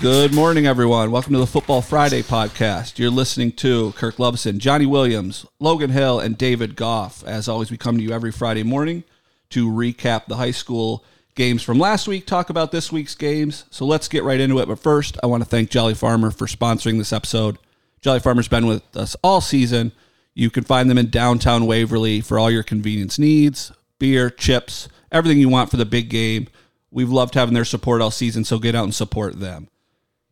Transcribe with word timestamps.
Good 0.00 0.32
morning, 0.32 0.64
everyone. 0.64 1.10
Welcome 1.10 1.32
to 1.32 1.40
the 1.40 1.46
Football 1.46 1.82
Friday 1.82 2.22
podcast. 2.22 3.00
You're 3.00 3.10
listening 3.10 3.50
to 3.54 3.90
Kirk 3.96 4.18
Luvison, 4.18 4.58
Johnny 4.58 4.86
Williams, 4.86 5.44
Logan 5.58 5.90
Hill, 5.90 6.20
and 6.20 6.38
David 6.38 6.76
Gough. 6.76 7.24
As 7.26 7.48
always, 7.48 7.72
we 7.72 7.78
come 7.78 7.96
to 7.96 8.02
you 8.04 8.12
every 8.12 8.30
Friday 8.30 8.62
morning 8.62 9.02
to 9.50 9.68
recap 9.68 10.26
the 10.26 10.36
high 10.36 10.52
school 10.52 11.04
games 11.34 11.64
from 11.64 11.80
last 11.80 12.06
week, 12.06 12.26
talk 12.26 12.48
about 12.48 12.70
this 12.70 12.92
week's 12.92 13.16
games. 13.16 13.64
So 13.70 13.84
let's 13.86 14.06
get 14.06 14.22
right 14.22 14.38
into 14.38 14.60
it. 14.60 14.68
But 14.68 14.78
first, 14.78 15.18
I 15.20 15.26
want 15.26 15.42
to 15.42 15.48
thank 15.48 15.68
Jolly 15.68 15.94
Farmer 15.94 16.30
for 16.30 16.46
sponsoring 16.46 16.98
this 16.98 17.12
episode. 17.12 17.58
Jolly 18.00 18.20
Farmer's 18.20 18.46
been 18.46 18.68
with 18.68 18.96
us 18.96 19.16
all 19.24 19.40
season. 19.40 19.90
You 20.32 20.48
can 20.48 20.62
find 20.62 20.88
them 20.88 20.98
in 20.98 21.10
downtown 21.10 21.66
Waverly 21.66 22.20
for 22.20 22.38
all 22.38 22.52
your 22.52 22.62
convenience 22.62 23.18
needs 23.18 23.72
beer, 23.98 24.30
chips, 24.30 24.88
everything 25.10 25.40
you 25.40 25.48
want 25.48 25.72
for 25.72 25.76
the 25.76 25.84
big 25.84 26.08
game. 26.08 26.46
We've 26.92 27.10
loved 27.10 27.34
having 27.34 27.54
their 27.54 27.64
support 27.64 28.00
all 28.00 28.12
season, 28.12 28.44
so 28.44 28.60
get 28.60 28.76
out 28.76 28.84
and 28.84 28.94
support 28.94 29.40
them 29.40 29.66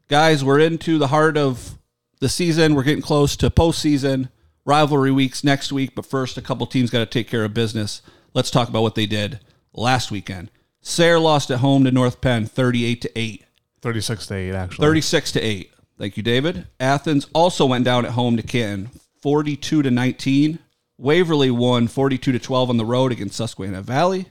guys, 0.08 0.44
we're 0.44 0.60
into 0.60 0.98
the 0.98 1.08
heart 1.08 1.36
of 1.36 1.78
the 2.20 2.28
season. 2.28 2.74
We're 2.74 2.82
getting 2.82 3.02
close 3.02 3.36
to 3.36 3.50
postseason 3.50 4.30
rivalry 4.64 5.10
weeks 5.12 5.44
next 5.44 5.72
week. 5.72 5.94
But 5.94 6.06
first, 6.06 6.36
a 6.36 6.42
couple 6.42 6.66
teams 6.66 6.90
got 6.90 7.00
to 7.00 7.06
take 7.06 7.28
care 7.28 7.44
of 7.44 7.54
business. 7.54 8.02
Let's 8.34 8.50
talk 8.50 8.68
about 8.68 8.82
what 8.82 8.94
they 8.94 9.06
did 9.06 9.40
last 9.72 10.10
weekend. 10.10 10.50
Sayre 10.80 11.18
lost 11.18 11.50
at 11.50 11.58
home 11.58 11.84
to 11.84 11.90
North 11.90 12.20
Penn, 12.20 12.46
thirty-eight 12.46 13.00
to 13.02 13.18
eight. 13.18 13.44
36 13.82 14.26
to 14.26 14.34
8, 14.34 14.52
actually. 14.52 14.84
36 14.84 15.32
to 15.32 15.40
8. 15.40 15.72
Thank 15.96 16.16
you, 16.16 16.22
David. 16.22 16.66
Athens 16.80 17.28
also 17.32 17.66
went 17.66 17.84
down 17.84 18.04
at 18.04 18.12
home 18.12 18.36
to 18.36 18.42
Canton, 18.42 18.90
42 19.22 19.82
to 19.82 19.90
19. 19.92 20.58
Waverly 20.98 21.50
won 21.52 21.86
42 21.86 22.32
to 22.32 22.38
12 22.38 22.70
on 22.70 22.78
the 22.78 22.84
road 22.84 23.12
against 23.12 23.36
Susquehanna 23.36 23.82
Valley. 23.82 24.26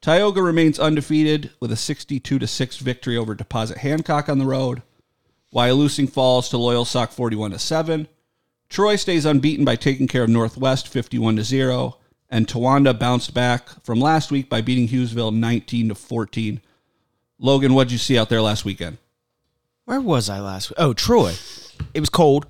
Tioga 0.00 0.40
remains 0.40 0.78
undefeated 0.78 1.50
with 1.60 1.70
a 1.70 1.76
62 1.76 2.38
to 2.38 2.46
6 2.46 2.76
victory 2.78 3.16
over 3.16 3.34
Deposit 3.34 3.78
Hancock 3.78 4.28
on 4.28 4.38
the 4.38 4.46
road. 4.46 4.82
Wyalusing 5.54 6.10
falls 6.10 6.48
to 6.50 6.56
Loyalsock 6.56 7.10
41 7.10 7.52
to 7.52 7.58
7. 7.58 8.08
Troy 8.68 8.96
stays 8.96 9.24
unbeaten 9.24 9.64
by 9.64 9.76
taking 9.76 10.06
care 10.06 10.24
of 10.24 10.28
Northwest 10.28 10.88
51 10.88 11.36
to 11.36 11.44
0. 11.44 11.96
And 12.30 12.46
Towanda 12.46 12.98
bounced 12.98 13.32
back 13.32 13.82
from 13.82 14.00
last 14.00 14.30
week 14.30 14.50
by 14.50 14.60
beating 14.60 14.88
Hughesville 14.88 15.34
19 15.34 15.88
to 15.88 15.94
14. 15.94 16.60
Logan, 17.38 17.72
what'd 17.72 17.92
you 17.92 17.98
see 17.98 18.18
out 18.18 18.28
there 18.28 18.42
last 18.42 18.64
weekend? 18.64 18.98
Where 19.86 20.00
was 20.00 20.28
I 20.28 20.40
last 20.40 20.68
week? 20.68 20.76
Oh, 20.78 20.92
Troy. 20.92 21.34
It 21.94 22.00
was 22.00 22.10
cold. 22.10 22.46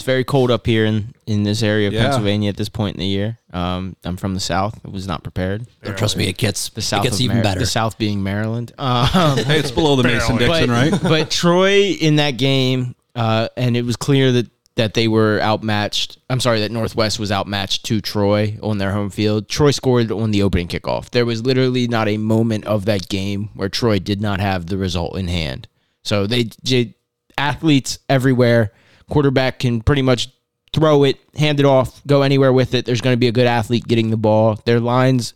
It's 0.00 0.06
very 0.06 0.24
cold 0.24 0.50
up 0.50 0.64
here 0.64 0.86
in, 0.86 1.14
in 1.26 1.42
this 1.42 1.62
area 1.62 1.86
of 1.86 1.92
Yeah. 1.92 2.04
Pennsylvania 2.04 2.48
at 2.48 2.56
this 2.56 2.70
point 2.70 2.96
in 2.96 3.00
the 3.00 3.06
year. 3.06 3.36
Um, 3.52 3.96
I'm 4.02 4.16
from 4.16 4.32
the 4.32 4.40
South. 4.40 4.80
I 4.82 4.88
was 4.88 5.06
not 5.06 5.22
prepared. 5.22 5.66
Don't 5.82 5.98
trust 5.98 6.16
me, 6.16 6.26
it 6.26 6.38
gets 6.38 6.70
The 6.70 6.80
South 6.80 7.04
it 7.04 7.10
gets 7.10 7.20
even 7.20 7.36
Mar- 7.36 7.44
better. 7.44 7.60
The 7.60 7.66
South 7.66 7.98
being 7.98 8.22
Maryland. 8.22 8.72
Um, 8.78 9.36
Hey, 9.36 9.58
it's 9.58 9.70
below 9.70 9.96
the 9.96 10.04
Mason 10.04 10.38
Dixon, 10.38 10.70
right? 10.70 10.90
but 11.02 11.30
Troy 11.30 11.90
in 12.00 12.16
that 12.16 12.38
game, 12.38 12.94
uh, 13.14 13.48
and 13.58 13.76
it 13.76 13.84
was 13.84 13.96
clear 13.96 14.32
that 14.32 14.46
that 14.76 14.94
they 14.94 15.06
were 15.06 15.38
outmatched. 15.42 16.16
I'm 16.30 16.40
sorry, 16.40 16.60
that 16.60 16.70
Northwest 16.70 17.18
was 17.18 17.30
outmatched 17.30 17.84
to 17.86 18.00
Troy 18.00 18.56
on 18.62 18.78
their 18.78 18.92
home 18.92 19.10
field. 19.10 19.50
Troy 19.50 19.70
scored 19.72 20.10
on 20.10 20.30
the 20.30 20.42
opening 20.42 20.68
kickoff. 20.68 21.10
There 21.10 21.26
was 21.26 21.44
literally 21.44 21.88
not 21.88 22.08
a 22.08 22.16
moment 22.16 22.64
of 22.64 22.86
that 22.86 23.10
game 23.10 23.50
where 23.52 23.68
Troy 23.68 23.98
did 23.98 24.22
not 24.22 24.40
have 24.40 24.64
the 24.66 24.78
result 24.78 25.18
in 25.18 25.28
hand. 25.28 25.68
So 26.02 26.26
they, 26.26 26.44
j 26.64 26.94
athletes 27.36 27.98
everywhere. 28.08 28.72
Quarterback 29.10 29.58
can 29.58 29.82
pretty 29.82 30.02
much 30.02 30.28
throw 30.72 31.04
it, 31.04 31.18
hand 31.36 31.60
it 31.60 31.66
off, 31.66 32.04
go 32.06 32.22
anywhere 32.22 32.52
with 32.52 32.74
it. 32.74 32.86
There's 32.86 33.00
going 33.00 33.14
to 33.14 33.18
be 33.20 33.28
a 33.28 33.32
good 33.32 33.46
athlete 33.46 33.86
getting 33.86 34.10
the 34.10 34.16
ball. 34.16 34.60
Their 34.64 34.80
lines 34.80 35.34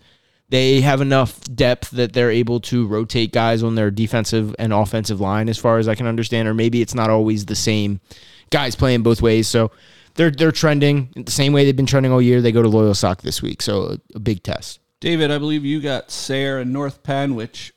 they 0.51 0.83
have 0.83 1.01
enough 1.01 1.41
depth 1.55 1.91
that 1.93 2.13
they're 2.13 2.31
able 2.31 2.61
to 2.61 2.87
rotate 2.87 3.33
guys 3.33 3.63
on 3.63 3.75
their 3.75 3.91
defensive 3.91 4.55
and 4.59 4.73
offensive 4.73 5.21
line 5.21 5.49
as 5.49 5.59
far 5.59 5.79
as 5.79 5.89
I 5.89 5.95
can 5.95 6.07
understand 6.07 6.47
or 6.47 6.55
maybe 6.55 6.81
it's 6.81 6.95
not 6.95 7.11
always 7.11 7.47
the 7.47 7.57
same 7.57 8.01
guys 8.51 8.77
playing 8.77 9.03
both 9.03 9.23
ways 9.23 9.49
so 9.49 9.73
they're 10.15 10.31
they're 10.31 10.53
trending 10.53 11.13
the 11.17 11.33
same 11.33 11.53
way 11.53 11.65
they've 11.65 11.75
been 11.75 11.87
trending 11.87 12.13
all 12.13 12.23
year 12.23 12.41
they 12.41 12.53
go 12.53 12.63
to 12.63 12.69
Loyalsock 12.69 13.23
this 13.23 13.43
week 13.43 13.63
so 13.63 13.85
a, 13.85 13.99
a 14.15 14.21
big 14.21 14.43
test 14.43 14.81
David, 15.05 15.31
I 15.31 15.37
believe 15.37 15.67
you 15.67 15.83
got 15.83 16.11
Sayre 16.11 16.61
and 16.61 16.73
North 16.73 17.03
Penn, 17.03 17.35
which 17.35 17.74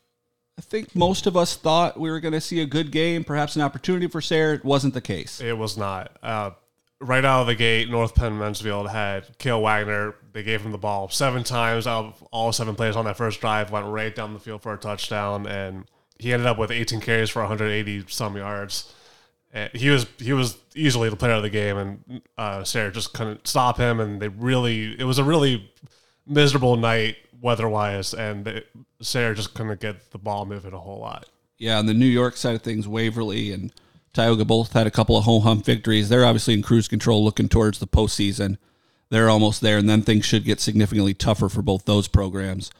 I 0.57 0.61
think 0.61 0.95
most 0.95 1.27
of 1.27 1.37
us 1.37 1.55
thought 1.55 1.99
we 1.99 2.09
were 2.09 2.19
going 2.19 2.33
to 2.33 2.41
see 2.41 2.61
a 2.61 2.65
good 2.65 2.91
game, 2.91 3.23
perhaps 3.23 3.55
an 3.55 3.61
opportunity 3.61 4.07
for 4.07 4.21
Sayre. 4.21 4.55
It 4.55 4.65
wasn't 4.65 4.95
the 4.95 5.01
case. 5.01 5.39
It 5.39 5.57
was 5.57 5.77
not. 5.77 6.17
Uh, 6.23 6.51
right 6.99 7.23
out 7.23 7.41
of 7.41 7.47
the 7.47 7.55
gate, 7.55 7.89
North 7.89 8.15
Penn 8.15 8.37
Mansfield 8.39 8.89
had 8.89 9.37
Kale 9.37 9.61
Wagner. 9.61 10.15
They 10.33 10.43
gave 10.43 10.61
him 10.61 10.71
the 10.71 10.77
ball 10.77 11.09
seven 11.09 11.43
times 11.43 11.85
out 11.85 12.05
of 12.05 12.23
all 12.31 12.51
seven 12.51 12.75
plays 12.75 12.95
on 12.95 13.05
that 13.05 13.17
first 13.17 13.39
drive, 13.39 13.71
went 13.71 13.85
right 13.85 14.13
down 14.13 14.33
the 14.33 14.39
field 14.39 14.63
for 14.63 14.73
a 14.73 14.77
touchdown, 14.77 15.45
and 15.45 15.85
he 16.17 16.33
ended 16.33 16.47
up 16.47 16.57
with 16.57 16.71
18 16.71 17.01
carries 17.01 17.29
for 17.29 17.41
180 17.43 18.05
some 18.07 18.35
yards. 18.35 18.93
And 19.53 19.71
he 19.73 19.89
was 19.89 20.07
he 20.17 20.33
was 20.33 20.57
easily 20.75 21.09
the 21.09 21.15
player 21.15 21.33
of 21.33 21.43
the 21.43 21.49
game, 21.49 21.77
and 21.77 22.21
uh, 22.37 22.63
Sayre 22.63 22.91
just 22.91 23.13
couldn't 23.13 23.47
stop 23.47 23.77
him. 23.77 23.99
And 23.99 24.21
they 24.21 24.27
really, 24.27 24.99
it 24.99 25.05
was 25.05 25.19
a 25.19 25.23
really 25.23 25.71
miserable 26.25 26.75
night 26.75 27.15
weather-wise, 27.41 28.13
and 28.13 28.45
they, 28.45 28.63
Sayre 29.01 29.33
just 29.33 29.53
couldn't 29.53 29.79
get 29.79 30.11
the 30.11 30.17
ball 30.17 30.45
moving 30.45 30.73
a 30.73 30.79
whole 30.79 30.99
lot. 30.99 31.27
Yeah, 31.57 31.77
on 31.79 31.85
the 31.85 31.93
New 31.93 32.05
York 32.05 32.37
side 32.37 32.55
of 32.55 32.61
things, 32.61 32.87
Waverly 32.87 33.51
and 33.51 33.71
Tioga 34.13 34.45
both 34.45 34.73
had 34.73 34.87
a 34.87 34.91
couple 34.91 35.17
of 35.17 35.25
home 35.25 35.43
hump 35.43 35.65
victories. 35.65 36.09
They're 36.09 36.25
obviously 36.25 36.53
in 36.53 36.61
cruise 36.61 36.87
control 36.87 37.23
looking 37.23 37.49
towards 37.49 37.79
the 37.79 37.87
postseason. 37.87 38.57
They're 39.09 39.29
almost 39.29 39.61
there, 39.61 39.77
and 39.77 39.89
then 39.89 40.01
things 40.01 40.25
should 40.25 40.43
get 40.43 40.59
significantly 40.59 41.13
tougher 41.13 41.49
for 41.49 41.61
both 41.61 41.85
those 41.85 42.07
programs. 42.07 42.71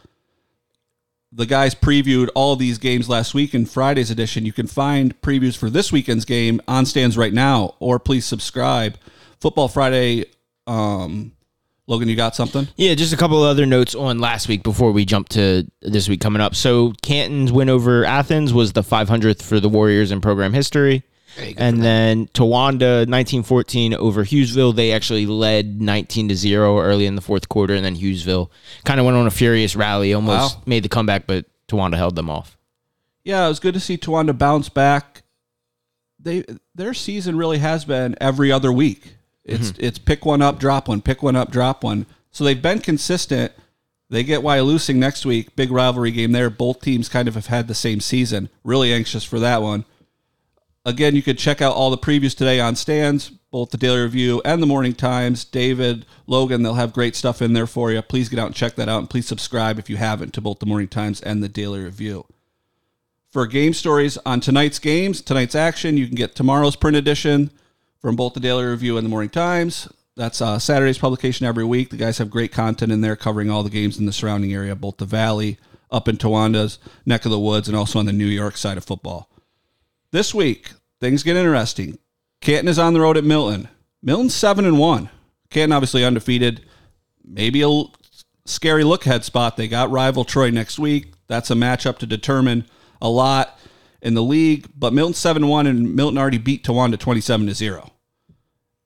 The 1.31 1.45
guys 1.45 1.75
previewed 1.75 2.29
all 2.35 2.55
these 2.55 2.77
games 2.77 3.09
last 3.09 3.33
week 3.33 3.53
in 3.53 3.65
Friday's 3.65 4.11
edition. 4.11 4.45
You 4.45 4.53
can 4.53 4.67
find 4.67 5.19
previews 5.21 5.57
for 5.57 5.69
this 5.69 5.91
weekend's 5.91 6.25
game 6.25 6.61
on 6.67 6.85
stands 6.85 7.17
right 7.17 7.33
now, 7.33 7.75
or 7.79 7.99
please 7.99 8.25
subscribe. 8.25 8.97
Football 9.39 9.67
Friday. 9.67 10.25
Um, 10.65 11.31
Logan, 11.89 12.09
you 12.09 12.17
got 12.17 12.35
something? 12.35 12.67
Yeah, 12.75 12.95
just 12.95 13.13
a 13.13 13.17
couple 13.17 13.41
of 13.43 13.49
other 13.49 13.65
notes 13.65 13.95
on 13.95 14.19
last 14.19 14.49
week 14.49 14.61
before 14.61 14.91
we 14.91 15.05
jump 15.05 15.29
to 15.29 15.65
this 15.81 16.09
week 16.09 16.19
coming 16.19 16.41
up. 16.41 16.53
So 16.53 16.91
Canton's 17.01 17.51
win 17.51 17.69
over 17.69 18.03
Athens 18.03 18.51
was 18.53 18.73
the 18.73 18.81
500th 18.81 19.41
for 19.41 19.61
the 19.61 19.69
Warriors 19.69 20.11
in 20.11 20.19
program 20.19 20.51
history. 20.53 21.03
And 21.55 21.81
then 21.83 22.25
Towanda 22.29 23.05
1914 23.07 23.93
over 23.93 24.25
Hughesville. 24.25 24.75
They 24.75 24.91
actually 24.91 25.27
led 25.27 25.79
19 25.81 26.29
to 26.29 26.35
0 26.35 26.79
early 26.79 27.05
in 27.05 27.15
the 27.15 27.21
fourth 27.21 27.47
quarter 27.47 27.75
and 27.75 27.85
then 27.85 27.95
Hughesville 27.95 28.49
kind 28.85 28.99
of 28.99 29.05
went 29.05 29.17
on 29.17 29.27
a 29.27 29.31
furious 29.31 29.75
rally, 29.75 30.13
almost 30.13 30.57
Wow. 30.57 30.63
made 30.65 30.83
the 30.83 30.89
comeback 30.89 31.25
but 31.27 31.45
Towanda 31.67 31.95
held 31.95 32.15
them 32.15 32.29
off. 32.29 32.57
Yeah, 33.23 33.45
it 33.45 33.49
was 33.49 33.59
good 33.59 33.75
to 33.75 33.79
see 33.79 33.97
Towanda 33.97 34.35
bounce 34.37 34.67
back. 34.67 35.21
They 36.19 36.43
their 36.73 36.93
season 36.95 37.37
really 37.37 37.59
has 37.59 37.85
been 37.85 38.15
every 38.19 38.51
other 38.51 38.71
week. 38.73 39.13
It's 39.47 39.71
mm-hmm. 39.71 39.85
it's 39.85 39.97
pick 39.97 40.25
one 40.25 40.41
up, 40.41 40.59
drop 40.59 40.87
one, 40.87 41.01
pick 41.01 41.23
one 41.23 41.35
up, 41.35 41.51
drop 41.51 41.83
one. 41.83 42.05
So 42.31 42.43
they've 42.43 42.61
been 42.61 42.79
consistent. 42.79 43.53
They 44.09 44.23
get 44.23 44.41
Wyalusing 44.41 44.95
next 44.95 45.25
week, 45.25 45.55
big 45.55 45.71
rivalry 45.71 46.11
game 46.11 46.31
there. 46.31 46.49
Both 46.49 46.81
teams 46.81 47.09
kind 47.09 47.27
of 47.27 47.35
have 47.35 47.47
had 47.47 47.67
the 47.67 47.75
same 47.75 47.99
season. 47.99 48.49
Really 48.63 48.93
anxious 48.93 49.23
for 49.23 49.39
that 49.39 49.61
one. 49.61 49.85
Again, 50.85 51.15
you 51.15 51.21
could 51.21 51.37
check 51.37 51.61
out 51.61 51.75
all 51.75 51.89
the 51.89 51.97
previews 51.97 52.33
today 52.33 52.61
on 52.61 52.77
stands, 52.77 53.29
both 53.51 53.71
the 53.71 53.77
Daily 53.77 53.99
Review 53.99 54.41
and 54.45 54.61
the 54.61 54.67
Morning 54.67 54.93
Times. 54.93 55.43
David, 55.43 56.05
Logan, 56.27 56.63
they'll 56.63 56.75
have 56.75 56.93
great 56.93 57.13
stuff 57.13 57.41
in 57.41 57.51
there 57.51 57.67
for 57.67 57.91
you. 57.91 58.01
Please 58.01 58.29
get 58.29 58.39
out 58.39 58.45
and 58.45 58.55
check 58.55 58.75
that 58.75 58.87
out, 58.87 58.99
and 58.99 59.09
please 59.09 59.27
subscribe 59.27 59.79
if 59.79 59.89
you 59.89 59.97
haven't 59.97 60.33
to 60.35 60.41
both 60.41 60.59
the 60.59 60.65
Morning 60.65 60.87
Times 60.87 61.19
and 61.19 61.43
the 61.43 61.49
Daily 61.49 61.83
Review. 61.83 62.25
For 63.29 63.45
game 63.45 63.73
stories 63.73 64.17
on 64.25 64.39
tonight's 64.39 64.79
games, 64.79 65.21
tonight's 65.21 65.55
action, 65.55 65.97
you 65.97 66.07
can 66.07 66.15
get 66.15 66.35
tomorrow's 66.35 66.77
print 66.77 66.95
edition 66.95 67.51
from 68.07 68.15
both 68.15 68.33
the 68.33 68.39
Daily 68.39 68.63
Review 68.63 68.95
and 68.95 69.05
the 69.05 69.09
Morning 69.09 69.29
Times. 69.29 69.89
That's 70.15 70.41
uh, 70.41 70.59
Saturday's 70.59 70.97
publication 70.97 71.45
every 71.45 71.65
week. 71.65 71.89
The 71.89 71.97
guys 71.97 72.19
have 72.19 72.29
great 72.29 72.53
content 72.53 72.89
in 72.89 73.01
there 73.01 73.17
covering 73.17 73.49
all 73.49 73.63
the 73.63 73.69
games 73.69 73.99
in 73.99 74.05
the 74.05 74.13
surrounding 74.13 74.53
area, 74.53 74.77
both 74.77 74.95
the 74.95 75.03
Valley, 75.03 75.57
up 75.91 76.07
in 76.07 76.15
Towanda's 76.15 76.79
neck 77.05 77.25
of 77.25 77.31
the 77.31 77.39
woods, 77.39 77.67
and 77.67 77.75
also 77.75 77.99
on 77.99 78.05
the 78.05 78.13
New 78.13 78.23
York 78.23 78.55
side 78.55 78.77
of 78.77 78.85
football. 78.85 79.29
This 80.13 80.33
week, 80.33 80.71
things 81.01 81.21
get 81.21 81.35
interesting. 81.35 81.97
Canton 82.39 82.69
is 82.69 82.79
on 82.79 82.93
the 82.93 83.01
road 83.01 83.17
at 83.17 83.25
Milton. 83.25 83.67
Milton's 84.01 84.33
seven 84.33 84.63
and 84.63 84.79
one. 84.79 85.09
Canton 85.49 85.73
obviously 85.73 86.05
undefeated. 86.05 86.65
Maybe 87.25 87.61
a 87.61 87.83
scary 88.45 88.85
look 88.85 89.05
ahead 89.05 89.25
spot. 89.25 89.57
They 89.57 89.67
got 89.67 89.91
rival 89.91 90.23
Troy 90.23 90.49
next 90.49 90.79
week. 90.79 91.11
That's 91.27 91.51
a 91.51 91.55
matchup 91.55 91.97
to 91.97 92.05
determine 92.05 92.63
a 93.01 93.09
lot 93.09 93.59
in 94.01 94.13
the 94.13 94.23
league. 94.23 94.69
But 94.73 94.93
seven 95.13 95.43
and 95.43 95.51
one, 95.51 95.67
and 95.67 95.93
Milton 95.93 96.17
already 96.17 96.37
beat 96.37 96.63
Towanda 96.63 96.97
twenty 96.97 97.19
seven 97.19 97.47
to 97.47 97.53
zero. 97.53 97.91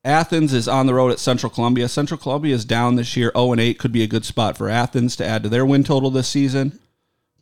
Athens 0.03 0.53
is 0.53 0.67
on 0.67 0.87
the 0.87 0.93
road 0.93 1.11
at 1.11 1.19
Central 1.19 1.49
Columbia. 1.51 1.87
Central 1.87 2.17
Columbia 2.17 2.55
is 2.55 2.65
down 2.65 2.95
this 2.95 3.15
year, 3.15 3.31
0 3.35 3.51
and 3.51 3.61
8. 3.61 3.77
Could 3.77 3.91
be 3.91 4.01
a 4.03 4.07
good 4.07 4.25
spot 4.25 4.57
for 4.57 4.67
Athens 4.69 5.15
to 5.17 5.25
add 5.25 5.43
to 5.43 5.49
their 5.49 5.65
win 5.65 5.83
total 5.83 6.09
this 6.09 6.27
season. 6.27 6.79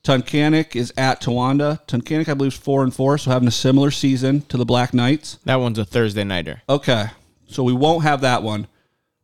Tunkhannock 0.03 0.75
is 0.75 0.93
at 0.97 1.21
Towanda. 1.21 1.85
Tunkhannock, 1.87 2.27
I 2.29 2.33
believe, 2.33 2.53
is 2.53 2.57
4 2.57 2.83
and 2.83 2.93
4, 2.93 3.17
so 3.17 3.31
having 3.31 3.47
a 3.47 3.51
similar 3.51 3.91
season 3.91 4.41
to 4.43 4.57
the 4.57 4.65
Black 4.65 4.93
Knights. 4.93 5.39
That 5.45 5.57
one's 5.57 5.77
a 5.79 5.85
Thursday 5.85 6.23
nighter. 6.23 6.61
Okay, 6.69 7.07
so 7.47 7.63
we 7.63 7.73
won't 7.73 8.03
have 8.03 8.21
that 8.21 8.43
one. 8.43 8.67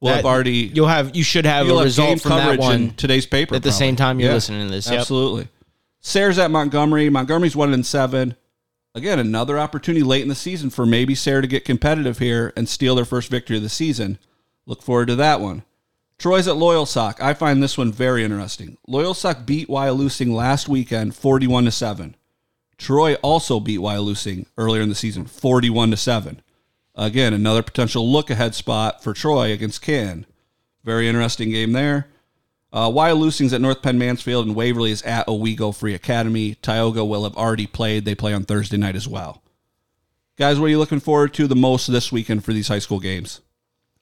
We'll 0.01 0.13
have 0.15 0.25
already. 0.25 0.69
You'll 0.73 0.87
have 0.87 1.15
you 1.15 1.23
should 1.23 1.45
have 1.45 1.67
a 1.67 1.73
have 1.73 1.83
result 1.83 2.21
from 2.21 2.31
that 2.31 2.59
one 2.59 2.75
in 2.75 2.93
today's 2.95 3.25
paper 3.25 3.55
at 3.55 3.63
the 3.63 3.69
probably. 3.69 3.77
same 3.79 3.95
time 3.95 4.19
you're 4.19 4.29
Yeah, 4.29 4.35
listening 4.35 4.67
to 4.67 4.73
this. 4.73 4.89
Yep. 4.89 4.99
Absolutely. 4.99 5.47
Sayre's 6.01 6.37
at 6.37 6.51
Montgomery. 6.51 7.09
Montgomery's 7.09 7.55
one 7.55 7.73
and 7.73 7.85
seven. 7.85 8.35
Again, 8.95 9.19
another 9.19 9.59
opportunity 9.59 10.03
late 10.03 10.21
in 10.21 10.29
the 10.29 10.35
season 10.35 10.69
for 10.69 10.85
maybe 10.85 11.15
Sayre 11.15 11.41
to 11.41 11.47
get 11.47 11.65
competitive 11.65 12.19
here 12.19 12.53
and 12.55 12.67
steal 12.69 12.95
their 12.95 13.03
first 13.03 13.29
victory 13.29 13.57
of 13.57 13.63
the 13.63 13.67
season. 13.67 14.17
Look 14.65 14.81
forward 14.81 15.09
to 15.09 15.17
that 15.17 15.41
one. 15.41 15.63
Troy's 16.17 16.47
at 16.47 16.55
Loyalsock. 16.55 17.19
I 17.19 17.33
find 17.33 17.61
this 17.61 17.77
one 17.77 17.91
very 17.91 18.23
interesting. 18.23 18.77
Loyalsock 18.87 19.45
beat 19.45 19.67
Wyalusing 19.67 20.33
last 20.33 20.69
weekend 20.69 21.13
41 21.13 21.65
to 21.65 21.71
7. 21.71 22.15
Troy 22.77 23.15
also 23.15 23.59
beat 23.59 23.81
Wyalusing 23.81 24.45
earlier 24.57 24.81
in 24.81 24.87
the 24.87 24.95
season 24.95 25.25
41 25.25 25.91
to 25.91 25.97
7. 25.97 26.41
Again, 26.95 27.33
another 27.33 27.63
potential 27.63 28.09
look 28.09 28.29
ahead 28.29 28.55
spot 28.55 29.03
for 29.03 29.13
Troy 29.13 29.51
against 29.51 29.81
Can. 29.81 30.25
Very 30.85 31.09
interesting 31.09 31.49
game 31.49 31.73
there. 31.73 32.07
Uh, 32.73 32.89
Wyalusing's 32.89 33.53
at 33.53 33.61
North 33.61 33.81
Penn 33.81 33.97
Mansfield 33.97 34.45
and 34.45 34.55
Waverly 34.55 34.91
is 34.91 35.01
at 35.03 35.27
Owego 35.27 35.73
Free 35.73 35.93
Academy. 35.93 36.55
Tioga 36.55 37.05
will 37.05 37.23
have 37.23 37.37
already 37.37 37.67
played. 37.67 38.05
They 38.05 38.15
play 38.15 38.33
on 38.33 38.43
Thursday 38.43 38.77
night 38.77 38.95
as 38.95 39.07
well. 39.07 39.41
Guys, 40.37 40.59
what 40.59 40.65
are 40.65 40.69
you 40.69 40.79
looking 40.79 40.99
forward 40.99 41.33
to 41.35 41.47
the 41.47 41.55
most 41.55 41.87
this 41.87 42.11
weekend 42.11 42.43
for 42.43 42.51
these 42.51 42.67
high 42.67 42.79
school 42.79 42.99
games? 42.99 43.39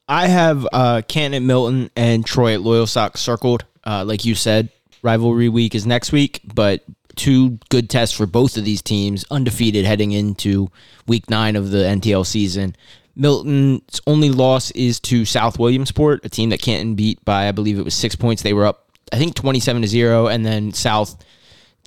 I 0.08 0.28
have 0.28 0.68
uh, 0.74 1.02
Canton 1.08 1.36
at 1.36 1.46
Milton 1.46 1.92
and 1.96 2.26
Troy 2.26 2.56
at 2.56 2.62
Loyal 2.62 2.86
Loyalsock 2.86 3.18
circled. 3.18 3.66
Uh, 3.86 4.04
like 4.06 4.26
you 4.26 4.34
said, 4.34 4.70
rivalry 5.04 5.50
week 5.50 5.76
is 5.76 5.86
next 5.86 6.12
week, 6.12 6.42
but 6.56 6.84
two 7.16 7.60
good 7.70 7.90
tests 7.90 8.16
for 8.16 8.26
both 8.26 8.58
of 8.58 8.66
these 8.66 8.82
teams, 8.82 9.26
undefeated 9.30 9.86
heading 9.86 10.12
into 10.12 10.70
week 11.08 11.30
nine 11.30 11.56
of 11.56 11.70
the 11.70 11.80
NTL 11.80 12.26
season. 12.26 12.76
Milton's 13.16 14.02
only 14.08 14.30
loss 14.30 14.72
is 14.72 15.00
to 15.02 15.26
South 15.26 15.60
Williamsport, 15.60 16.26
a 16.26 16.30
team 16.30 16.50
that 16.50 16.62
Canton 16.62 16.96
beat 16.96 17.24
by, 17.24 17.48
I 17.48 17.52
believe 17.52 17.78
it 17.78 17.86
was 17.86 17.94
six 17.94 18.16
points. 18.16 18.42
They 18.42 18.54
were 18.54 18.66
up, 18.66 18.90
I 19.12 19.18
think, 19.18 19.36
27 19.36 19.84
to 19.84 19.88
0, 19.88 20.28
and 20.28 20.46
then 20.46 20.72
South 20.72 21.24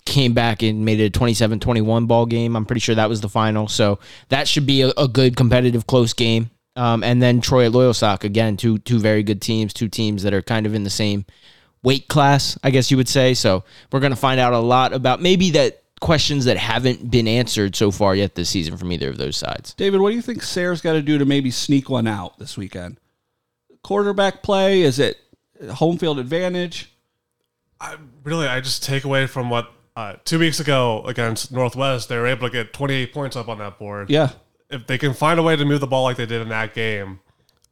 came 0.04 0.34
back 0.34 0.62
and 0.62 0.84
made 0.84 1.00
it 1.00 1.06
a 1.06 1.10
27 1.10 1.58
21 1.60 2.06
ball 2.06 2.26
game. 2.26 2.56
I'm 2.56 2.64
pretty 2.64 2.80
sure 2.80 2.94
that 2.94 3.08
was 3.08 3.20
the 3.20 3.28
final. 3.28 3.66
So 3.66 3.98
that 4.28 4.46
should 4.46 4.66
be 4.66 4.82
a, 4.82 4.92
a 4.96 5.08
good, 5.08 5.36
competitive, 5.36 5.86
close 5.86 6.12
game. 6.12 6.50
Um, 6.76 7.02
and 7.02 7.20
then 7.20 7.40
Troy 7.40 7.66
at 7.66 7.72
Loyalsock, 7.72 8.22
again, 8.22 8.56
two, 8.56 8.78
two 8.78 8.98
very 8.98 9.22
good 9.22 9.40
teams, 9.40 9.72
two 9.72 9.88
teams 9.88 10.22
that 10.22 10.34
are 10.34 10.42
kind 10.42 10.66
of 10.66 10.74
in 10.74 10.84
the 10.84 10.90
same 10.90 11.24
weight 11.82 12.06
class, 12.06 12.58
I 12.62 12.70
guess 12.70 12.90
you 12.90 12.96
would 12.98 13.08
say. 13.08 13.34
So 13.34 13.64
we're 13.90 14.00
going 14.00 14.12
to 14.12 14.16
find 14.16 14.38
out 14.38 14.52
a 14.52 14.58
lot 14.58 14.92
about 14.92 15.20
maybe 15.20 15.50
that 15.52 15.82
questions 16.00 16.44
that 16.44 16.56
haven't 16.56 17.10
been 17.10 17.26
answered 17.26 17.74
so 17.74 17.90
far 17.90 18.14
yet 18.14 18.34
this 18.34 18.50
season 18.50 18.76
from 18.76 18.92
either 18.92 19.08
of 19.08 19.16
those 19.16 19.36
sides. 19.36 19.74
David, 19.74 20.00
what 20.00 20.10
do 20.10 20.16
you 20.16 20.22
think 20.22 20.42
Sayre's 20.42 20.80
got 20.80 20.92
to 20.92 21.02
do 21.02 21.18
to 21.18 21.24
maybe 21.24 21.50
sneak 21.50 21.88
one 21.88 22.06
out 22.06 22.38
this 22.38 22.56
weekend? 22.56 22.98
Quarterback 23.82 24.42
play? 24.42 24.82
Is 24.82 24.98
it 24.98 25.16
home 25.72 25.98
field 25.98 26.18
advantage? 26.18 26.92
I 27.80 27.96
really, 28.24 28.46
I 28.46 28.60
just 28.60 28.82
take 28.82 29.04
away 29.04 29.26
from 29.26 29.50
what 29.50 29.70
uh, 29.96 30.16
two 30.24 30.38
weeks 30.38 30.60
ago 30.60 31.02
against 31.06 31.50
Northwest, 31.52 32.08
they 32.08 32.16
were 32.18 32.26
able 32.26 32.48
to 32.48 32.52
get 32.52 32.72
28 32.72 33.12
points 33.14 33.36
up 33.36 33.48
on 33.48 33.58
that 33.58 33.78
board. 33.78 34.10
Yeah. 34.10 34.30
If 34.68 34.86
they 34.86 34.98
can 34.98 35.14
find 35.14 35.38
a 35.38 35.42
way 35.42 35.56
to 35.56 35.64
move 35.64 35.80
the 35.80 35.86
ball 35.86 36.04
like 36.04 36.16
they 36.16 36.26
did 36.26 36.42
in 36.42 36.48
that 36.50 36.74
game, 36.74 37.20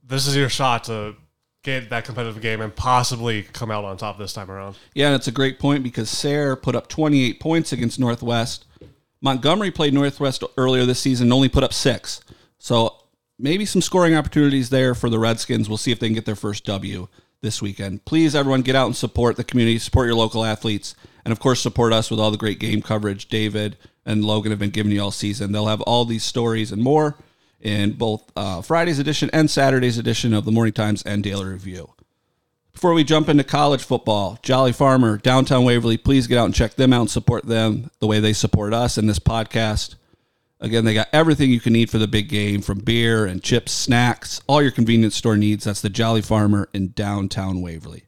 this 0.06 0.27
is 0.27 0.37
your 0.37 0.49
shot 0.49 0.85
to 0.85 1.17
get 1.64 1.90
that 1.90 2.05
competitive 2.05 2.40
game 2.40 2.61
and 2.61 2.75
possibly 2.75 3.43
come 3.43 3.70
out 3.70 3.84
on 3.84 3.96
top 3.96 4.19
this 4.19 4.32
time 4.32 4.50
around. 4.50 4.76
Yeah, 4.94 5.06
and 5.06 5.16
it's 5.16 5.26
a 5.26 5.32
great 5.32 5.58
point 5.58 5.82
because 5.82 6.08
Sayre 6.08 6.55
put 6.55 6.76
up 6.76 6.88
28 6.88 7.40
points 7.40 7.72
against 7.72 7.99
Northwest. 7.99 8.66
Montgomery 9.20 9.70
played 9.70 9.94
Northwest 9.94 10.44
earlier 10.56 10.84
this 10.84 11.00
season 11.00 11.26
and 11.26 11.32
only 11.32 11.49
put 11.49 11.64
up 11.64 11.72
six. 11.72 12.20
So 12.58 12.94
maybe 13.38 13.64
some 13.64 13.82
scoring 13.82 14.14
opportunities 14.14 14.70
there 14.70 14.94
for 14.94 15.11
the 15.11 15.19
Redskins. 15.19 15.69
We'll 15.69 15.78
see 15.78 15.90
if 15.90 15.99
they 15.99 16.06
can 16.06 16.14
get 16.14 16.26
their 16.26 16.37
first 16.37 16.64
W 16.66 17.08
this 17.40 17.61
weekend. 17.61 18.05
Please, 18.05 18.34
everyone, 18.34 18.62
get 18.62 18.76
out 18.76 18.87
and 18.87 18.96
support 18.96 19.37
the 19.37 19.44
community, 19.44 19.78
support 19.78 20.06
your 20.06 20.14
local 20.14 20.44
athletes, 20.44 20.94
and 21.25 21.32
of 21.32 21.40
course, 21.40 21.60
support 21.60 21.93
us 21.93 22.10
with 22.10 22.20
all 22.20 22.31
the 22.31 22.37
great 22.37 22.60
game 22.60 22.82
coverage 22.82 23.28
David 23.28 23.76
and 24.06 24.25
Logan 24.25 24.52
have 24.52 24.58
been 24.58 24.70
giving 24.70 24.93
you 24.93 25.02
all 25.02 25.10
season. 25.10 25.52
They'll 25.52 25.67
have 25.67 25.81
all 25.82 26.05
these 26.05 26.25
stories 26.25 26.70
and 26.70 26.82
more 26.82 27.17
in 27.64 27.93
both 27.93 28.31
uh, 28.37 28.62
Friday's 28.62 28.99
edition 28.99 29.31
and 29.32 29.50
Saturday's 29.50 29.99
edition 29.99 30.32
of 30.32 30.44
the 30.44 30.52
Morning 30.52 30.72
Times 30.72 31.02
and 31.02 31.25
Daily 31.25 31.46
Review. 31.46 31.90
Before 32.72 32.93
we 32.93 33.05
jump 33.05 33.28
into 33.28 33.44
college 33.44 33.82
football, 33.82 34.38
Jolly 34.43 34.72
Farmer, 34.72 35.16
downtown 35.16 35.64
Waverly, 35.64 35.96
please 35.96 36.26
get 36.26 36.38
out 36.38 36.44
and 36.46 36.55
check 36.55 36.75
them 36.75 36.93
out 36.93 37.00
and 37.02 37.11
support 37.11 37.46
them 37.46 37.90
the 38.00 38.06
way 38.06 38.20
they 38.20 38.32
support 38.32 38.75
us 38.75 38.99
in 38.99 39.06
this 39.06 39.19
podcast. 39.19 39.94
Again, 40.61 40.84
they 40.84 40.94
got 40.94 41.08
everything 41.12 41.50
you 41.50 41.61
can 41.61 41.72
need 41.72 41.88
for 41.88 41.99
the 41.99 42.08
big 42.08 42.28
game 42.28 42.62
from 42.62 42.78
beer 42.78 43.26
and 43.26 43.43
chips, 43.43 43.72
snacks, 43.72 44.40
all 44.46 44.60
your 44.60 44.70
convenience 44.70 45.14
store 45.14 45.37
needs. 45.37 45.64
That's 45.64 45.81
the 45.81 45.88
Jolly 45.88 46.22
Farmer 46.22 46.69
in 46.75 46.93
downtown 46.93 47.62
Waverly. 47.62 48.05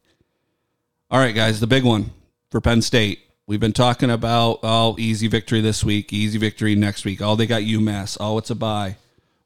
All 1.09 1.19
right, 1.19 1.35
guys, 1.35 1.59
the 1.59 1.67
big 1.67 1.83
one 1.83 2.11
for 2.51 2.59
Penn 2.59 2.81
State. 2.81 3.19
We've 3.47 3.59
been 3.61 3.73
talking 3.73 4.09
about, 4.09 4.59
oh, 4.63 4.95
easy 4.99 5.27
victory 5.27 5.61
this 5.61 5.83
week, 5.83 6.11
easy 6.11 6.37
victory 6.37 6.75
next 6.75 7.05
week. 7.05 7.21
Oh, 7.21 7.35
they 7.35 7.47
got 7.47 7.61
UMass. 7.61 8.17
Oh, 8.19 8.37
it's 8.37 8.49
a 8.49 8.55
bye. 8.55 8.97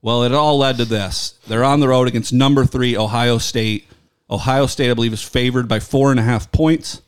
Well, 0.02 0.24
it 0.24 0.34
all 0.34 0.58
led 0.58 0.78
to 0.78 0.86
this. 0.86 1.40
They're 1.48 1.64
on 1.64 1.80
the 1.80 1.88
road 1.88 2.08
against 2.08 2.34
number 2.34 2.66
three, 2.66 2.98
Ohio 2.98 3.38
State. 3.38 3.88
Ohio 4.30 4.66
State, 4.66 4.90
I 4.90 4.94
believe, 4.94 5.14
is 5.14 5.22
favored 5.22 5.68
by 5.68 5.80
four 5.80 6.10
and 6.10 6.20
a 6.20 6.24
half 6.24 6.52
points. 6.52 7.02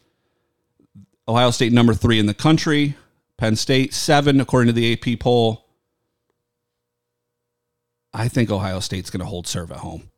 Ohio 1.28 1.52
State, 1.52 1.74
number 1.74 1.94
three 1.94 2.20
in 2.20 2.28
the 2.28 2.34
country. 2.34 2.96
Penn 3.38 3.56
State, 3.56 3.94
seven, 3.94 4.40
according 4.40 4.68
to 4.68 4.80
the 4.80 4.94
AP 4.94 5.20
poll. 5.20 5.66
I 8.14 8.28
think 8.28 8.52
Ohio 8.52 8.80
State's 8.80 9.10
going 9.10 9.22
to 9.22 9.26
hold 9.26 9.48
serve 9.48 9.72
at 9.72 9.78
home. 9.78 10.12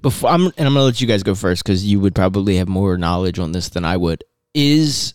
Before 0.00 0.30
I'm, 0.30 0.42
and 0.42 0.52
I'm 0.58 0.72
going 0.72 0.74
to 0.74 0.82
let 0.82 1.00
you 1.00 1.08
guys 1.08 1.24
go 1.24 1.34
first 1.34 1.64
because 1.64 1.84
you 1.84 1.98
would 2.00 2.14
probably 2.14 2.56
have 2.56 2.68
more 2.68 2.96
knowledge 2.96 3.38
on 3.38 3.52
this 3.52 3.68
than 3.68 3.84
I 3.84 3.96
would. 3.96 4.22
Is 4.54 5.14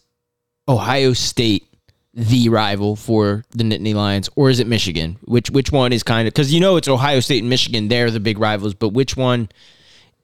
Ohio 0.67 1.13
State 1.13 1.67
the 2.15 2.47
rival 2.49 2.95
for 2.95 3.43
the 3.51 3.63
Nittany 3.65 3.93
Lions, 3.93 4.29
or 4.35 4.49
is 4.49 4.59
it 4.61 4.67
Michigan? 4.67 5.17
Which 5.25 5.49
which 5.49 5.71
one 5.71 5.91
is 5.93 6.01
kind 6.01 6.27
of 6.27 6.33
because 6.33 6.53
you 6.53 6.59
know 6.61 6.77
it's 6.77 6.87
Ohio 6.87 7.19
State 7.19 7.39
and 7.39 7.49
Michigan; 7.49 7.89
they're 7.89 8.09
the 8.09 8.19
big 8.21 8.37
rivals. 8.39 8.73
But 8.73 8.89
which 8.89 9.17
one? 9.17 9.49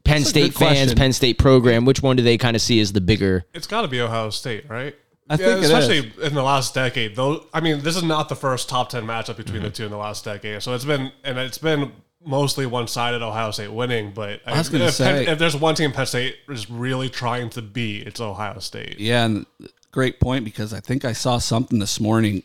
Penn 0.04 0.22
That's 0.22 0.30
State 0.32 0.54
fans, 0.56 0.78
question. 0.78 0.96
Penn 0.98 1.14
State 1.14 1.38
program. 1.38 1.86
Which 1.86 2.02
one 2.02 2.16
do 2.16 2.24
they 2.24 2.38
kind 2.38 2.56
of 2.56 2.62
see 2.62 2.80
as 2.80 2.92
the 2.94 3.02
bigger? 3.02 3.44
It's 3.54 3.68
got 3.68 3.84
to 3.84 3.88
be 3.88 4.02
Ohio 4.02 4.30
State, 4.32 4.68
right? 4.70 4.96
I 5.30 5.38
think 5.38 5.60
it 5.60 5.64
especially 5.66 6.12
in 6.24 6.34
the 6.34 6.42
last 6.44 6.74
decade. 6.74 7.16
Though, 7.16 7.46
I 7.54 7.62
mean, 7.62 7.82
this 7.82 7.96
is 7.96 8.04
not 8.04 8.28
the 8.28 8.36
first 8.36 8.68
top 8.68 8.90
ten 8.90 9.06
matchup 9.06 9.38
between 9.38 9.58
Mm-hmm. 9.58 9.64
the 9.66 9.70
two 9.70 9.86
in 9.86 9.92
the 9.92 9.98
last 9.98 10.26
decade. 10.26 10.64
So 10.64 10.74
it's 10.74 10.86
been 10.86 11.12
and 11.24 11.38
it's 11.38 11.58
been 11.60 11.92
mostly 12.26 12.66
one 12.66 12.88
sided 12.88 13.22
Ohio 13.22 13.52
State 13.52 13.72
winning. 13.72 14.12
But 14.12 14.42
I 14.46 14.58
was 14.58 14.70
gonna 14.70 14.86
if, 14.86 14.98
Penn- 14.98 15.26
say- 15.26 15.32
if 15.32 15.38
there's 15.40 15.56
one 15.56 15.76
team 15.76 15.92
Penn 15.92 16.06
State 16.08 16.38
is 16.50 16.70
really 16.70 17.10
trying 17.10 17.50
to 17.52 17.62
beat, 17.62 18.08
it's 18.08 18.20
Ohio 18.20 18.58
State. 18.60 19.00
Yeah, 19.00 19.26
and 19.26 19.46
great 19.92 20.20
point 20.20 20.46
because 20.46 20.74
I 20.74 20.80
think 20.80 21.06
I 21.06 21.14
saw 21.14 21.38
something 21.38 21.80
this 21.80 22.00
morning. 22.00 22.44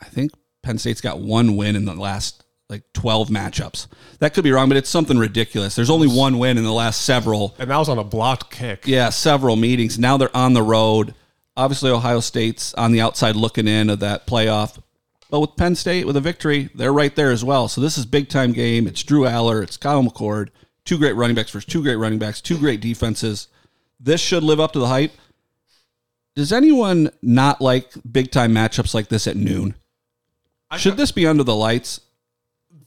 I 0.00 0.06
think 0.06 0.32
Penn 0.62 0.78
State's 0.78 1.00
got 1.00 1.20
one 1.20 1.56
win 1.56 1.76
in 1.76 1.84
the 1.84 1.94
last 1.94 2.42
like 2.68 2.82
12 2.94 3.28
matchups. 3.28 3.86
That 4.18 4.34
could 4.34 4.44
be 4.44 4.50
wrong, 4.50 4.68
but 4.68 4.76
it's 4.76 4.90
something 4.90 5.18
ridiculous. 5.18 5.76
There's 5.76 5.90
only 5.90 6.08
one 6.08 6.38
win 6.38 6.58
in 6.58 6.64
the 6.64 6.72
last 6.72 7.02
several 7.02 7.54
And 7.58 7.70
that 7.70 7.76
was 7.76 7.88
on 7.88 7.98
a 7.98 8.04
blocked 8.04 8.50
kick. 8.50 8.86
Yeah, 8.86 9.10
several 9.10 9.56
meetings. 9.56 9.98
Now 9.98 10.16
they're 10.16 10.36
on 10.36 10.54
the 10.54 10.62
road. 10.62 11.14
Obviously, 11.56 11.90
Ohio 11.90 12.20
State's 12.20 12.74
on 12.74 12.92
the 12.92 13.00
outside 13.00 13.36
looking 13.36 13.68
in 13.68 13.88
of 13.88 14.00
that 14.00 14.26
playoff. 14.26 14.78
But 15.30 15.40
with 15.40 15.56
Penn 15.56 15.74
State, 15.74 16.06
with 16.06 16.16
a 16.16 16.20
victory, 16.20 16.70
they're 16.74 16.92
right 16.92 17.14
there 17.14 17.30
as 17.30 17.42
well. 17.42 17.68
So 17.68 17.80
this 17.80 17.98
is 17.98 18.06
big 18.06 18.28
time 18.28 18.52
game. 18.52 18.86
It's 18.86 19.02
Drew 19.02 19.22
Allar, 19.22 19.62
it's 19.62 19.76
Kyle 19.76 20.02
McCord, 20.02 20.50
two 20.84 20.98
great 20.98 21.14
running 21.14 21.34
backs 21.34 21.50
versus 21.50 21.70
two 21.70 21.82
great 21.82 21.96
running 21.96 22.18
backs, 22.18 22.40
two 22.40 22.58
great 22.58 22.80
defenses. 22.80 23.48
This 23.98 24.20
should 24.20 24.42
live 24.42 24.60
up 24.60 24.72
to 24.72 24.78
the 24.78 24.88
hype. 24.88 25.12
Does 26.36 26.52
anyone 26.52 27.10
not 27.22 27.60
like 27.60 27.92
big 28.10 28.30
time 28.30 28.52
matchups 28.52 28.94
like 28.94 29.08
this 29.08 29.26
at 29.26 29.36
noon? 29.36 29.74
Should 30.76 30.96
this 30.98 31.10
be 31.10 31.26
under 31.26 31.42
the 31.42 31.56
lights? 31.56 32.00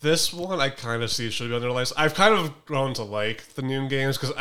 This 0.02 0.32
one 0.32 0.62
I 0.62 0.70
kind 0.70 1.04
of 1.04 1.12
see 1.12 1.30
should 1.30 1.50
be 1.50 1.56
under 1.56 1.68
the 1.68 1.74
lights. 1.74 1.92
I've 1.98 2.14
kind 2.14 2.34
of 2.34 2.66
grown 2.66 2.94
to 2.94 3.04
like 3.04 3.56
the 3.56 3.64
noon 3.64 3.88
games 3.88 4.18
because 4.18 4.34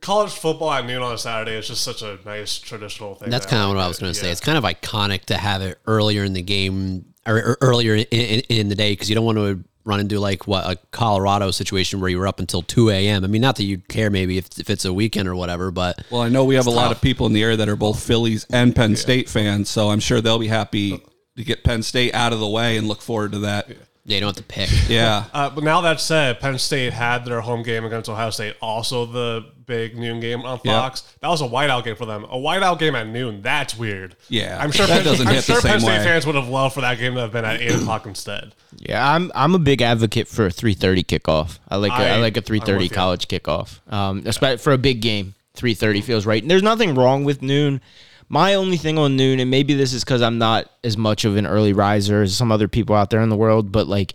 college 0.00 0.32
football 0.32 0.72
at 0.72 0.84
noon 0.84 1.02
on 1.02 1.14
a 1.14 1.18
Saturday 1.18 1.56
is 1.56 1.68
just 1.68 1.84
such 1.84 2.02
a 2.02 2.18
nice 2.24 2.58
traditional 2.58 3.14
thing. 3.14 3.30
That's 3.30 3.46
kind 3.46 3.62
of 3.62 3.68
what 3.68 3.78
I 3.78 3.86
was 3.86 3.98
going 3.98 4.12
to 4.12 4.18
say. 4.18 4.26
Yeah. 4.26 4.32
It's 4.32 4.40
kind 4.40 4.58
of 4.58 4.64
iconic 4.64 5.26
to 5.26 5.36
have 5.36 5.62
it 5.62 5.78
earlier 5.86 6.24
in 6.24 6.32
the 6.32 6.42
game 6.42 7.11
or, 7.26 7.36
or 7.36 7.58
earlier 7.60 7.94
in, 7.94 8.04
in, 8.10 8.40
in 8.48 8.68
the 8.68 8.74
day 8.74 8.92
because 8.92 9.08
you 9.08 9.14
don't 9.14 9.24
want 9.24 9.38
to 9.38 9.62
run 9.84 10.00
into 10.00 10.20
like 10.20 10.46
what 10.46 10.64
a 10.64 10.76
Colorado 10.90 11.50
situation 11.50 12.00
where 12.00 12.08
you 12.08 12.18
were 12.18 12.28
up 12.28 12.40
until 12.40 12.62
2 12.62 12.90
a.m. 12.90 13.24
I 13.24 13.26
mean, 13.26 13.42
not 13.42 13.56
that 13.56 13.64
you 13.64 13.78
care 13.78 14.10
maybe 14.10 14.38
if, 14.38 14.58
if 14.58 14.70
it's 14.70 14.84
a 14.84 14.92
weekend 14.92 15.28
or 15.28 15.34
whatever, 15.34 15.70
but 15.70 16.04
Well, 16.10 16.22
I 16.22 16.28
know 16.28 16.44
we 16.44 16.54
have 16.54 16.66
a 16.66 16.70
lot 16.70 16.92
of 16.92 17.00
people 17.00 17.26
in 17.26 17.32
the 17.32 17.42
area 17.42 17.56
that 17.56 17.68
are 17.68 17.76
both 17.76 18.02
Phillies 18.02 18.46
and 18.50 18.74
Penn 18.74 18.96
State 18.96 19.28
fans, 19.28 19.68
so 19.68 19.90
I'm 19.90 20.00
sure 20.00 20.20
they'll 20.20 20.38
be 20.38 20.48
happy 20.48 21.02
to 21.36 21.44
get 21.44 21.64
Penn 21.64 21.82
State 21.82 22.14
out 22.14 22.32
of 22.32 22.40
the 22.40 22.48
way 22.48 22.76
and 22.76 22.86
look 22.86 23.02
forward 23.02 23.32
to 23.32 23.40
that. 23.40 23.68
yeah, 23.68 23.74
you 24.04 24.18
don't 24.20 24.28
have 24.28 24.36
to 24.36 24.42
pick. 24.42 24.68
Yeah. 24.88 25.24
Uh, 25.32 25.48
but 25.50 25.62
now 25.64 25.80
that 25.82 26.00
said, 26.00 26.40
Penn 26.40 26.58
State 26.58 26.92
had 26.92 27.24
their 27.24 27.40
home 27.40 27.62
game 27.62 27.84
against 27.84 28.08
Ohio 28.08 28.30
State, 28.30 28.56
also 28.60 29.06
the 29.06 29.44
big 29.64 29.96
noon 29.96 30.18
game 30.20 30.42
on 30.42 30.60
Yeah. 30.64 30.80
Fox. 30.80 31.02
That 31.20 31.28
was 31.28 31.40
a 31.40 31.46
whiteout 31.46 31.84
game 31.84 31.94
for 31.96 32.04
them. 32.04 32.24
A 32.24 32.36
whiteout 32.36 32.78
game 32.78 32.94
at 32.96 33.06
noon, 33.06 33.42
that's 33.42 33.76
weird. 33.76 34.16
Yeah, 34.28 34.58
I'm 34.60 34.72
sure 34.72 34.86
that 34.86 34.96
Penn, 34.96 35.04
doesn't 35.04 35.26
I'm 35.28 35.34
hit 35.34 35.44
the 35.44 35.52
sure 35.52 35.62
Penn 35.62 35.70
same 35.72 35.80
State 35.80 35.98
way. 35.98 36.04
fans 36.04 36.26
would 36.26 36.34
have 36.34 36.48
loved 36.48 36.74
for 36.74 36.80
that 36.80 36.98
game 36.98 37.14
to 37.14 37.20
have 37.20 37.32
been 37.32 37.44
at 37.44 37.60
eight 37.60 37.74
o'clock 37.74 38.04
instead. 38.06 38.54
Yeah, 38.76 39.08
I'm 39.08 39.30
I'm 39.34 39.54
a 39.54 39.58
big 39.60 39.80
advocate 39.82 40.26
for 40.28 40.46
a 40.46 40.50
3:30 40.50 41.04
kickoff. 41.06 41.58
I 41.68 41.76
like 41.76 41.92
a, 41.92 41.94
I 41.94 42.08
I- 42.08 42.16
like 42.18 42.36
a 42.36 42.40
I'm 42.40 42.44
3:30 42.44 42.92
college 42.92 43.28
kickoff. 43.28 43.78
Um, 43.92 44.24
especially 44.26 44.58
for 44.58 44.72
a 44.72 44.78
big 44.78 45.00
game, 45.00 45.34
3:30 45.56 46.02
feels 46.02 46.26
right. 46.26 46.42
And 46.42 46.50
there's 46.50 46.62
nothing 46.62 46.94
wrong 46.96 47.22
with 47.24 47.40
noon. 47.40 47.80
My 48.32 48.54
only 48.54 48.78
thing 48.78 48.96
on 48.96 49.14
noon, 49.14 49.40
and 49.40 49.50
maybe 49.50 49.74
this 49.74 49.92
is 49.92 50.02
because 50.02 50.22
I'm 50.22 50.38
not 50.38 50.70
as 50.82 50.96
much 50.96 51.26
of 51.26 51.36
an 51.36 51.46
early 51.46 51.74
riser 51.74 52.22
as 52.22 52.34
some 52.34 52.50
other 52.50 52.66
people 52.66 52.96
out 52.96 53.10
there 53.10 53.20
in 53.20 53.28
the 53.28 53.36
world, 53.36 53.70
but 53.70 53.86
like, 53.86 54.14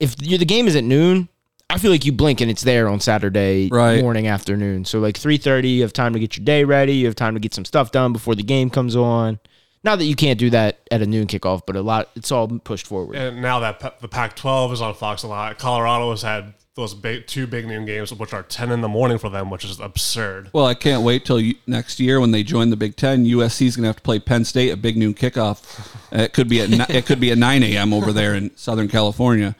if 0.00 0.16
you 0.20 0.38
the 0.38 0.46
game 0.46 0.66
is 0.66 0.74
at 0.76 0.82
noon, 0.82 1.28
I 1.68 1.76
feel 1.76 1.90
like 1.90 2.06
you 2.06 2.12
blink 2.12 2.40
and 2.40 2.50
it's 2.50 2.62
there 2.62 2.88
on 2.88 3.00
Saturday 3.00 3.68
Right. 3.70 4.00
morning, 4.00 4.26
afternoon. 4.28 4.86
So 4.86 4.98
like 4.98 5.18
three 5.18 5.36
thirty, 5.36 5.68
you 5.68 5.82
have 5.82 5.92
time 5.92 6.14
to 6.14 6.18
get 6.18 6.38
your 6.38 6.44
day 6.46 6.64
ready. 6.64 6.94
You 6.94 7.04
have 7.04 7.14
time 7.14 7.34
to 7.34 7.40
get 7.40 7.52
some 7.52 7.66
stuff 7.66 7.92
done 7.92 8.14
before 8.14 8.34
the 8.34 8.42
game 8.42 8.70
comes 8.70 8.96
on. 8.96 9.40
Not 9.84 9.98
that 9.98 10.06
you 10.06 10.16
can't 10.16 10.38
do 10.38 10.48
that 10.50 10.78
at 10.90 11.02
a 11.02 11.06
noon 11.06 11.26
kickoff, 11.26 11.62
but 11.66 11.76
a 11.76 11.82
lot 11.82 12.08
it's 12.16 12.32
all 12.32 12.48
pushed 12.48 12.86
forward. 12.86 13.16
And 13.16 13.42
now 13.42 13.60
that 13.60 14.00
the 14.00 14.08
Pac-12 14.08 14.72
is 14.72 14.80
on 14.80 14.94
Fox 14.94 15.22
a 15.22 15.28
lot, 15.28 15.58
Colorado 15.58 16.10
has 16.10 16.22
had 16.22 16.54
those 16.76 16.94
big, 16.94 17.26
two 17.26 17.46
big 17.46 17.66
noon 17.66 17.86
games, 17.86 18.12
which 18.12 18.34
are 18.34 18.42
10 18.42 18.70
in 18.70 18.82
the 18.82 18.88
morning 18.88 19.16
for 19.16 19.30
them, 19.30 19.48
which 19.48 19.64
is 19.64 19.80
absurd. 19.80 20.50
Well, 20.52 20.66
I 20.66 20.74
can't 20.74 21.02
wait 21.02 21.24
till 21.24 21.40
you, 21.40 21.54
next 21.66 21.98
year 21.98 22.20
when 22.20 22.30
they 22.32 22.42
join 22.42 22.68
the 22.68 22.76
Big 22.76 22.96
Ten. 22.96 23.24
USC 23.24 23.66
is 23.66 23.76
going 23.76 23.84
to 23.84 23.88
have 23.88 23.96
to 23.96 24.02
play 24.02 24.18
Penn 24.18 24.44
State 24.44 24.70
at 24.70 24.82
big 24.82 24.96
noon 24.96 25.14
kickoff. 25.14 25.90
Uh, 26.12 26.22
It 26.24 26.34
could 26.34 26.48
be 26.48 26.60
at 26.60 26.90
it 26.90 27.06
could 27.06 27.18
be 27.18 27.32
at 27.32 27.38
nine 27.38 27.62
a.m. 27.62 27.92
over 27.94 28.12
there 28.12 28.34
in 28.34 28.54
Southern 28.56 28.88
California. 28.88 29.56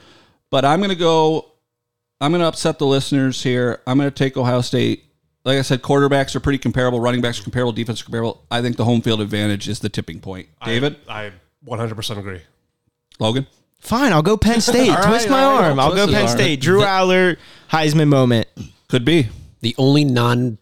But 0.50 0.64
I'm 0.64 0.78
going 0.78 0.90
to 0.90 0.94
go. 0.94 1.46
I'm 2.20 2.30
going 2.32 2.40
to 2.40 2.46
upset 2.46 2.78
the 2.78 2.86
listeners 2.86 3.42
here. 3.42 3.80
I'm 3.86 3.98
going 3.98 4.10
to 4.10 4.14
take 4.14 4.36
Ohio 4.36 4.60
State. 4.60 5.04
Like 5.44 5.58
I 5.58 5.62
said, 5.62 5.80
quarterbacks 5.82 6.34
are 6.34 6.40
pretty 6.40 6.58
comparable. 6.58 7.00
Running 7.00 7.20
backs 7.20 7.40
are 7.40 7.42
comparable. 7.44 7.72
Defense 7.72 8.00
are 8.02 8.04
comparable. 8.04 8.44
I 8.50 8.60
think 8.62 8.76
the 8.76 8.84
home 8.84 9.00
field 9.00 9.20
advantage 9.20 9.68
is 9.68 9.80
the 9.80 9.88
tipping 9.88 10.20
point. 10.20 10.48
David, 10.64 10.96
I, 11.08 11.26
I 11.26 11.32
100% 11.66 12.18
agree. 12.18 12.40
Logan. 13.18 13.46
Fine, 13.86 14.12
I'll 14.12 14.22
go 14.22 14.36
Penn 14.36 14.60
State. 14.60 14.90
All 14.90 15.02
Twist 15.04 15.26
right, 15.26 15.30
my 15.30 15.42
all 15.44 15.56
right, 15.60 15.68
arm. 15.70 15.78
I'll 15.80 15.90
I'll 15.90 15.94
go 15.94 16.06
twist 16.06 16.08
his 16.08 16.14
Penn 16.16 16.28
arm. 16.28 16.36
State. 16.38 16.60
Drew 16.60 16.80
Allar, 16.80 17.36
Heisman 17.70 18.08
moment. 18.08 18.48
Could 18.88 19.04
be. 19.04 19.28
The 19.66 19.74
only 19.78 20.04
non 20.04 20.58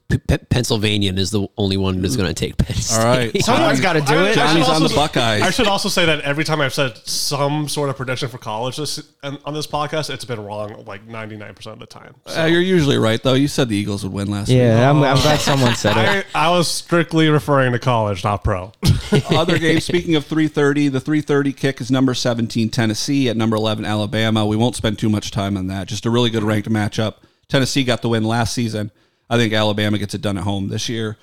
Pennsylvanian 0.48 1.18
is 1.18 1.30
the 1.30 1.46
only 1.58 1.76
one 1.76 2.00
that's 2.00 2.16
going 2.16 2.28
to 2.28 2.34
take 2.34 2.56
Penn 2.56 2.74
State. 2.74 2.98
All 2.98 3.04
right. 3.04 3.44
Someone's 3.44 3.80
got 3.82 3.92
to 3.92 4.00
do 4.00 4.14
I- 4.14 4.16
it. 4.16 4.22
I 4.22 4.28
should 4.28 4.34
Johnny's 4.36 4.68
on 4.68 4.74
also- 4.82 4.88
the 4.88 4.94
Buckeyes. 4.94 5.42
I 5.42 5.50
should 5.50 5.66
also 5.66 5.90
say 5.90 6.06
that 6.06 6.22
every 6.22 6.42
time 6.42 6.62
I've 6.62 6.72
said 6.72 6.96
some 7.06 7.68
sort 7.68 7.90
of 7.90 7.98
prediction 7.98 8.30
for 8.30 8.38
college 8.38 8.78
this, 8.78 8.98
on 9.22 9.36
on 9.44 9.52
this 9.52 9.66
podcast, 9.66 10.08
it's 10.08 10.24
been 10.24 10.42
wrong 10.42 10.84
like 10.86 11.06
99% 11.06 11.66
of 11.66 11.80
the 11.80 11.84
time. 11.86 12.14
So 12.26 12.42
Uh, 12.42 12.46
you're 12.46 12.62
usually 12.62 12.96
right 12.96 13.22
though. 13.22 13.34
You 13.34 13.46
said 13.46 13.68
the 13.68 13.76
Eagles 13.76 14.04
would 14.04 14.12
win 14.14 14.30
last 14.30 14.48
week. 14.48 14.56
Yeah, 14.56 14.88
I'm, 14.90 15.02
I'm 15.02 15.16
glad 15.20 15.38
someone 15.40 15.74
said 15.74 15.98
it. 15.98 16.26
I, 16.34 16.46
I 16.46 16.50
was 16.56 16.66
strictly 16.66 17.28
referring 17.28 17.72
to 17.72 17.78
college, 17.78 18.24
not 18.24 18.42
pro. 18.42 18.72
Other 19.30 19.58
games. 19.58 19.84
Speaking 19.84 20.14
of 20.14 20.24
3:30, 20.26 20.90
the 20.92 21.00
3:30 21.00 21.54
kick 21.54 21.78
is 21.82 21.90
number 21.90 22.14
17 22.14 22.70
Tennessee 22.70 23.28
at 23.28 23.36
number 23.36 23.56
11 23.56 23.84
Alabama. 23.84 24.46
We 24.46 24.56
won't 24.56 24.76
spend 24.76 24.98
too 24.98 25.10
much 25.10 25.30
time 25.30 25.58
on 25.58 25.66
that. 25.66 25.88
Just 25.88 26.06
a 26.06 26.10
really 26.10 26.30
good 26.30 26.42
ranked 26.42 26.70
matchup. 26.70 27.16
Tennessee 27.48 27.84
got 27.84 28.02
the 28.02 28.08
win 28.08 28.24
last 28.24 28.54
season. 28.54 28.90
I 29.30 29.36
think 29.36 29.52
Alabama 29.52 29.98
gets 29.98 30.14
it 30.14 30.20
done 30.20 30.36
at 30.38 30.44
home 30.44 30.68
this 30.68 30.88
year. 30.88 31.16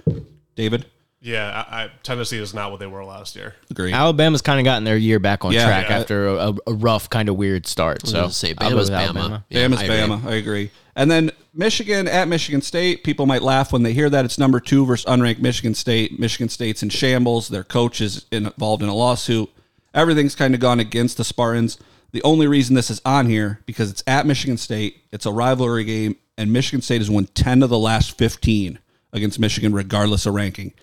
David, 0.56 0.86
yeah, 1.22 1.66
I, 1.70 1.84
I, 1.84 1.92
Tennessee 2.04 2.40
is 2.40 2.54
not 2.54 2.72
what 2.72 2.80
they 2.80 2.88
were 2.88 3.06
last 3.06 3.36
year. 3.36 3.54
agree. 3.70 3.94
Alabama's 3.94 4.42
kind 4.42 4.60
of 4.60 4.66
gotten 4.66 4.84
their 4.84 4.98
year 4.98 5.20
back 5.20 5.46
on 5.46 5.52
Yeah. 5.54 5.66
track 5.66 5.90
Yeah. 5.90 6.00
after 6.00 6.28
a, 6.28 6.54
a 6.68 6.74
rough, 6.74 7.10
kind 7.10 7.30
of 7.30 7.36
weird 7.36 7.68
start. 7.68 8.06
So 8.08 8.22
gonna 8.22 8.32
say 8.34 8.54
I'll 8.58 8.70
go 8.72 8.76
Bama's 8.78 8.90
with 8.90 9.00
Bama. 9.00 9.04
Alabama. 9.06 9.46
Yeah, 9.50 9.68
Bama's 9.68 9.80
I 9.80 9.84
agree. 9.84 9.96
Bama. 9.98 10.26
I 10.26 10.34
agree. 10.36 10.72
And 10.96 11.10
then 11.12 11.32
Michigan 11.54 12.08
at 12.08 12.28
Michigan 12.28 12.62
State. 12.62 13.04
People 13.04 13.26
might 13.26 13.42
laugh 13.44 13.72
when 13.72 13.84
they 13.84 13.94
hear 13.94 14.10
that 14.10 14.26
it's 14.26 14.38
number 14.38 14.60
two 14.60 14.86
versus 14.86 15.06
unranked 15.06 15.40
Michigan 15.40 15.74
State. 15.74 16.20
Michigan 16.20 16.50
State's 16.50 16.84
in 16.84 16.90
shambles. 16.90 17.48
Their 17.48 17.64
coach 17.64 18.02
is 18.02 18.26
involved 18.32 18.84
in 18.84 18.90
a 18.90 18.94
lawsuit. 18.96 19.50
Everything's 19.94 20.36
kind 20.36 20.54
of 20.54 20.60
gone 20.60 20.80
against 20.80 21.18
the 21.18 21.24
Spartans. 21.24 21.78
The 22.12 22.22
only 22.24 22.48
reason 22.48 22.76
this 22.76 22.90
is 22.90 23.02
on 23.06 23.28
here 23.28 23.62
because 23.66 23.90
it's 23.90 24.04
at 24.08 24.26
Michigan 24.26 24.58
State. 24.58 24.98
It's 25.12 25.26
a 25.26 25.32
rivalry 25.32 25.84
game, 25.86 26.16
and 26.38 26.52
Michigan 26.52 26.82
State 26.82 27.00
has 27.00 27.10
won 27.10 27.26
ten 27.34 27.64
of 27.64 27.70
the 27.70 27.78
last 27.80 28.18
fifteen 28.18 28.80
against 29.14 29.40
Michigan, 29.40 29.74
regardless 29.74 30.26
of 30.26 30.34
ranking. 30.34 30.74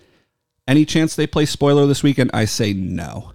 Any 0.67 0.85
chance 0.85 1.15
they 1.15 1.27
play 1.27 1.45
spoiler 1.45 1.85
this 1.87 2.03
weekend? 2.03 2.31
I 2.33 2.45
say 2.45 2.73
no. 2.73 3.33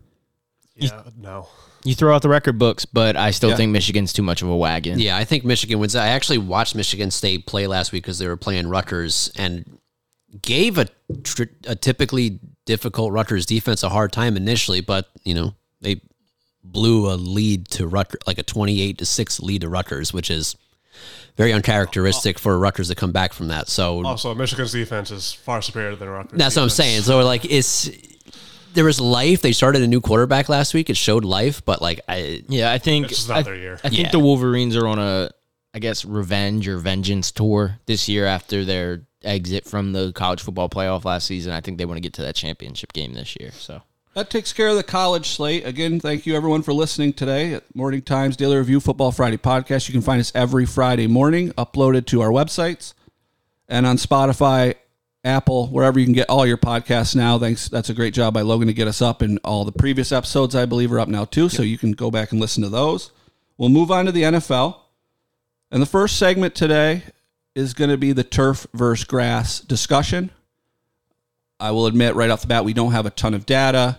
Yeah, 0.76 1.02
no. 1.20 1.48
You 1.84 1.94
throw 1.94 2.14
out 2.14 2.22
the 2.22 2.28
record 2.28 2.58
books, 2.58 2.84
but 2.86 3.16
I 3.16 3.30
still 3.30 3.50
Yeah. 3.50 3.56
think 3.56 3.70
Michigan's 3.72 4.12
too 4.12 4.22
much 4.22 4.40
of 4.42 4.48
a 4.48 4.56
wagon. 4.56 4.98
Yeah, 4.98 5.16
I 5.16 5.24
think 5.24 5.44
Michigan 5.44 5.78
wins. 5.78 5.94
I 5.94 6.08
actually 6.08 6.38
watched 6.38 6.74
Michigan 6.74 7.10
State 7.10 7.46
play 7.46 7.66
last 7.66 7.92
week 7.92 8.02
because 8.04 8.18
they 8.18 8.26
were 8.26 8.36
playing 8.36 8.68
Rutgers 8.68 9.30
and 9.36 9.78
gave 10.42 10.78
a, 10.78 10.86
tr- 11.22 11.44
a 11.66 11.76
typically 11.76 12.40
difficult 12.64 13.12
Rutgers 13.12 13.46
defense 13.46 13.82
a 13.82 13.88
hard 13.90 14.12
time 14.12 14.36
initially, 14.36 14.80
but 14.80 15.10
you 15.24 15.34
know 15.34 15.54
they 15.80 16.00
blew 16.64 17.12
a 17.12 17.14
lead 17.14 17.68
to 17.68 17.87
Rutgers, 17.87 18.21
like 18.26 18.38
a 18.38 18.42
twenty-eight 18.42 18.99
to 18.99 19.06
six 19.06 19.38
lead 19.40 19.61
to 19.61 19.68
Rutgers, 19.68 20.12
which 20.12 20.30
is 20.30 20.56
very 21.37 21.52
uncharacteristic 21.52 22.38
for 22.38 22.59
Rutgers 22.59 22.88
to 22.88 22.94
come 22.94 23.12
back 23.12 23.33
from 23.33 23.49
that. 23.49 23.68
So 23.68 24.04
Also, 24.04 24.35
Michigan's 24.35 24.73
defense 24.73 25.11
is 25.11 25.33
far 25.33 25.61
superior 25.62 25.97
than 25.97 26.09
Rutgers. 26.09 26.38
that's 26.38 26.56
what 26.56 26.62
I'm 26.62 26.71
saying. 26.71 27.02
So 27.02 27.21
like 27.25 27.44
it's 27.44 27.90
there 28.75 28.85
was 28.85 29.00
life. 29.00 29.42
They 29.42 29.52
started 29.52 29.83
a 29.83 29.87
new 29.87 30.00
quarterback 30.00 30.49
last 30.49 30.75
week. 30.75 30.90
It 30.90 30.97
showed 30.97 31.25
life, 31.25 31.64
but 31.64 31.80
like 31.83 32.00
I 32.09 32.42
Yeah, 32.49 32.73
I 32.73 32.78
think 32.78 33.06
It's 33.06 33.16
just 33.16 33.28
not 33.28 33.38
I, 33.38 33.42
their 33.42 33.56
year. 33.56 33.75
I 33.85 33.88
think 33.88 34.02
Yeah. 34.02 34.11
the 34.11 34.18
Wolverines 34.21 34.76
are 34.76 34.87
on 34.87 34.99
a, 34.99 35.30
I 35.73 35.78
guess, 35.80 36.04
revenge 36.04 36.66
or 36.68 36.78
vengeance 36.78 37.30
tour 37.33 37.78
this 37.87 38.09
year 38.09 38.26
after 38.26 38.64
their 38.64 39.02
exit 39.23 39.64
from 39.64 39.92
the 39.92 40.12
college 40.12 40.40
football 40.42 40.68
playoff 40.68 41.04
last 41.04 41.26
season. 41.26 41.52
I 41.52 41.61
think 41.61 41.78
they 41.78 41.85
want 41.85 41.97
to 41.97 42.00
get 42.00 42.12
to 42.14 42.23
that 42.23 42.35
championship 42.37 42.92
game 42.92 43.14
this 43.14 43.37
year. 43.40 43.50
So 43.52 43.83
That 44.14 44.30
takes 44.30 44.52
care 44.52 44.68
of 44.68 44.76
the 44.76 44.85
college 44.85 45.28
slate. 45.30 45.66
Again, 45.66 45.99
thank 45.99 46.25
you 46.25 46.37
everyone 46.37 46.62
for 46.62 46.73
listening 46.73 47.14
today 47.14 47.52
at 47.52 47.75
Morning 47.75 48.00
Times 48.00 48.37
Daily 48.37 48.56
Review 48.56 48.78
Football 48.78 49.11
Friday 49.11 49.38
podcast. 49.38 49.88
You 49.88 49.92
can 49.92 50.02
find 50.02 50.21
us 50.21 50.30
every 50.37 50.66
Friday 50.66 51.09
morning, 51.09 51.50
uploaded 51.54 52.06
to 52.06 52.21
our 52.21 52.28
websites 52.28 52.94
and 53.68 53.85
on 53.85 53.97
Spotify, 53.97 54.76
Apple, 55.25 55.66
wherever 55.66 55.99
you 55.99 56.06
can 56.06 56.12
get 56.12 56.30
all 56.30 56.47
your 56.47 56.59
podcasts 56.59 57.16
now. 57.16 57.40
Thanks. 57.40 57.68
That's 57.68 57.90
a 57.90 57.94
great 57.94 58.14
job 58.14 58.35
by 58.35 58.42
Logan 58.42 58.68
to 58.68 58.73
get 58.73 58.87
us 58.87 59.02
up, 59.02 59.21
and 59.21 59.40
all 59.42 59.64
the 59.64 59.73
previous 59.73 60.12
episodes, 60.12 60.54
I 60.54 60.64
believe, 60.64 60.92
are 60.92 61.00
up 61.00 61.09
now 61.09 61.25
too. 61.25 61.49
So 61.49 61.64
you 61.64 61.76
can 61.76 61.90
go 61.90 62.12
back 62.12 62.30
and 62.30 62.40
listen 62.40 62.62
to 62.62 62.68
those. 62.68 63.11
We'll 63.59 63.68
move 63.68 63.90
on 63.90 64.06
to 64.06 64.12
the 64.12 64.23
NFL. 64.23 64.76
And 65.73 65.83
the 65.83 65.87
first 65.87 66.21
segment 66.21 66.54
today 66.54 67.02
is 67.56 67.75
going 67.75 67.90
to 67.90 67.99
be 67.99 68.12
the 68.12 68.23
turf 68.23 68.64
versus 68.75 69.04
grass 69.04 69.59
discussion. 69.59 70.30
I 71.59 71.73
will 71.73 71.87
admit 71.87 72.14
right 72.14 72.30
off 72.30 72.42
the 72.42 72.47
bat, 72.47 72.64
we 72.64 72.75
don't 72.75 72.92
have 72.92 73.06
a 73.06 73.11
ton 73.11 73.35
of 73.35 73.44
data 73.44 73.99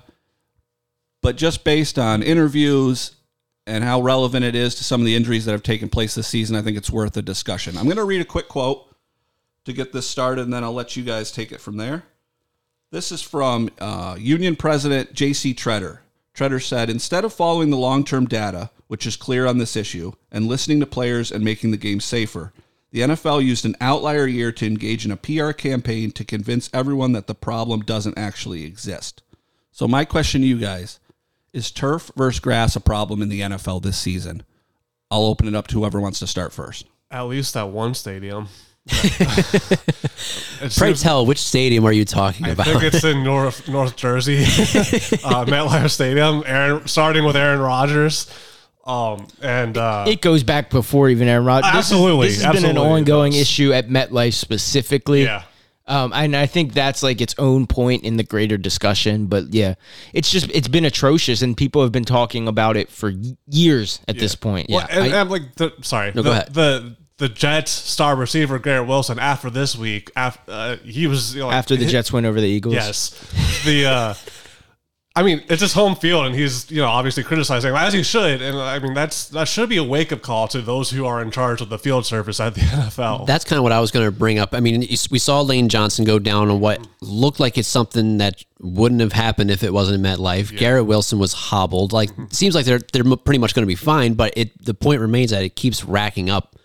but 1.26 1.38
just 1.38 1.64
based 1.64 1.98
on 1.98 2.22
interviews 2.22 3.16
and 3.66 3.84
how 3.84 4.00
relevant 4.00 4.46
it 4.46 4.54
is 4.54 4.76
to 4.76 4.84
some 4.84 5.02
of 5.02 5.06
the 5.08 5.16
injuries 5.16 5.46
that 5.46 5.54
have 5.54 5.64
taken 5.64 5.90
place 5.90 6.14
this 6.14 6.28
season, 6.28 6.56
I 6.56 6.62
think 6.62 6.78
it's 6.78 6.92
worth 6.92 7.18
a 7.18 7.24
discussion. 7.24 7.80
I'm 7.80 7.86
going 7.86 7.98
to 7.98 8.04
read 8.04 8.22
a 8.22 8.26
quick 8.26 8.48
quote 8.48 8.96
to 9.64 9.74
get 9.74 9.92
this 9.92 10.08
started, 10.08 10.44
and 10.44 10.54
then 10.54 10.64
I'll 10.64 10.72
let 10.72 10.96
you 10.96 11.04
guys 11.04 11.32
take 11.32 11.52
it 11.52 11.60
from 11.60 11.78
there. 11.78 12.04
This 12.92 13.12
is 13.12 13.24
from 13.24 13.72
uh, 13.80 14.18
Union 14.20 14.56
President 14.56 15.14
J.C. 15.16 15.56
Tretter. 15.56 15.98
Tretter 16.36 16.62
said, 16.62 16.92
instead 16.92 17.26
of 17.26 17.34
following 17.34 17.72
the 17.72 17.76
long 17.76 18.04
term 18.04 18.28
data, 18.28 18.70
which 18.86 19.08
is 19.08 19.18
clear 19.18 19.48
on 19.48 19.58
this 19.58 19.76
issue, 19.76 20.12
and 20.32 20.46
listening 20.46 20.80
to 20.80 20.86
players 20.86 21.32
and 21.32 21.44
making 21.44 21.72
the 21.72 21.78
game 21.78 22.02
safer, 22.02 22.54
the 22.92 23.00
NFL 23.00 23.44
used 23.44 23.66
an 23.66 23.76
outlier 23.82 24.28
year 24.28 24.52
to 24.52 24.68
engage 24.68 25.06
in 25.06 25.12
a 25.12 25.18
PR 25.18 25.54
campaign 25.54 26.12
to 26.12 26.24
convince 26.24 26.70
everyone 26.72 27.14
that 27.14 27.26
the 27.26 27.34
problem 27.34 27.80
doesn't 27.80 28.16
actually 28.16 28.64
exist. 28.64 29.24
So, 29.72 29.88
my 29.88 30.06
question 30.06 30.42
to 30.42 30.48
you 30.48 30.60
guys 30.60 31.00
is 31.56 31.72
turf 31.72 32.12
versus 32.16 32.40
grass 32.40 32.76
a 32.76 32.80
problem 32.82 33.22
in 33.22 33.30
the 33.30 33.42
NFL 33.42 33.82
this 33.82 33.98
season? 33.98 34.44
I'll 35.10 35.26
open 35.26 35.48
it 35.48 35.56
up 35.56 35.68
to 35.68 35.80
whoever 35.80 36.00
wants 36.00 36.20
to 36.20 36.28
start 36.28 36.52
first. 36.54 36.86
At 37.10 37.24
least 37.24 37.54
that 37.56 37.70
one 37.70 37.94
stadium. 37.96 38.48
It 40.62 40.72
pray 40.78 40.88
seems- 40.90 41.02
tell 41.02 41.26
which 41.26 41.38
stadium 41.40 41.86
are 41.86 41.92
you 41.92 42.06
talking 42.06 42.46
I 42.46 42.50
about? 42.50 42.68
I 42.68 42.72
think 42.80 42.94
it's 42.94 43.04
in 43.04 43.24
North 43.24 43.68
North 43.68 43.96
Jersey, 43.96 44.38
uh, 44.44 44.46
MetLife 45.46 45.90
Stadium. 45.92 46.44
Aaron, 46.46 46.88
starting 46.88 47.26
with 47.26 47.36
Aaron 47.36 47.60
Rodgers, 47.60 48.30
um, 48.86 49.28
and 49.42 49.78
uh, 49.78 50.06
it 50.08 50.22
goes 50.22 50.44
back 50.44 50.70
before 50.70 51.10
even 51.10 51.28
Aaron 51.28 51.46
Rodgers. 51.46 51.72
This 51.74 51.86
is- 51.88 51.92
Absolutely, 51.92 52.28
this 52.30 52.42
has 52.44 52.62
been 52.62 52.70
an 52.70 52.78
ongoing 52.78 53.34
issue 53.34 53.74
at 53.74 53.90
MetLife 53.90 54.34
specifically. 54.34 55.24
yeah, 55.26 55.44
Um, 55.88 56.12
and 56.14 56.36
I 56.36 56.48
think 56.48 56.74
that's 56.74 57.04
like 57.04 57.22
its 57.22 57.36
own 57.38 57.68
point 57.68 58.04
in 58.04 58.18
the 58.18 58.24
greater 58.24 58.58
discussion. 58.58 59.28
But 59.28 59.54
yeah, 59.54 59.76
it's 60.14 60.32
just 60.32 60.50
it's 60.52 60.68
been 60.68 60.86
atrocious, 60.86 61.42
and 61.42 61.56
people 61.56 61.84
have 61.84 61.92
been 61.92 62.06
talking 62.06 62.48
about 62.48 62.76
it 62.78 62.90
for 62.90 63.14
years 63.48 64.00
at 64.08 64.18
this 64.18 64.34
point. 64.36 64.68
Well, 64.70 64.86
Yeah, 64.90 64.98
and, 65.04 65.14
I- 65.14 65.22
and 65.22 65.30
like 65.30 65.56
the 65.56 65.74
sorry, 65.82 66.12
No, 66.16 66.22
the, 66.22 66.30
go 66.30 66.32
ahead. 66.32 66.54
the 66.54 66.96
the 67.18 67.30
Jets 67.30 67.72
star 67.72 68.16
receiver 68.16 68.60
Garrett 68.60 68.88
Wilson 68.88 69.20
after 69.20 69.50
this 69.50 69.76
week, 69.78 70.12
after 70.16 70.52
uh, 70.52 70.76
he 70.78 71.08
was 71.08 71.34
you 71.36 71.42
know, 71.42 71.52
after 71.52 71.76
the 71.76 71.84
hit- 71.86 71.92
Jets 71.92 72.12
win 72.12 72.26
over 72.26 72.42
the 72.42 72.48
Eagles. 72.48 72.74
Yes, 72.76 73.62
the. 73.66 73.86
uh 73.86 74.14
I 75.18 75.24
mean, 75.24 75.44
it's 75.48 75.62
his 75.62 75.72
home 75.72 75.96
field, 75.96 76.26
and 76.26 76.36
he's 76.36 76.70
you 76.70 76.82
know 76.82 76.90
obviously 76.90 77.24
criticizing 77.24 77.74
as 77.74 77.94
he 77.94 78.04
should, 78.04 78.42
and 78.42 78.58
I 78.58 78.80
mean 78.80 78.94
that's 78.94 79.30
that 79.30 79.48
should 79.48 79.70
be 79.70 79.78
a 79.78 79.84
wake 79.84 80.12
up 80.12 80.22
call 80.22 80.50
to 80.50 80.62
those 80.62 80.90
who 80.90 81.06
are 81.06 81.22
in 81.22 81.32
charge 81.32 81.62
of 81.62 81.70
the 81.70 81.80
field 81.80 82.06
service 82.06 82.42
at 82.42 82.54
the 82.54 82.62
NFL. 82.62 83.26
That's 83.26 83.46
kind 83.46 83.58
of 83.58 83.64
what 83.64 83.72
I 83.72 83.80
was 83.80 83.92
going 83.92 84.06
to 84.06 84.12
bring 84.12 84.40
up. 84.40 84.54
I 84.54 84.60
mean, 84.60 84.82
we 84.82 85.20
saw 85.20 85.40
Lane 85.40 85.70
Johnson 85.70 86.04
go 86.04 86.20
down 86.20 86.50
on 86.50 86.60
what 86.60 86.86
looked 87.00 87.40
like 87.40 87.58
it's 87.58 87.70
something 87.70 88.18
that 88.18 88.44
wouldn't 88.60 89.00
have 89.00 89.14
happened 89.14 89.52
if 89.52 89.64
it 89.64 89.72
wasn't 89.72 90.06
in 90.06 90.12
MetLife. 90.12 90.58
Garrett 90.58 90.86
Wilson 90.86 91.18
was 91.18 91.32
hobbled. 91.32 91.94
Like, 91.94 92.10
seems 92.32 92.54
like 92.54 92.66
they're 92.66 92.82
they're 92.92 93.04
pretty 93.16 93.40
much 93.40 93.56
going 93.56 93.64
to 93.64 93.68
be 93.68 93.76
fine, 93.76 94.16
but 94.16 94.34
it 94.36 94.66
the 94.66 94.74
point 94.74 95.00
remains 95.00 95.32
that 95.32 95.44
it 95.44 95.56
keeps 95.56 95.86
racking 95.86 96.30
up 96.30 96.58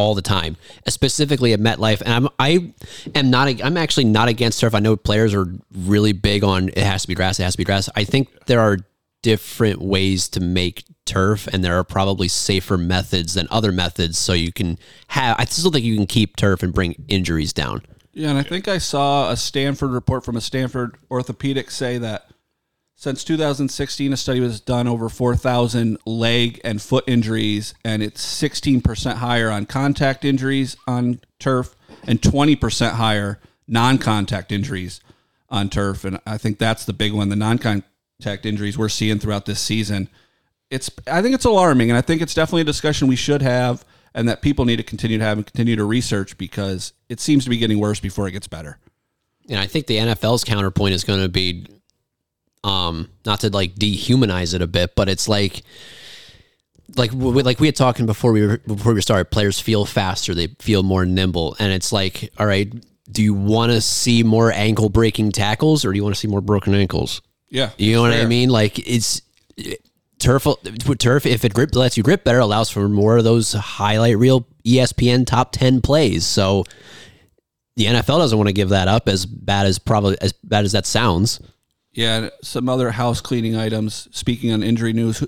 all 0.00 0.14
the 0.14 0.22
time, 0.22 0.56
specifically 0.88 1.52
at 1.52 1.60
MetLife. 1.60 2.00
And 2.00 2.12
I'm 2.12 2.28
I 2.38 2.72
am 3.14 3.30
not 3.30 3.62
I'm 3.62 3.76
actually 3.76 4.04
not 4.04 4.28
against 4.28 4.60
turf. 4.60 4.74
I 4.74 4.78
know 4.80 4.96
players 4.96 5.34
are 5.34 5.46
really 5.74 6.12
big 6.12 6.42
on 6.42 6.70
it 6.70 6.78
has 6.78 7.02
to 7.02 7.08
be 7.08 7.14
grass, 7.14 7.38
it 7.38 7.42
has 7.44 7.52
to 7.52 7.58
be 7.58 7.64
grass. 7.64 7.90
I 7.94 8.04
think 8.04 8.46
there 8.46 8.60
are 8.60 8.78
different 9.22 9.82
ways 9.82 10.28
to 10.30 10.40
make 10.40 10.84
turf 11.04 11.46
and 11.48 11.62
there 11.62 11.78
are 11.78 11.84
probably 11.84 12.28
safer 12.28 12.78
methods 12.78 13.34
than 13.34 13.46
other 13.50 13.70
methods 13.72 14.16
so 14.16 14.32
you 14.32 14.50
can 14.50 14.78
have 15.08 15.36
I 15.38 15.44
still 15.44 15.70
think 15.70 15.84
you 15.84 15.96
can 15.96 16.06
keep 16.06 16.36
turf 16.36 16.62
and 16.62 16.72
bring 16.72 16.94
injuries 17.08 17.52
down. 17.52 17.82
Yeah, 18.12 18.30
and 18.30 18.38
I 18.38 18.42
think 18.42 18.66
I 18.66 18.78
saw 18.78 19.30
a 19.30 19.36
Stanford 19.36 19.90
report 19.90 20.24
from 20.24 20.36
a 20.36 20.40
Stanford 20.40 20.96
orthopedic 21.10 21.70
say 21.70 21.98
that 21.98 22.30
since 23.00 23.24
2016, 23.24 24.12
a 24.12 24.16
study 24.18 24.40
was 24.40 24.60
done 24.60 24.86
over 24.86 25.08
4,000 25.08 25.96
leg 26.04 26.60
and 26.62 26.82
foot 26.82 27.04
injuries, 27.06 27.72
and 27.82 28.02
it's 28.02 28.22
16% 28.22 29.14
higher 29.14 29.50
on 29.50 29.64
contact 29.64 30.22
injuries 30.22 30.76
on 30.86 31.18
turf 31.38 31.74
and 32.06 32.20
20% 32.20 32.90
higher 32.92 33.40
non 33.66 33.96
contact 33.96 34.52
injuries 34.52 35.00
on 35.48 35.70
turf. 35.70 36.04
And 36.04 36.20
I 36.26 36.36
think 36.36 36.58
that's 36.58 36.84
the 36.84 36.92
big 36.92 37.14
one 37.14 37.30
the 37.30 37.36
non 37.36 37.56
contact 37.56 38.44
injuries 38.44 38.76
we're 38.76 38.90
seeing 38.90 39.18
throughout 39.18 39.46
this 39.46 39.60
season. 39.60 40.10
It's, 40.68 40.90
I 41.10 41.22
think 41.22 41.34
it's 41.34 41.46
alarming, 41.46 41.88
and 41.88 41.96
I 41.96 42.02
think 42.02 42.20
it's 42.20 42.34
definitely 42.34 42.62
a 42.62 42.64
discussion 42.64 43.08
we 43.08 43.16
should 43.16 43.40
have 43.40 43.82
and 44.12 44.28
that 44.28 44.42
people 44.42 44.66
need 44.66 44.76
to 44.76 44.82
continue 44.82 45.16
to 45.16 45.24
have 45.24 45.38
and 45.38 45.46
continue 45.46 45.74
to 45.74 45.84
research 45.84 46.36
because 46.36 46.92
it 47.08 47.18
seems 47.18 47.44
to 47.44 47.50
be 47.50 47.56
getting 47.56 47.78
worse 47.78 47.98
before 47.98 48.28
it 48.28 48.32
gets 48.32 48.46
better. 48.46 48.78
And 49.48 49.58
I 49.58 49.66
think 49.66 49.86
the 49.86 49.96
NFL's 49.96 50.44
counterpoint 50.44 50.92
is 50.92 51.02
going 51.02 51.22
to 51.22 51.30
be 51.30 51.66
um 52.64 53.08
not 53.24 53.40
to 53.40 53.50
like 53.50 53.74
dehumanize 53.74 54.54
it 54.54 54.62
a 54.62 54.66
bit 54.66 54.94
but 54.94 55.08
it's 55.08 55.28
like 55.28 55.62
like 56.96 57.12
we, 57.12 57.42
like 57.42 57.60
we 57.60 57.68
had 57.68 57.76
talking 57.76 58.04
before 58.04 58.32
we 58.32 58.46
were, 58.46 58.58
before 58.58 58.92
we 58.92 59.00
started 59.00 59.30
players 59.30 59.58
feel 59.60 59.84
faster 59.84 60.34
they 60.34 60.48
feel 60.58 60.82
more 60.82 61.06
nimble 61.06 61.56
and 61.58 61.72
it's 61.72 61.92
like 61.92 62.32
all 62.38 62.46
right 62.46 62.72
do 63.10 63.22
you 63.22 63.34
want 63.34 63.72
to 63.72 63.80
see 63.80 64.22
more 64.22 64.52
ankle 64.52 64.88
breaking 64.88 65.32
tackles 65.32 65.84
or 65.84 65.92
do 65.92 65.96
you 65.96 66.02
want 66.02 66.14
to 66.14 66.20
see 66.20 66.28
more 66.28 66.40
broken 66.40 66.74
ankles? 66.74 67.22
Yeah. 67.48 67.70
you 67.76 67.94
know 67.94 68.02
what 68.02 68.12
i 68.12 68.26
mean? 68.26 68.48
Like 68.48 68.78
it's 68.86 69.22
turf 70.18 70.46
turf 70.98 71.26
if 71.26 71.44
it 71.44 71.54
grip 71.54 71.74
lets 71.74 71.96
you 71.96 72.02
grip 72.02 72.24
better 72.24 72.38
allows 72.38 72.70
for 72.70 72.88
more 72.88 73.16
of 73.16 73.24
those 73.24 73.52
highlight 73.52 74.18
reel 74.18 74.46
espn 74.64 75.26
top 75.26 75.52
10 75.52 75.80
plays. 75.80 76.24
So 76.24 76.64
the 77.76 77.86
nfl 77.86 78.18
doesn't 78.18 78.36
want 78.36 78.48
to 78.48 78.52
give 78.52 78.68
that 78.68 78.88
up 78.88 79.08
as 79.08 79.26
bad 79.26 79.66
as 79.66 79.78
probably 79.78 80.16
as 80.20 80.32
bad 80.32 80.64
as 80.64 80.72
that 80.72 80.86
sounds 80.86 81.40
Yeah, 81.92 82.28
some 82.42 82.68
other 82.68 82.90
house 82.92 83.20
cleaning 83.20 83.56
items. 83.56 84.08
Speaking 84.12 84.52
on 84.52 84.62
injury 84.62 84.92
news, 84.92 85.18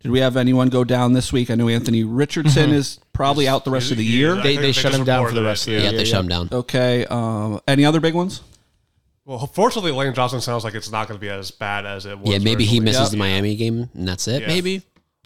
did 0.00 0.10
we 0.10 0.20
have 0.20 0.36
anyone 0.36 0.68
go 0.68 0.84
down 0.84 1.14
this 1.14 1.32
week? 1.32 1.50
I 1.50 1.54
know 1.54 1.68
Anthony 1.68 2.04
Richardson 2.04 2.70
is 2.70 3.00
probably 3.14 3.48
out 3.48 3.64
the 3.64 3.70
rest 3.70 3.90
of 3.90 3.96
the 3.96 4.04
year. 4.04 4.34
I 4.34 4.36
They- 4.36 4.42
think 4.42 4.60
they 4.60 4.72
shut 4.72 4.92
just 4.92 4.98
him 5.00 5.04
down 5.06 5.26
for 5.26 5.32
the 5.34 5.42
rest 5.42 5.62
of 5.62 5.66
the 5.66 5.72
year. 5.72 5.80
yeah, 5.80 5.90
year. 5.90 5.98
they 5.98 6.04
shut 6.04 6.20
him 6.20 6.28
down 6.28 6.48
Okay. 6.52 7.06
Um, 7.06 7.60
any 7.66 7.84
other 7.86 8.00
big 8.00 8.14
ones? 8.14 8.42
Well, 9.24 9.46
fortunately, 9.46 9.92
Lane 9.92 10.12
Johnson 10.12 10.42
sounds 10.42 10.64
like 10.64 10.74
it's 10.74 10.90
not 10.90 11.08
going 11.08 11.18
to 11.18 11.20
be 11.20 11.30
as 11.30 11.50
bad 11.50 11.86
as 11.86 12.04
it 12.04 12.18
was. 12.18 12.28
Yeah, 12.30 12.38
maybe 12.40 12.66
he 12.66 12.80
misses 12.80 13.02
Yep. 13.04 13.10
the 13.12 13.16
Miami 13.16 13.56
game, 13.56 13.88
and 13.94 14.06
that's 14.06 14.28
it. 14.28 14.42
Yeah. 14.42 14.48
Maybe. 14.48 14.82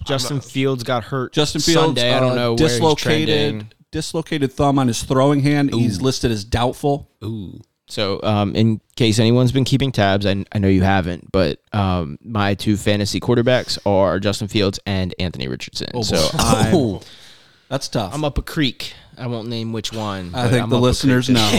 Justin 0.06 0.40
Fields 0.40 0.84
got 0.84 1.02
hurt. 1.02 1.32
Justin 1.32 1.60
Fields. 1.60 1.86
Sunday. 2.00 2.12
I 2.12 2.20
don't 2.20 2.32
uh, 2.32 2.34
know 2.36 2.54
where 2.54 2.68
he's 2.68 2.72
dislocated 2.78 3.74
dislocated 3.90 4.52
thumb 4.52 4.78
on 4.78 4.86
his 4.86 5.02
throwing 5.02 5.40
hand. 5.40 5.74
He's 5.74 6.00
listed 6.00 6.30
as 6.30 6.44
doubtful. 6.44 7.10
Ooh. 7.24 7.60
So, 7.88 8.20
um, 8.22 8.54
in 8.54 8.80
case 8.96 9.18
anyone's 9.18 9.50
been 9.50 9.64
keeping 9.64 9.92
tabs, 9.92 10.26
I, 10.26 10.44
I 10.52 10.58
know 10.58 10.68
you 10.68 10.82
haven't, 10.82 11.32
but 11.32 11.60
um, 11.72 12.18
my 12.22 12.54
two 12.54 12.76
fantasy 12.76 13.18
quarterbacks 13.18 13.78
are 13.86 14.20
Justin 14.20 14.46
Fields 14.48 14.78
and 14.86 15.14
Anthony 15.18 15.48
Richardson. 15.48 16.02
so 16.02 16.28
I'm, 16.38 16.74
Oh, 16.74 17.00
That's 17.68 17.88
tough. 17.88 18.14
I'm 18.14 18.24
up 18.24 18.38
a 18.38 18.42
creek. 18.42 18.94
I 19.16 19.26
won't 19.26 19.48
name 19.48 19.72
which 19.72 19.92
one. 19.92 20.34
I 20.34 20.48
think 20.48 20.62
I'm 20.62 20.70
the 20.70 20.78
listeners 20.78 21.28
know. 21.28 21.50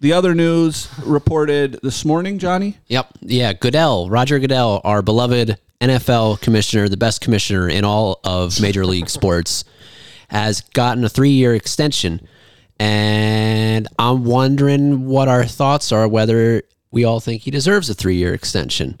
the 0.00 0.12
other 0.12 0.34
news 0.34 0.88
reported 1.04 1.78
this 1.82 2.04
morning, 2.04 2.38
Johnny. 2.38 2.78
yep. 2.88 3.08
Yeah, 3.20 3.52
Goodell, 3.52 4.08
Roger 4.10 4.38
Goodell, 4.38 4.80
our 4.84 5.02
beloved 5.02 5.58
NFL 5.80 6.40
commissioner, 6.40 6.88
the 6.88 6.96
best 6.96 7.20
commissioner 7.20 7.68
in 7.68 7.84
all 7.84 8.20
of 8.24 8.60
Major 8.60 8.84
League 8.86 9.08
Sports, 9.10 9.64
has 10.28 10.62
gotten 10.74 11.04
a 11.04 11.08
three-year 11.08 11.54
extension, 11.54 12.26
and 12.78 13.88
I'm 13.98 14.24
wondering 14.24 15.06
what 15.06 15.28
our 15.28 15.44
thoughts 15.44 15.92
are. 15.92 16.06
Whether 16.08 16.62
we 16.90 17.04
all 17.04 17.20
think 17.20 17.42
he 17.42 17.50
deserves 17.50 17.90
a 17.90 17.94
three-year 17.94 18.32
extension. 18.34 19.00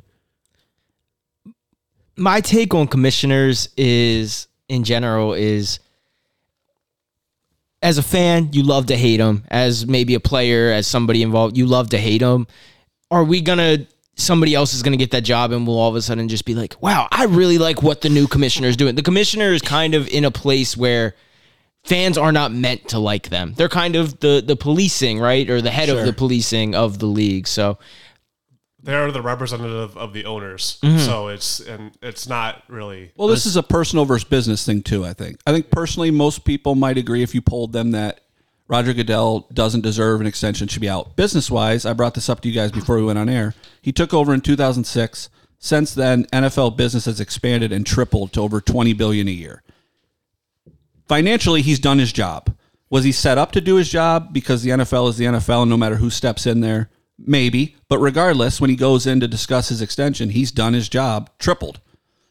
my 2.16 2.40
take 2.40 2.74
on 2.74 2.86
commissioners 2.86 3.68
is 3.76 4.48
in 4.68 4.84
general 4.84 5.34
is 5.34 5.78
as 7.82 7.98
a 7.98 8.02
fan 8.02 8.48
you 8.52 8.62
love 8.62 8.86
to 8.86 8.96
hate 8.96 9.18
them 9.18 9.44
as 9.48 9.86
maybe 9.86 10.14
a 10.14 10.20
player 10.20 10.72
as 10.72 10.86
somebody 10.86 11.22
involved 11.22 11.56
you 11.56 11.66
love 11.66 11.90
to 11.90 11.98
hate 11.98 12.20
them 12.22 12.46
are 13.10 13.22
we 13.22 13.40
gonna 13.40 13.86
somebody 14.16 14.54
else 14.54 14.72
is 14.72 14.82
gonna 14.82 14.96
get 14.96 15.10
that 15.10 15.20
job 15.24 15.52
and 15.52 15.66
we'll 15.66 15.78
all 15.78 15.90
of 15.90 15.94
a 15.94 16.02
sudden 16.02 16.26
just 16.28 16.46
be 16.46 16.54
like 16.54 16.74
wow 16.80 17.06
i 17.12 17.24
really 17.24 17.58
like 17.58 17.82
what 17.82 18.00
the 18.00 18.08
new 18.08 18.26
commissioner 18.26 18.66
is 18.68 18.76
doing 18.76 18.94
the 18.94 19.02
commissioner 19.02 19.52
is 19.52 19.60
kind 19.60 19.94
of 19.94 20.08
in 20.08 20.24
a 20.24 20.30
place 20.30 20.74
where 20.76 21.14
fans 21.86 22.18
are 22.18 22.32
not 22.32 22.52
meant 22.52 22.88
to 22.88 22.98
like 22.98 23.28
them 23.28 23.54
they're 23.56 23.68
kind 23.68 23.96
of 23.96 24.20
the 24.20 24.42
the 24.44 24.56
policing 24.56 25.18
right 25.20 25.48
or 25.48 25.60
the 25.62 25.70
head 25.70 25.88
of 25.88 26.04
the 26.04 26.12
policing 26.12 26.74
of 26.74 26.98
the 26.98 27.06
league 27.06 27.46
so 27.46 27.78
They're 28.82 29.10
the 29.10 29.22
representative 29.22 29.96
of 29.96 30.12
the 30.12 30.24
owners, 30.26 30.78
Mm-hmm. 30.82 30.98
so 30.98 31.28
it's 31.28 31.58
and 31.60 31.90
it's 32.02 32.28
not 32.28 32.62
really. 32.68 33.10
Well, 33.16 33.26
this 33.26 33.44
is 33.46 33.56
a 33.56 33.62
personal 33.62 34.04
versus 34.04 34.28
business 34.28 34.64
thing 34.64 34.82
too. 34.82 35.04
I 35.04 35.12
think. 35.12 35.40
I 35.44 35.52
think 35.52 35.70
personally, 35.72 36.12
most 36.12 36.44
people 36.44 36.76
might 36.76 36.96
agree 36.96 37.22
if 37.24 37.34
you 37.34 37.42
polled 37.42 37.72
them 37.72 37.90
that 37.92 38.20
Roger 38.68 38.92
Goodell 38.94 39.48
doesn't 39.52 39.80
deserve 39.80 40.20
an 40.20 40.26
extension, 40.28 40.68
should 40.68 40.82
be 40.82 40.88
out. 40.88 41.16
Business 41.16 41.50
wise, 41.50 41.84
I 41.84 41.94
brought 41.94 42.14
this 42.14 42.28
up 42.28 42.40
to 42.42 42.48
you 42.48 42.54
guys 42.54 42.70
before 42.70 42.96
we 42.96 43.04
went 43.04 43.18
on 43.18 43.28
air. 43.28 43.54
He 43.82 43.90
took 43.92 44.14
over 44.14 44.32
in 44.32 44.40
2006. 44.40 45.30
Since 45.58 45.94
then, 45.94 46.26
NFL 46.26 46.76
business 46.76 47.06
has 47.06 47.18
expanded 47.18 47.72
and 47.72 47.84
tripled 47.84 48.32
to 48.34 48.40
over 48.42 48.60
20 48.60 48.92
billion 48.92 49.26
a 49.26 49.32
year. 49.32 49.62
Financially, 51.08 51.62
he's 51.62 51.78
done 51.78 51.98
his 51.98 52.12
job. 52.12 52.54
Was 52.90 53.04
he 53.04 53.12
set 53.12 53.38
up 53.38 53.52
to 53.52 53.60
do 53.60 53.76
his 53.76 53.88
job 53.88 54.32
because 54.32 54.62
the 54.62 54.70
NFL 54.70 55.10
is 55.10 55.16
the 55.16 55.24
NFL 55.26 55.62
and 55.62 55.70
no 55.70 55.76
matter 55.76 55.96
who 55.96 56.10
steps 56.10 56.46
in 56.46 56.60
there? 56.60 56.90
Maybe. 57.18 57.76
But 57.88 57.98
regardless, 57.98 58.60
when 58.60 58.70
he 58.70 58.76
goes 58.76 59.06
in 59.06 59.20
to 59.20 59.28
discuss 59.28 59.68
his 59.68 59.82
extension, 59.82 60.30
he's 60.30 60.50
done 60.50 60.74
his 60.74 60.88
job, 60.88 61.30
tripled. 61.38 61.80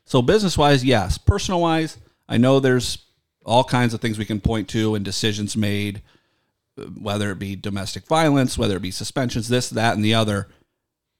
So 0.05 0.21
business 0.21 0.57
wise, 0.57 0.85
yes. 0.85 1.17
Personal 1.17 1.61
wise, 1.61 1.97
I 2.29 2.37
know 2.37 2.59
there's 2.59 2.99
all 3.45 3.63
kinds 3.63 3.93
of 3.93 4.01
things 4.01 4.17
we 4.17 4.25
can 4.25 4.41
point 4.41 4.67
to 4.69 4.95
and 4.95 5.03
decisions 5.03 5.57
made, 5.57 6.01
whether 6.99 7.31
it 7.31 7.39
be 7.39 7.55
domestic 7.55 8.05
violence, 8.07 8.57
whether 8.57 8.77
it 8.77 8.81
be 8.81 8.91
suspensions, 8.91 9.47
this, 9.47 9.69
that, 9.69 9.95
and 9.95 10.05
the 10.05 10.13
other. 10.13 10.47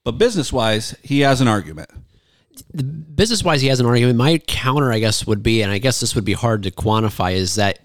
But 0.04 0.12
business 0.12 0.52
wise, 0.52 0.96
he 1.02 1.20
has 1.20 1.40
an 1.40 1.48
argument. 1.48 1.90
Business 2.72 3.42
wise, 3.42 3.60
he 3.60 3.68
has 3.68 3.80
an 3.80 3.86
argument. 3.86 4.16
My 4.18 4.38
counter, 4.38 4.92
I 4.92 4.98
guess, 4.98 5.26
would 5.26 5.42
be, 5.42 5.62
and 5.62 5.72
I 5.72 5.78
guess 5.78 6.00
this 6.00 6.14
would 6.14 6.24
be 6.24 6.32
hard 6.32 6.64
to 6.64 6.70
quantify, 6.70 7.34
is 7.34 7.56
that 7.56 7.80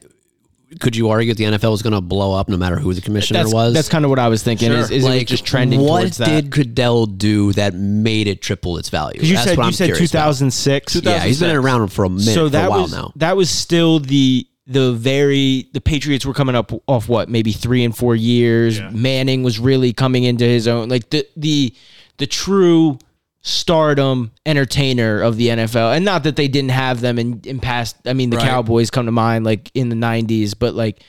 could 0.80 0.96
you 0.96 1.10
argue 1.10 1.34
that 1.34 1.38
the 1.38 1.44
NFL 1.58 1.72
was 1.72 1.82
going 1.82 1.94
to 1.94 2.02
blow 2.02 2.34
up 2.34 2.48
no 2.48 2.56
matter 2.56 2.78
who 2.78 2.94
the 2.94 3.02
commissioner 3.02 3.40
that's, 3.40 3.54
was? 3.54 3.74
that's 3.74 3.90
kind 3.90 4.06
of 4.06 4.10
what 4.10 4.20
i 4.20 4.30
was 4.30 4.42
thinking 4.42 4.72
is, 4.72 4.90
is 4.90 5.06
it 5.06 5.28
just 5.28 5.46
trending 5.46 5.82
What 5.82 6.02
towards 6.02 6.18
that 6.18 6.28
did 6.28 6.50
Goodell 6.50 7.06
do 7.06 7.52
that 7.54 7.74
made 7.74 8.28
it 8.28 8.42
triple 8.42 8.78
its 8.78 8.90
value? 8.90 9.14
Because 9.14 9.30
you 9.30 9.36
That's 9.36 9.50
said 9.50 9.58
what 9.58 9.64
you 9.64 9.68
I'm 9.68 9.74
said 9.74 9.86
curious 9.88 10.12
about. 10.12 10.22
2006. 10.28 10.96
Yeah, 11.04 11.20
he's 11.24 11.40
been 11.40 11.56
around 11.56 11.90
for 11.90 12.06
a 12.06 12.10
minute, 12.10 12.24
so 12.24 12.46
for 12.46 12.52
that 12.52 12.68
a 12.68 12.70
while 12.70 12.82
was 12.84 12.94
now. 12.94 13.12
that 13.18 13.36
was 13.36 13.50
still 13.50 14.00
the 14.00 14.48
the 14.68 14.94
very 14.94 15.68
the 15.74 15.82
Patriots 15.82 16.26
were 16.26 16.34
coming 16.34 16.56
up 16.56 16.72
off 16.88 17.10
what 17.10 17.28
maybe 17.28 17.52
three 17.52 17.84
and 17.84 17.96
four 17.96 18.16
years. 18.16 18.80
Yeah. 18.80 18.90
Manning 18.92 19.44
was 19.44 19.60
really 19.60 19.92
coming 19.92 20.24
into 20.24 20.46
his 20.46 20.68
own, 20.68 20.88
like 20.88 21.10
the 21.10 21.28
the 21.36 21.76
the 22.18 22.28
true 22.28 22.98
stardom 23.42 24.32
entertainer 24.46 25.22
of 25.22 25.38
the 25.38 25.48
NFL. 25.50 25.96
And 25.96 26.06
not 26.06 26.24
that 26.24 26.36
they 26.36 26.48
didn't 26.48 26.72
have 26.72 27.02
them 27.02 27.18
in 27.20 27.42
in 27.46 27.60
past. 27.60 27.96
I 28.06 28.14
mean, 28.14 28.30
the 28.30 28.38
Right. 28.38 28.48
Cowboys 28.48 28.90
come 28.90 29.06
to 29.08 29.12
mind, 29.12 29.46
like 29.46 29.72
in 29.74 29.90
the 29.90 29.96
'90s, 29.96 30.54
but 30.58 30.74
like. 30.76 31.02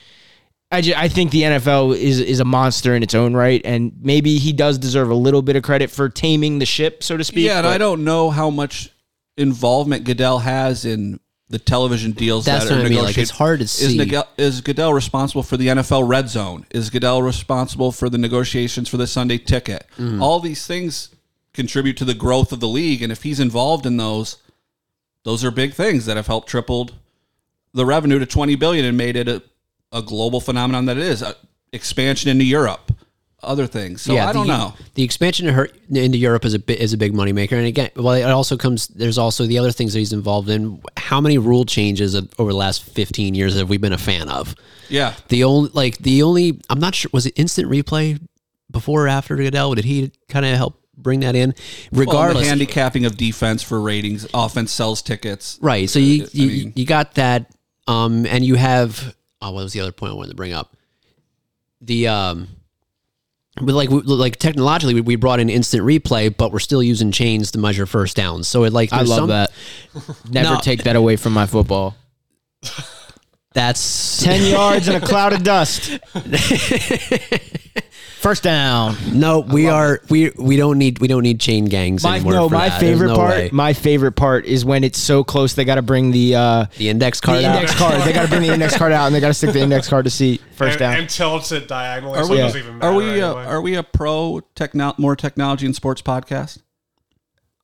I, 0.71 0.81
ju- 0.81 0.95
I 0.97 1.07
think 1.07 1.29
the 1.29 1.43
NFL 1.43 1.95
is 1.95 2.19
is 2.19 2.39
a 2.39 2.45
monster 2.45 2.95
in 2.95 3.03
its 3.03 3.13
own 3.13 3.35
right, 3.35 3.61
and 3.63 3.91
maybe 4.01 4.39
he 4.39 4.51
does 4.53 4.79
deserve 4.79 5.11
a 5.11 5.13
little 5.13 5.43
bit 5.43 5.55
of 5.55 5.61
credit 5.61 5.91
for 5.91 6.09
taming 6.09 6.57
the 6.57 6.65
ship, 6.65 7.03
so 7.03 7.15
to 7.15 7.23
speak. 7.23 7.45
Yeah, 7.45 7.59
and 7.59 7.65
but- 7.65 7.73
I 7.73 7.77
don't 7.77 8.03
know 8.03 8.31
how 8.31 8.49
much 8.49 8.89
involvement 9.37 10.03
Goodell 10.03 10.39
has 10.39 10.83
in 10.83 11.19
the 11.49 11.59
television 11.59 12.11
deals 12.13 12.45
That's 12.45 12.65
that 12.65 12.71
are 12.71 12.75
I 12.79 12.83
mean, 12.85 12.93
like, 12.93 13.01
negotiated. 13.01 13.21
it's 13.21 13.31
hard 13.31 13.59
to 13.59 13.65
Is, 13.65 13.71
see. 13.71 13.97
Nigel- 13.99 14.27
is 14.37 14.61
Goodell 14.61 14.93
responsible 14.95 15.43
for 15.43 15.57
the 15.57 15.67
NFL 15.67 16.07
Red 16.07 16.27
Zone? 16.29 16.65
Is 16.71 16.89
Goodell 16.89 17.21
responsible 17.21 17.91
for 17.91 18.09
the 18.09 18.17
negotiations 18.17 18.89
for 18.89 18.97
the 18.97 19.05
Sunday 19.05 19.37
ticket? 19.37 19.85
Mm-hmm. 19.99 20.23
All 20.23 20.39
these 20.39 20.65
things 20.65 21.09
contribute 21.53 21.97
to 21.97 22.05
the 22.05 22.13
growth 22.13 22.51
of 22.51 22.59
the 22.59 22.67
league, 22.67 23.01
and 23.01 23.11
if 23.11 23.23
he's 23.23 23.39
involved 23.39 23.85
in 23.85 23.97
those, 23.97 24.37
those 25.23 25.43
are 25.43 25.51
big 25.51 25.73
things 25.73 26.05
that 26.05 26.17
have 26.17 26.27
helped 26.27 26.49
tripled 26.49 26.93
the 27.73 27.85
revenue 27.85 28.19
to 28.19 28.25
20 28.25 28.55
billion 28.55 28.85
and 28.85 28.97
made 28.97 29.15
it 29.15 29.27
a, 29.27 29.41
a 29.91 30.01
global 30.01 30.39
phenomenon 30.39 30.85
that 30.85 30.97
it 30.97 31.03
is. 31.03 31.23
Uh, 31.23 31.33
expansion 31.71 32.29
into 32.29 32.45
Europe, 32.45 32.91
other 33.41 33.65
things. 33.67 34.01
So 34.01 34.13
yeah, 34.13 34.29
I 34.29 34.33
don't 34.33 34.47
the, 34.47 34.57
know. 34.57 34.73
The 34.93 35.03
expansion 35.03 35.47
her, 35.47 35.69
into 35.89 36.17
Europe 36.17 36.45
is 36.45 36.53
a 36.53 36.59
bit, 36.59 36.79
is 36.79 36.93
a 36.93 36.97
big 36.97 37.13
moneymaker, 37.13 37.53
and 37.53 37.65
again, 37.65 37.89
well, 37.95 38.13
it 38.13 38.23
also 38.23 38.55
comes. 38.57 38.87
There's 38.87 39.17
also 39.17 39.45
the 39.45 39.57
other 39.57 39.71
things 39.71 39.93
that 39.93 39.99
he's 39.99 40.13
involved 40.13 40.49
in. 40.49 40.81
How 40.97 41.19
many 41.19 41.37
rule 41.37 41.65
changes 41.65 42.13
of- 42.13 42.31
over 42.37 42.51
the 42.51 42.57
last 42.57 42.83
15 42.83 43.33
years 43.35 43.55
have 43.57 43.69
we 43.69 43.77
been 43.77 43.93
a 43.93 43.97
fan 43.97 44.29
of? 44.29 44.55
Yeah. 44.87 45.15
The 45.29 45.43
only 45.43 45.71
like 45.73 45.97
the 45.97 46.23
only 46.23 46.61
I'm 46.69 46.79
not 46.79 46.95
sure 46.95 47.09
was 47.11 47.25
it 47.25 47.33
instant 47.35 47.69
replay 47.69 48.21
before 48.69 49.05
or 49.05 49.07
after 49.07 49.35
Goodell? 49.35 49.73
Did 49.75 49.85
he 49.85 50.11
kind 50.29 50.45
of 50.45 50.55
help 50.55 50.82
bring 50.97 51.21
that 51.21 51.35
in? 51.35 51.53
Well, 51.91 52.01
Regardless, 52.05 52.43
the 52.43 52.49
handicapping 52.49 53.05
of 53.05 53.17
defense 53.17 53.61
for 53.63 53.79
ratings, 53.81 54.27
offense 54.33 54.71
sells 54.71 55.01
tickets. 55.01 55.57
Right. 55.61 55.89
So 55.89 55.99
you 55.99 56.23
I 56.25 56.27
you, 56.31 56.47
mean- 56.47 56.73
you 56.75 56.85
got 56.85 57.15
that, 57.15 57.51
um, 57.87 58.25
and 58.25 58.43
you 58.45 58.55
have 58.55 59.15
oh, 59.41 59.51
what 59.51 59.63
was 59.63 59.73
the 59.73 59.79
other 59.81 59.91
point 59.91 60.13
I 60.13 60.15
wanted 60.15 60.29
to 60.29 60.35
bring 60.35 60.53
up? 60.53 60.75
The 61.81 62.07
um, 62.07 62.47
but 63.61 63.73
like 63.75 63.89
like 63.91 64.37
technologically, 64.37 64.93
we- 64.95 65.01
we 65.01 65.15
brought 65.15 65.39
in 65.39 65.49
instant 65.49 65.83
replay, 65.83 66.35
but 66.35 66.51
we're 66.51 66.59
still 66.59 66.81
using 66.81 67.11
chains 67.11 67.51
to 67.51 67.59
measure 67.59 67.85
first 67.85 68.15
downs. 68.15 68.47
So 68.47 68.63
it 68.63 68.73
like 68.73 68.91
I 68.93 69.01
love 69.01 69.17
some- 69.17 69.29
that. 69.29 69.51
Never 70.29 70.55
No. 70.55 70.59
take 70.59 70.83
that 70.83 70.95
away 70.95 71.17
from 71.17 71.33
my 71.33 71.45
football. 71.45 71.95
That's 73.53 74.23
10 74.23 74.51
yards 74.51 74.87
in 74.87 74.95
a 74.95 74.99
cloud 75.01 75.33
of 75.33 75.43
dust. 75.43 75.99
First 78.23 78.41
down. 78.43 78.95
no. 79.13 79.41
We 79.41 79.67
are 79.67 79.99
we 80.09 80.31
we 80.37 80.55
don't 80.55 80.77
need 80.77 80.99
we 80.99 81.07
don't 81.09 81.23
need 81.23 81.41
chain 81.41 81.65
gangs 81.65 82.03
My, 82.03 82.15
anymore. 82.15 82.33
no, 82.33 82.47
for 82.47 82.55
my 82.55 82.69
that. 82.69 82.79
There's 82.79 82.93
favorite 82.93 83.07
no 83.09 83.15
part. 83.17 83.29
way. 83.31 83.49
My 83.51 83.73
favorite 83.73 84.13
part 84.13 84.45
is 84.45 84.63
when 84.63 84.85
it's 84.85 84.97
so 84.97 85.25
close 85.25 85.55
they 85.55 85.65
got 85.65 85.75
to 85.75 85.81
bring 85.81 86.11
the 86.11 86.35
uh, 86.35 86.65
the 86.77 86.87
index 86.87 87.19
the 87.19 87.25
card. 87.27 87.43
out. 87.43 87.55
index 87.55 87.77
card. 87.77 88.01
They 88.03 88.13
got 88.13 88.23
to 88.23 88.29
bring 88.29 88.43
the 88.43 88.53
index 88.53 88.77
card 88.77 88.93
out 88.93 89.07
and 89.07 89.13
they 89.13 89.19
got 89.19 89.27
to 89.27 89.33
stick 89.33 89.51
the 89.51 89.59
index 89.59 89.89
card 89.89 90.05
to 90.05 90.09
see 90.09 90.37
first 90.55 90.73
and, 90.73 90.79
down. 90.79 90.95
and 90.99 91.09
tilts 91.09 91.51
it 91.51 91.67
diagonally, 91.67 92.17
Are 92.17 92.23
so 92.23 92.31
we, 92.31 92.37
it 92.39 92.41
doesn't 92.43 92.61
even 92.61 92.77
matter. 92.79 92.91
are 92.93 92.95
we, 92.95 93.21
uh, 93.21 93.27
anyway. 93.33 93.45
are 93.45 93.61
we 93.61 93.75
a 93.75 93.83
pro 93.83 94.39
techno- 94.55 94.95
more 94.97 95.17
technology 95.17 95.65
and 95.65 95.75
sports 95.75 96.01
podcast? 96.01 96.59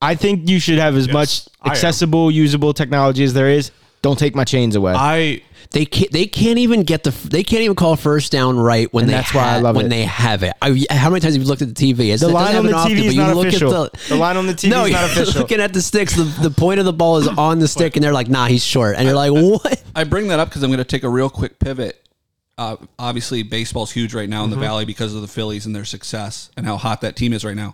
I 0.02 0.16
think 0.16 0.50
you 0.50 0.60
should 0.60 0.78
have 0.80 0.96
as 0.96 1.08
Yes, 1.08 1.14
much 1.14 1.48
I 1.62 1.70
am. 1.70 1.72
accessible, 1.72 2.32
usable 2.32 2.74
technology 2.74 3.24
as 3.24 3.34
there 3.34 3.50
is. 3.50 3.72
Don't 4.02 4.18
take 4.18 4.34
my 4.36 4.44
chains 4.46 4.76
away. 4.76 4.94
I 4.96 5.42
They 5.72 5.86
can't. 5.86 6.10
They 6.12 6.26
can't 6.26 6.58
even 6.58 6.84
get 6.84 7.04
the. 7.04 7.12
They 7.12 7.44
can't 7.44 7.62
even 7.64 7.76
call 7.76 7.96
first 7.98 8.32
down 8.32 8.58
right 8.58 8.92
when 8.94 9.04
And 9.04 9.10
they. 9.10 9.14
that's 9.16 9.34
why 9.34 9.42
I 9.42 9.52
ha- 9.56 9.58
love 9.60 9.76
when 9.76 9.88
it. 9.88 9.90
they 9.90 10.04
have 10.06 10.42
it. 10.44 10.54
I, 10.62 10.86
how 10.90 11.10
many 11.10 11.20
times 11.20 11.36
have 11.36 11.44
you 11.44 11.48
looked 11.50 11.62
at 11.62 11.76
the 11.76 11.94
TV? 11.94 12.14
It's, 12.14 12.22
The 12.22 12.30
it 12.30 12.32
line 12.32 12.48
on 12.56 12.66
happen 12.66 12.72
the 12.72 12.78
often, 12.78 12.92
TV 12.98 13.04
is 13.06 13.16
not 13.18 13.38
official. 13.38 13.90
The 14.08 14.16
line 14.16 14.38
on 14.38 14.48
the 14.48 14.54
TV 14.54 14.70
no, 14.70 14.86
is 14.86 14.92
not 14.94 15.02
you're 15.02 15.10
official. 15.24 15.42
Looking 15.42 15.60
at 15.60 15.74
the 15.74 15.82
sticks, 15.82 16.16
the, 16.16 16.24
the 16.24 16.50
point 16.50 16.80
of 16.80 16.86
the 16.86 16.94
ball 16.94 17.18
is 17.18 17.28
on 17.28 17.60
the 17.60 17.68
stick, 17.68 17.98
and 17.98 18.04
they're 18.04 18.14
like, 18.14 18.30
"Nah, 18.30 18.46
he's 18.48 18.64
short," 18.64 18.96
and 18.96 19.06
you're 19.06 19.16
like, 19.16 19.32
"What?" 19.32 19.84
I 19.96 20.06
bring 20.06 20.30
that 20.30 20.40
up 20.40 20.48
because 20.50 20.64
I'm 20.64 20.70
going 20.70 20.78
to 20.78 20.86
take 20.86 21.04
a 21.04 21.10
real 21.10 21.30
quick 21.30 21.60
pivot. 21.60 22.02
Uh, 22.58 22.76
obviously, 22.98 23.42
baseball's 23.44 23.92
huge 23.92 24.14
right 24.14 24.28
now 24.30 24.44
in 24.44 24.50
the 24.50 24.58
Valley 24.58 24.84
because 24.86 25.14
of 25.16 25.22
the 25.22 25.28
Phillies 25.30 25.66
and 25.66 25.74
their 25.76 25.86
success 25.86 26.52
and 26.58 26.66
how 26.66 26.76
hot 26.78 27.00
that 27.02 27.16
team 27.16 27.32
is 27.32 27.46
right 27.46 27.56
now. 27.56 27.74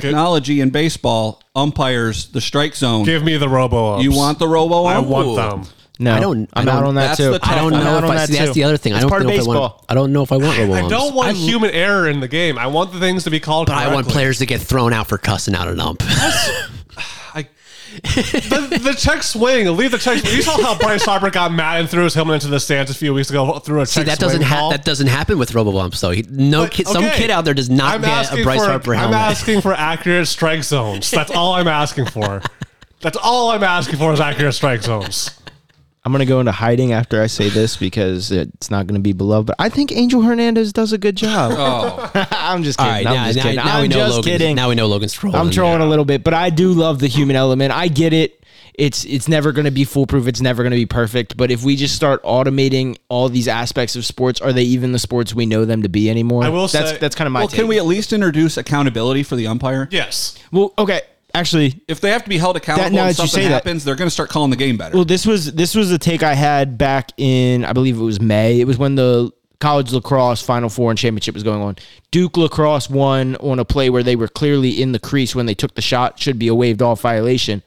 Technology 0.00 0.60
in 0.60 0.70
baseball, 0.70 1.42
umpires, 1.54 2.26
the 2.28 2.40
strike 2.40 2.74
zone. 2.74 3.04
give 3.04 3.22
me 3.22 3.36
the 3.36 3.48
robo. 3.48 4.00
you 4.00 4.12
want 4.12 4.38
the 4.38 4.48
robo? 4.48 4.84
I 4.84 4.96
ump? 4.96 5.08
want 5.08 5.36
them. 5.36 5.74
no, 6.00 6.14
I 6.14 6.20
don't- 6.20 6.48
I'm 6.54 6.68
I 6.68 6.72
don't- 6.72 6.84
on 6.84 6.94
that 6.96 7.06
that's 7.08 7.18
too. 7.18 7.32
the 7.32 7.40
I 7.42 7.54
don't 7.56 7.64
one. 7.64 7.74
I'm 7.74 7.84
know 7.84 7.90
out 7.98 8.04
if 8.04 8.10
on 8.10 8.16
I 8.16 8.20
that 8.20 8.28
see. 8.28 8.34
That's 8.38 8.48
too. 8.50 8.54
the 8.54 8.64
other 8.64 8.76
thing. 8.76 8.92
I 8.92 8.96
It's 8.96 9.02
don't 9.02 9.10
part 9.10 9.22
know 9.22 9.28
of 9.28 9.34
if 9.34 9.40
I 9.42 9.46
want. 9.46 9.56
baseball. 9.58 9.84
I 9.88 9.94
don't 9.94 10.12
know 10.12 10.22
if 10.22 10.32
I 10.32 10.36
want 10.38 10.58
robo 10.58 10.74
I 10.74 10.88
don't 10.88 11.14
want 11.14 11.36
human 11.36 11.70
error 11.70 12.08
in 12.08 12.20
the 12.20 12.28
game. 12.28 12.58
I 12.58 12.66
want 12.66 12.92
the 12.92 12.98
things 12.98 13.24
to 13.24 13.30
be 13.30 13.38
called. 13.40 13.66
But 13.68 13.76
I 13.76 13.86
want 13.86 14.06
correctly. 14.06 14.12
players 14.12 14.38
to 14.38 14.46
get 14.46 14.60
thrown 14.62 14.92
out 14.92 15.06
for 15.08 15.18
cussing 15.18 15.54
out 15.54 15.68
an 15.68 15.78
ump. 15.80 16.02
The, 18.02 18.80
the 18.82 18.94
check 18.94 19.22
swing. 19.22 19.66
Leave 19.76 19.90
the 19.90 19.98
check. 19.98 20.22
You 20.24 20.42
saw 20.42 20.60
how 20.60 20.78
Bryce 20.78 21.04
Harper 21.04 21.30
got 21.30 21.52
mad 21.52 21.80
and 21.80 21.88
threw 21.90 22.04
his 22.04 22.14
helmet 22.14 22.34
into 22.36 22.48
the 22.48 22.60
stands 22.60 22.90
a 22.90 22.94
few 22.94 23.12
weeks 23.12 23.30
ago 23.30 23.58
through 23.58 23.80
a 23.80 23.86
See, 23.86 24.00
check 24.00 24.06
that 24.06 24.18
doesn't 24.18 24.40
swing 24.40 24.48
ha- 24.48 24.70
that 24.70 24.84
doesn't 24.84 25.06
happen 25.08 25.38
with 25.38 25.54
robo 25.54 25.76
umps 25.78 26.00
though. 26.00 26.10
He, 26.10 26.24
no 26.30 26.64
But, 26.64 26.72
kid, 26.72 26.86
some 26.88 27.04
kid 27.10 27.30
out 27.30 27.44
there 27.44 27.54
does 27.54 27.70
not 27.70 27.94
I'm 27.94 28.00
get 28.02 28.32
a 28.32 28.42
Bryce 28.42 28.60
for, 28.60 28.66
Harper 28.66 28.94
I'm 28.94 29.12
asking 29.12 29.60
for 29.60 29.74
accurate 29.74 30.26
strike 30.28 30.64
zones. 30.64 31.10
That's 31.10 31.30
all 31.30 31.54
I'm 31.54 31.68
asking 31.68 32.06
for. 32.06 32.42
That's 33.00 33.18
all 33.20 33.50
I'm 33.50 33.64
asking 33.64 33.98
for 33.98 34.12
is 34.12 34.20
accurate 34.20 34.54
strike 34.54 34.82
zones. 34.82 35.30
I'm 36.04 36.10
gonna 36.10 36.26
go 36.26 36.40
into 36.40 36.50
hiding 36.52 36.92
after 36.92 37.22
I 37.22 37.28
say 37.28 37.48
this 37.48 37.76
because 37.76 38.32
it's 38.32 38.70
not 38.70 38.86
gonna 38.88 38.98
be 39.00 39.12
beloved. 39.12 39.46
But 39.46 39.56
I 39.60 39.68
think 39.68 39.92
Angel 39.92 40.22
Hernandez 40.22 40.72
does 40.72 40.92
a 40.92 40.98
good 40.98 41.16
job. 41.16 41.52
Oh, 41.54 42.10
I'm 42.32 42.64
just 42.64 42.78
kidding. 42.78 42.92
right, 42.92 43.06
I'm 43.06 43.14
now, 43.14 43.26
just 43.26 43.38
kidding. 43.40 43.56
now 43.56 43.76
I'm 43.76 43.82
we 43.82 43.88
know 43.88 43.96
just 43.96 44.16
Logan's, 44.16 44.26
kidding. 44.26 44.56
Now 44.56 44.68
we 44.68 44.74
know 44.74 44.86
Logan's 44.88 45.12
trolling. 45.12 45.40
I'm 45.40 45.50
trolling 45.50 45.80
a 45.80 45.86
little 45.86 46.04
bit, 46.04 46.24
but 46.24 46.34
I 46.34 46.50
do 46.50 46.72
love 46.72 46.98
the 46.98 47.06
human 47.06 47.36
element. 47.36 47.72
I 47.72 47.86
get 47.88 48.12
it. 48.12 48.38
It's 48.74 49.04
it's 49.04 49.28
never 49.28 49.52
going 49.52 49.66
to 49.66 49.70
be 49.70 49.84
foolproof. 49.84 50.26
It's 50.26 50.40
never 50.40 50.62
going 50.62 50.70
to 50.70 50.76
be 50.76 50.86
perfect. 50.86 51.36
But 51.36 51.50
if 51.50 51.62
we 51.62 51.76
just 51.76 51.94
start 51.94 52.22
automating 52.24 52.96
all 53.10 53.28
these 53.28 53.46
aspects 53.46 53.96
of 53.96 54.06
sports, 54.06 54.40
are 54.40 54.52
they 54.52 54.62
even 54.62 54.92
the 54.92 54.98
sports 54.98 55.34
we 55.34 55.44
know 55.44 55.66
them 55.66 55.82
to 55.82 55.90
be 55.90 56.08
anymore? 56.08 56.42
I 56.42 56.48
will 56.48 56.68
that's 56.68 56.92
say- 56.92 56.98
that's 56.98 57.14
kind 57.14 57.26
of 57.26 57.32
my. 57.32 57.40
well, 57.40 57.48
take. 57.48 57.60
can 57.60 57.68
we 57.68 57.76
at 57.78 57.84
least 57.84 58.14
introduce 58.14 58.56
accountability 58.56 59.24
for 59.24 59.36
the 59.36 59.46
umpire? 59.46 59.88
Yes. 59.90 60.38
Well, 60.50 60.72
okay. 60.78 61.02
Actually, 61.34 61.80
If 61.88 62.00
they 62.00 62.10
have 62.10 62.22
to 62.24 62.28
be 62.28 62.36
held 62.38 62.56
accountable 62.56 62.90
now 62.90 63.06
and 63.06 63.08
that 63.16 63.22
you 63.22 63.26
something 63.28 63.42
say 63.44 63.48
that- 63.48 63.54
happens, 63.54 63.84
they're 63.84 63.96
going 63.96 64.06
to 64.06 64.10
start 64.12 64.28
calling 64.28 64.50
the 64.50 64.56
game 64.56 64.76
better. 64.76 64.94
Well, 64.94 65.04
this 65.04 65.24
was 65.26 65.52
this 65.52 65.74
was 65.74 65.90
a 65.90 65.98
take 65.98 66.22
I 66.22 66.34
had 66.34 66.76
back 66.76 67.10
in 67.16 67.64
I 67.64 67.72
believe 67.72 67.98
it 67.98 68.02
was 68.02 68.20
May. 68.20 68.60
It 68.60 68.66
was 68.66 68.76
when 68.78 68.94
the 68.96 69.30
college 69.60 69.92
lacrosse 69.92 70.42
Final 70.42 70.68
Four 70.68 70.90
and 70.90 70.98
championship 70.98 71.34
was 71.34 71.42
going 71.42 71.62
on. 71.62 71.76
Duke 72.10 72.36
lacrosse 72.36 72.90
won 72.90 73.36
on 73.36 73.58
a 73.58 73.64
play 73.64 73.88
where 73.90 74.02
they 74.02 74.16
were 74.16 74.28
clearly 74.28 74.82
in 74.82 74.92
the 74.92 74.98
crease 74.98 75.34
when 75.34 75.46
they 75.46 75.54
took 75.54 75.74
the 75.74 75.82
shot. 75.82 76.18
Should 76.18 76.38
be 76.38 76.48
a 76.48 76.54
waved 76.54 76.82
off 76.82 77.00
violation. 77.00 77.62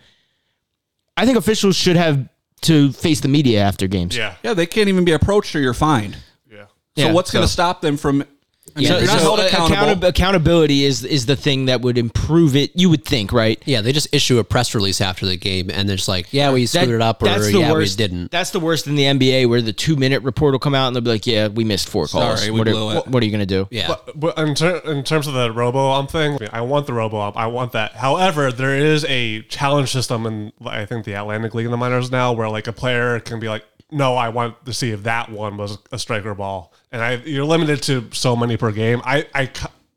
I 1.17 1.25
think 1.25 1.37
officials 1.37 1.75
should 1.75 1.95
have 1.95 2.27
to 2.61 2.91
face 2.91 3.21
the 3.21 3.27
media 3.29 3.61
after 3.61 3.87
games. 3.87 4.15
Yeah. 4.17 4.35
yeah, 4.43 4.53
they 4.53 4.65
can't 4.65 4.89
even 4.89 5.05
be 5.05 5.11
approached 5.13 5.55
or 5.55 5.59
you're 5.61 5.73
fined. 5.73 6.17
Yeah. 6.51 6.65
So 6.65 6.69
Yeah, 6.95 7.13
what's 7.13 7.31
going 7.31 7.45
to 7.45 7.51
stop 7.51 7.81
them 7.81 7.95
from? 7.97 8.25
I 8.75 8.79
mean, 8.79 8.87
So, 8.87 8.95
if 8.95 9.03
you're 9.03 9.11
not 9.13 9.21
held 9.21 9.39
accountable. 9.39 9.95
accountab- 9.95 10.07
accountability 10.09 10.83
is 10.85 11.03
is 11.05 11.27
the 11.27 11.35
thing 11.35 11.65
that 11.65 11.81
would 11.81 11.97
improve 11.99 12.55
it. 12.55 12.71
You 12.73 12.89
would 12.89 13.05
think, 13.05 13.31
right? 13.31 13.61
Yeah, 13.65 13.81
they 13.81 13.93
just 13.93 14.07
issue 14.11 14.39
a 14.39 14.43
press 14.43 14.73
release 14.73 14.99
after 15.01 15.25
the 15.27 15.37
game, 15.37 15.69
and 15.69 15.87
they're 15.87 15.95
just 15.95 16.07
like, 16.09 16.27
"Yeah, 16.31 16.51
we 16.51 16.65
screwed 16.65 16.89
That- 16.89 16.95
it 16.95 17.01
up," 17.01 17.21
or 17.21 17.25
that's 17.27 17.45
the 17.51 17.59
"Yeah, 17.59 17.71
worst. 17.71 17.97
we 17.99 18.03
didn't." 18.07 18.31
That's 18.31 18.49
the 18.49 18.59
worst 18.59 18.87
in 18.87 18.95
the 18.95 19.05
NBA, 19.05 19.45
where 19.45 19.61
the 19.61 19.71
two 19.71 19.95
minute 19.95 20.23
report 20.23 20.53
will 20.53 20.59
come 20.59 20.73
out 20.75 20.87
and 20.87 20.95
they'll 20.95 21.03
be 21.03 21.11
like, 21.11 21.27
"Yeah, 21.27 21.47
we 21.47 21.63
missed 21.63 21.87
four 21.87 22.07
calls. 22.07 22.39
Sorry, 22.39 22.51
we 22.51 22.57
what, 22.59 22.67
blew 22.67 22.87
are, 22.89 22.97
it." 22.97 23.07
what 23.07 23.21
are 23.21 23.25
you 23.25 23.31
gonna 23.31 23.45
do?" 23.45 23.67
Yeah, 23.69 23.87
But, 23.87 24.19
but 24.19 24.37
in, 24.39 24.55
ter- 24.55 24.79
in 24.79 25.03
terms 25.03 25.27
of 25.27 25.35
the 25.35 25.51
robo 25.51 25.91
ump 25.91 26.09
thing, 26.09 26.37
I 26.51 26.61
want 26.61 26.87
the 26.87 26.93
robo 26.93 27.19
ump. 27.21 27.37
I 27.37 27.45
want 27.47 27.71
that. 27.73 27.93
However, 27.93 28.51
there 28.51 28.75
is 28.75 29.05
a 29.07 29.43
challenge 29.43 29.91
system 29.91 30.25
in 30.25 30.51
I 30.65 30.85
think 30.85 31.05
the 31.05 31.13
Atlantic 31.13 31.53
League 31.53 31.65
in 31.65 31.71
the 31.71 31.77
minors 31.77 32.11
now, 32.11 32.33
where 32.33 32.49
like 32.49 32.65
a 32.67 32.73
player 32.73 33.19
can 33.19 33.39
be 33.39 33.47
like, 33.47 33.63
"No, 33.95 34.15
I 34.15 34.29
want 34.29 34.63
to 34.65 34.73
see 34.73 34.91
if 34.91 35.03
that 35.03 35.31
one 35.31 35.57
was 35.57 35.77
a 35.91 35.97
striker 35.97 36.33
ball," 36.35 36.73
and 36.91 37.01
I 37.01 37.15
you're 37.25 37.45
limited 37.45 37.81
to 37.83 38.09
so 38.11 38.35
many 38.35 38.57
per 38.57 38.71
game. 38.71 39.01
I 39.05 39.25
I 39.33 39.49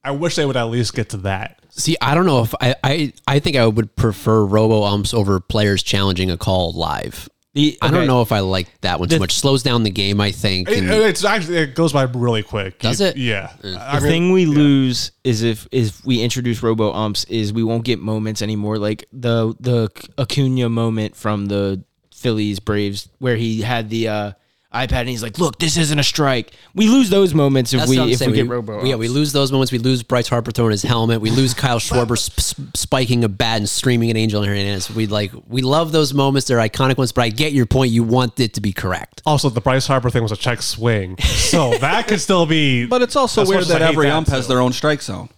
I 0.05 0.13
wish 0.13 0.37
they 0.37 0.47
would 0.47 0.57
at 0.57 0.65
least 0.65 0.95
get 0.95 1.11
to 1.11 1.17
that. 1.19 1.61
See, 1.71 1.97
I 2.01 2.15
don't 2.15 2.27
know 2.27 2.43
if 2.43 2.55
I, 2.61 2.75
I, 2.83 3.13
I 3.29 3.39
think 3.39 3.57
I 3.57 3.67
would 3.67 3.95
prefer 3.95 4.45
robo 4.45 4.83
umps 4.85 5.13
over 5.15 5.39
players 5.39 5.83
challenging 5.83 6.31
a 6.31 6.37
call 6.37 6.73
live. 6.73 7.29
The- 7.55 7.79
I 7.83 7.91
don't 7.91 8.07
know 8.07 8.21
if 8.23 8.31
I 8.33 8.41
like 8.41 8.69
that 8.83 8.99
one 9.01 9.09
too 9.09 9.17
The- 9.17 9.21
much. 9.21 9.35
Slows 9.35 9.63
down 9.63 9.83
the 9.83 9.91
game, 9.91 10.21
I 10.21 10.33
think. 10.33 10.69
It, 10.71 10.79
and- 10.79 10.91
it's 10.91 11.25
actually 11.25 11.59
it 11.59 11.75
goes 11.75 11.93
by 11.93 12.03
really 12.05 12.43
quick. 12.43 12.79
Does 12.81 13.01
You- 13.01 13.07
it? 13.09 13.17
Yeah. 13.17 13.51
I 13.63 13.97
The 13.97 14.03
mean, 14.03 14.11
thing 14.11 14.33
we 14.33 14.47
lose 14.47 15.13
is 15.25 15.43
if 15.43 15.67
if 15.73 16.05
we 16.05 16.21
introduce 16.23 16.63
robo 16.63 16.93
umps 16.93 17.25
is 17.25 17.53
we 17.53 17.63
won't 17.65 17.85
get 17.85 18.01
moments 18.01 18.43
anymore 18.43 18.79
like 18.79 19.07
the 19.13 19.55
the 19.61 19.89
Acuna 20.19 20.69
moment 20.69 21.17
from 21.17 21.47
the 21.47 21.83
Phillies 22.19 22.61
Braves 22.61 23.09
where 23.19 23.37
he 23.37 23.63
had 23.63 23.89
the 23.91 24.09
uh, 24.09 24.33
iPad 24.75 25.01
and 25.01 25.09
he's 25.09 25.23
like, 25.23 25.39
"Look, 25.39 25.59
this 25.59 25.79
isn't 25.79 25.99
a 25.99 26.03
strike." 26.03 26.53
We 26.75 26.89
lose 26.89 27.09
those 27.09 27.33
moments 27.33 27.73
if 27.73 27.79
That's 27.81 27.91
we 27.91 27.97
what 27.99 28.05
I'm 28.05 28.09
if 28.11 28.19
saying. 28.19 28.31
we 28.33 28.37
get 28.37 28.49
robo. 28.49 28.85
Yeah, 28.85 28.97
we 28.97 29.09
lose 29.09 29.33
those 29.33 29.51
moments. 29.51 29.73
We 29.73 29.79
lose 29.79 30.03
Bryce 30.03 30.29
Harper 30.29 30.51
throwing 30.51 30.73
his 30.73 30.83
helmet. 30.83 31.23
We 31.23 31.31
lose 31.31 31.55
Kyle 31.55 31.79
Schwarber 31.79 32.19
sp- 32.21 32.37
sp- 32.45 32.77
spiking 32.77 33.25
a 33.25 33.29
bat 33.31 33.57
and 33.59 33.69
screaming 33.69 34.11
at 34.11 34.17
Angel 34.19 34.43
Hernandez. 34.43 34.91
We 34.91 35.07
like 35.07 35.33
we 35.49 35.63
love 35.63 35.93
those 35.93 36.13
moments. 36.13 36.49
They're 36.49 36.59
iconic 36.59 36.99
ones. 36.99 37.13
But 37.13 37.23
I 37.23 37.29
get 37.31 37.53
your 37.55 37.65
point. 37.65 37.93
You 37.93 38.03
want 38.05 38.39
it 38.41 38.53
to 38.55 38.61
be 38.61 38.73
correct. 38.75 39.23
also 39.25 39.49
the 39.49 39.63
Bryce 39.63 39.87
Harper 39.87 40.11
thing 40.11 40.23
was 40.23 40.33
a 40.33 40.37
check 40.37 40.61
swing, 40.61 41.17
so 41.19 41.79
that 41.79 42.07
could 42.07 42.21
still 42.21 42.45
be. 42.45 42.85
But 42.87 43.01
it's 43.01 43.17
also 43.17 43.43
as 43.43 43.49
much 43.49 43.55
weird 43.55 43.63
as 43.63 43.71
I 43.71 43.79
that 43.79 43.85
hate 43.87 43.93
every 43.95 44.07
that, 44.09 44.17
ump 44.17 44.29
has 44.29 44.47
too. 44.47 44.53
their 44.53 44.61
own 44.61 44.75
strike 44.75 45.01
zone. 45.01 45.31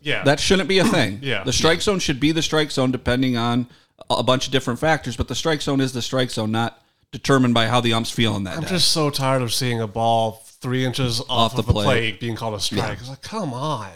yeah. 0.00 0.24
That 0.24 0.40
shouldn't 0.40 0.68
be 0.68 0.78
a 0.80 0.84
thing. 0.84 1.20
Yeah. 1.22 1.44
The 1.44 1.52
strike 1.52 1.82
zone 1.82 2.00
should 2.00 2.18
be 2.18 2.32
the 2.32 2.42
strike 2.42 2.72
zone 2.72 2.90
depending 2.90 3.36
on 3.36 3.68
a 4.10 4.22
bunch 4.22 4.46
of 4.46 4.52
different 4.52 4.78
factors, 4.80 5.16
but 5.16 5.28
the 5.28 5.34
strike 5.34 5.62
zone 5.62 5.80
is 5.80 5.92
the 5.92 6.02
strike 6.02 6.30
zone, 6.30 6.50
not 6.52 6.82
determined 7.10 7.54
by 7.54 7.66
how 7.66 7.80
the 7.80 7.92
ump's 7.92 8.10
feeling 8.10 8.44
that 8.44 8.56
I'm 8.56 8.62
day. 8.62 8.68
just 8.70 8.92
so 8.92 9.10
tired 9.10 9.42
of 9.42 9.52
seeing 9.52 9.80
a 9.80 9.86
ball 9.86 10.42
three 10.60 10.84
inches 10.84 11.20
off, 11.20 11.26
Off 11.28 11.52
the 11.54 11.58
of 11.60 11.66
the 11.66 11.72
plate. 11.72 11.84
plate. 11.84 12.20
being 12.20 12.36
called 12.36 12.54
a 12.54 12.60
strike. 12.60 12.98
It's 13.00 13.08
like, 13.08 13.22
come 13.22 13.52
on. 13.52 13.90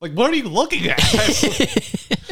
Like, 0.00 0.12
what 0.12 0.30
are 0.30 0.36
you 0.36 0.48
looking 0.48 0.88
at? 0.88 0.98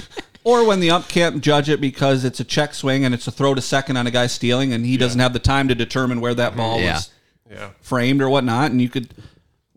Or 0.44 0.64
when 0.66 0.80
the 0.80 0.90
ump 0.90 1.08
can't 1.08 1.42
judge 1.42 1.68
it 1.68 1.78
because 1.78 2.24
it's 2.24 2.40
a 2.40 2.44
check 2.44 2.72
swing 2.72 3.04
and 3.04 3.12
it's 3.12 3.26
a 3.26 3.30
throw 3.30 3.52
to 3.54 3.60
second 3.60 3.98
on 3.98 4.06
a 4.06 4.10
guy 4.10 4.28
stealing 4.28 4.72
and 4.72 4.86
he 4.86 4.96
doesn't 4.96 5.20
have 5.20 5.34
the 5.34 5.38
time 5.38 5.68
to 5.68 5.74
determine 5.74 6.22
where 6.22 6.32
that 6.32 6.56
ball 6.56 6.80
Yeah. 6.80 6.94
was 6.94 7.10
yeah. 7.50 7.70
framed 7.82 8.22
or 8.22 8.30
whatnot, 8.30 8.70
and 8.70 8.80
you 8.80 8.88
could, 8.88 9.12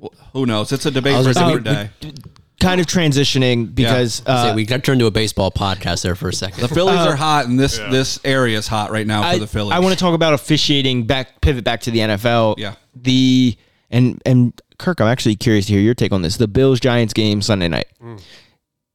wh- 0.01 0.15
who 0.31 0.45
knows? 0.45 0.71
It's 0.71 0.85
a 0.85 0.91
debate 0.91 1.21
for 1.25 1.31
a 1.31 1.33
gonna 1.33 1.59
different 1.61 1.91
say, 2.01 2.09
day. 2.11 2.13
Kind 2.62 2.80
of 2.80 2.88
transitioning 2.88 3.74
because 3.74 4.15
Say, 4.15 4.32
uh, 4.32 4.56
we 4.56 4.65
got 4.65 4.84
turned 4.84 5.00
to 5.00 5.08
a 5.08 5.12
baseball 5.12 5.52
podcast 5.52 6.04
there 6.04 6.15
for 6.15 6.30
a 6.30 6.34
second. 6.34 6.62
The 6.62 6.67
Phillies 6.67 7.00
are 7.00 7.15
hot, 7.15 7.45
and 7.47 7.60
this 7.60 7.78
this 7.78 8.19
area 8.24 8.58
is 8.58 8.67
hot 8.67 8.91
right 8.91 9.06
now 9.08 9.21
for 9.24 9.28
I, 9.28 9.38
the 9.39 9.47
Phillies. 9.47 9.74
I 9.74 9.80
want 9.80 9.93
to 9.93 10.00
talk 10.00 10.13
about 10.13 10.34
officiating 10.34 11.06
back 11.06 11.41
pivot 11.41 11.63
back 11.63 11.82
to 11.82 11.91
the 11.91 12.00
NFL. 12.00 12.56
Yeah. 12.58 12.76
The 12.95 13.58
and 13.89 14.21
and 14.26 14.60
Kirk, 14.78 15.02
I'm 15.02 15.08
actually 15.08 15.36
curious 15.36 15.65
to 15.67 15.74
hear 15.74 15.82
your 15.82 15.93
take 15.93 16.12
on 16.12 16.21
this. 16.21 16.38
The 16.38 16.47
Bills 16.47 16.80
Giants 16.80 17.13
game 17.13 17.41
Sunday 17.41 17.67
night. 17.67 17.88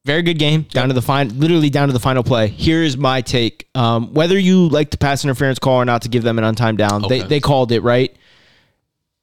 Very 0.04 0.22
good 0.22 0.38
game, 0.38 0.62
down 0.62 0.88
to 0.88 0.94
the 0.94 1.02
fine, 1.02 1.36
literally 1.40 1.68
down 1.70 1.88
to 1.88 1.92
the 1.92 1.98
final 2.00 2.22
play. 2.22 2.46
Here 2.48 2.82
is 2.82 2.96
my 2.96 3.20
take. 3.22 3.68
Um, 3.74 4.14
whether 4.14 4.38
you 4.38 4.68
like 4.68 4.90
the 4.90 4.98
pass 4.98 5.24
interference 5.24 5.58
call 5.58 5.78
or 5.80 5.84
not 5.84 6.02
to 6.02 6.08
give 6.08 6.22
them 6.22 6.38
an 6.38 6.44
untimed 6.44 6.76
down, 6.78 7.02
they 7.08 7.20
Okay. 7.20 7.26
they 7.28 7.40
called 7.40 7.72
it 7.72 7.80
right. 7.80 8.14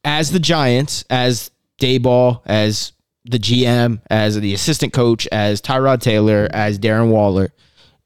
As 0.04 0.32
the 0.32 0.40
Giants, 0.40 1.06
as 1.10 1.52
Daboll, 1.80 2.42
as 2.46 2.93
the 3.26 3.40
GM, 3.40 4.02
as 4.10 4.40
the 4.40 4.54
assistant 4.54 4.94
coach, 4.94 5.28
as 5.32 5.62
Tyrod 5.62 6.02
Taylor, 6.02 6.48
as 6.52 6.78
Darren 6.78 7.10
Waller, 7.10 7.54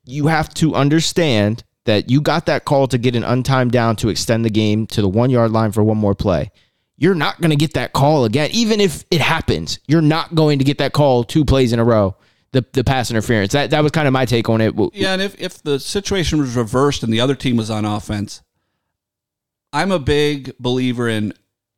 you 0.06 0.28
have 0.28 0.54
to 0.56 0.76
understand 0.76 1.64
that 1.86 2.10
you 2.10 2.22
got 2.22 2.46
that 2.46 2.66
call 2.66 2.88
to 2.88 2.98
get 2.98 3.16
an 3.16 3.24
untimed 3.24 3.72
down 3.72 3.96
to 3.96 4.10
extend 4.10 4.46
the 4.46 4.50
game 4.50 4.86
to 4.88 5.02
the 5.02 5.10
one 5.10 5.30
yard 5.30 5.52
line 5.52 5.72
for 5.72 5.84
one 5.84 5.98
more 5.98 6.14
play. 6.14 6.52
You're 6.98 7.16
not 7.16 7.40
going 7.40 7.52
to 7.52 7.56
get 7.56 7.74
that 7.74 7.94
call 7.94 8.26
again, 8.26 8.50
even 8.52 8.82
if 8.82 9.06
it 9.12 9.22
happens. 9.22 9.80
You're 9.88 10.02
not 10.02 10.36
going 10.36 10.60
to 10.60 10.66
get 10.66 10.80
that 10.80 10.94
call 10.94 11.24
two 11.24 11.46
plays 11.46 11.72
in 11.74 11.80
a 11.80 11.84
row. 11.84 12.16
The 12.52 12.66
the 12.72 12.84
pass 12.84 13.12
interference. 13.12 13.52
That 13.54 13.72
that 13.72 13.84
was 13.84 13.92
kind 13.92 14.08
of 14.08 14.14
my 14.14 14.26
take 14.26 14.50
on 14.50 14.62
it. 14.62 14.74
Yeah, 14.94 15.14
and 15.14 15.22
if, 15.22 15.40
if 15.40 15.62
the 15.62 15.80
situation 15.80 16.40
was 16.40 16.56
reversed 16.56 17.04
and 17.04 17.12
the 17.12 17.20
other 17.20 17.36
team 17.36 17.58
was 17.58 17.70
on 17.70 17.84
offense, 17.84 18.42
I'm 19.74 19.92
a 19.92 20.00
big 20.00 20.58
believer 20.58 21.10
in 21.10 21.34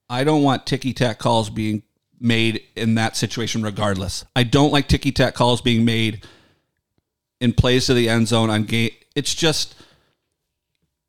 I 0.09 0.23
don't 0.23 0.43
want 0.43 0.65
ticky 0.65 0.93
tack 0.93 1.19
calls 1.19 1.49
being 1.49 1.83
made 2.19 2.63
in 2.75 2.95
that 2.95 3.15
situation 3.15 3.61
regardless. 3.61 4.25
I 4.35 4.43
don't 4.43 4.71
like 4.71 4.87
ticky 4.87 5.11
tack 5.11 5.33
calls 5.35 5.61
being 5.61 5.85
made 5.85 6.25
in 7.39 7.53
plays 7.53 7.85
to 7.87 7.93
the 7.93 8.09
end 8.09 8.27
zone 8.27 8.49
on 8.49 8.63
game. 8.63 8.91
It's 9.15 9.33
just 9.33 9.75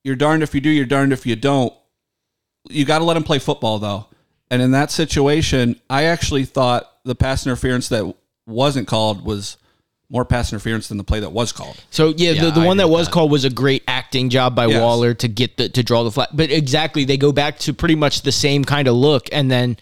you're 0.05 0.17
darned 0.17 0.43
if 0.43 0.55
you 0.55 0.61
do, 0.61 0.71
you're 0.71 0.87
darned 0.87 1.13
if 1.13 1.27
you 1.27 1.37
don't. 1.37 1.73
You 2.69 2.85
got 2.85 2.99
to 2.99 3.05
let 3.05 3.15
them 3.15 3.25
play 3.25 3.39
football 3.39 3.79
though. 3.79 4.07
And 4.51 4.61
in 4.63 4.73
that 4.73 4.91
situation, 4.91 5.81
I 5.89 6.05
actually 6.05 6.45
thought 6.45 6.91
the 7.05 7.15
pass 7.15 7.47
interference 7.47 7.89
that 7.89 8.15
wasn't 8.47 8.89
called 8.89 9.25
was 9.25 9.57
more 10.13 10.25
pass 10.25 10.53
interference 10.53 10.89
than 10.89 10.99
the 10.99 11.05
play 11.05 11.21
that 11.21 11.31
was 11.31 11.53
called. 11.53 11.81
So 11.91 12.13
yeah, 12.17 12.33
Yeah, 12.33 12.47
the, 12.47 12.51
the 12.53 12.61
I 12.63 12.67
one 12.67 12.79
that 12.79 12.89
was 12.89 13.07
that. 13.07 13.13
called 13.13 13.31
was 13.31 13.45
a 13.45 13.51
great 13.51 13.85
acting 13.87 14.29
job 14.29 14.57
by 14.57 14.67
Yes. 14.67 14.81
Waller 14.81 15.15
to 15.15 15.29
get 15.29 15.57
the 15.57 15.69
to 15.69 15.83
draw 15.85 16.03
the 16.03 16.11
flat. 16.11 16.31
But 16.37 16.51
exactly, 16.51 17.05
they 17.05 17.17
go 17.17 17.31
back 17.33 17.59
to 17.61 17.73
pretty 17.73 17.95
much 17.95 18.23
the 18.23 18.33
same 18.33 18.65
kind 18.65 18.89
of 18.89 18.95
look, 18.97 19.29
and 19.33 19.51
then 19.51 19.77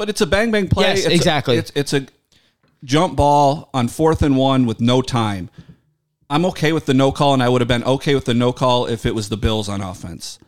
But 0.00 0.08
it's 0.08 0.22
a 0.22 0.26
bang 0.26 0.50
bang 0.50 0.66
play. 0.66 0.86
Yes, 0.86 1.00
It's 1.00 1.08
a- 1.08 1.12
exactly. 1.14 1.56
it's 1.58 1.72
it's 1.74 1.92
a 1.92 2.06
jump 2.84 3.16
ball 3.16 3.68
on 3.74 3.86
fourth 3.88 4.22
and 4.22 4.34
one 4.34 4.64
with 4.64 4.80
no 4.80 5.02
time. 5.02 5.50
I'm 6.30 6.46
okay 6.46 6.72
with 6.72 6.86
the 6.86 6.94
no 6.94 7.12
call, 7.12 7.34
and 7.34 7.42
I 7.42 7.50
would 7.50 7.60
have 7.60 7.68
been 7.68 7.84
okay 7.84 8.14
with 8.14 8.24
the 8.24 8.32
no 8.32 8.50
call 8.54 8.86
if 8.86 9.04
it 9.04 9.14
was 9.14 9.28
the 9.28 9.36
Bills 9.36 9.68
on 9.68 9.82
offense. 9.82 10.38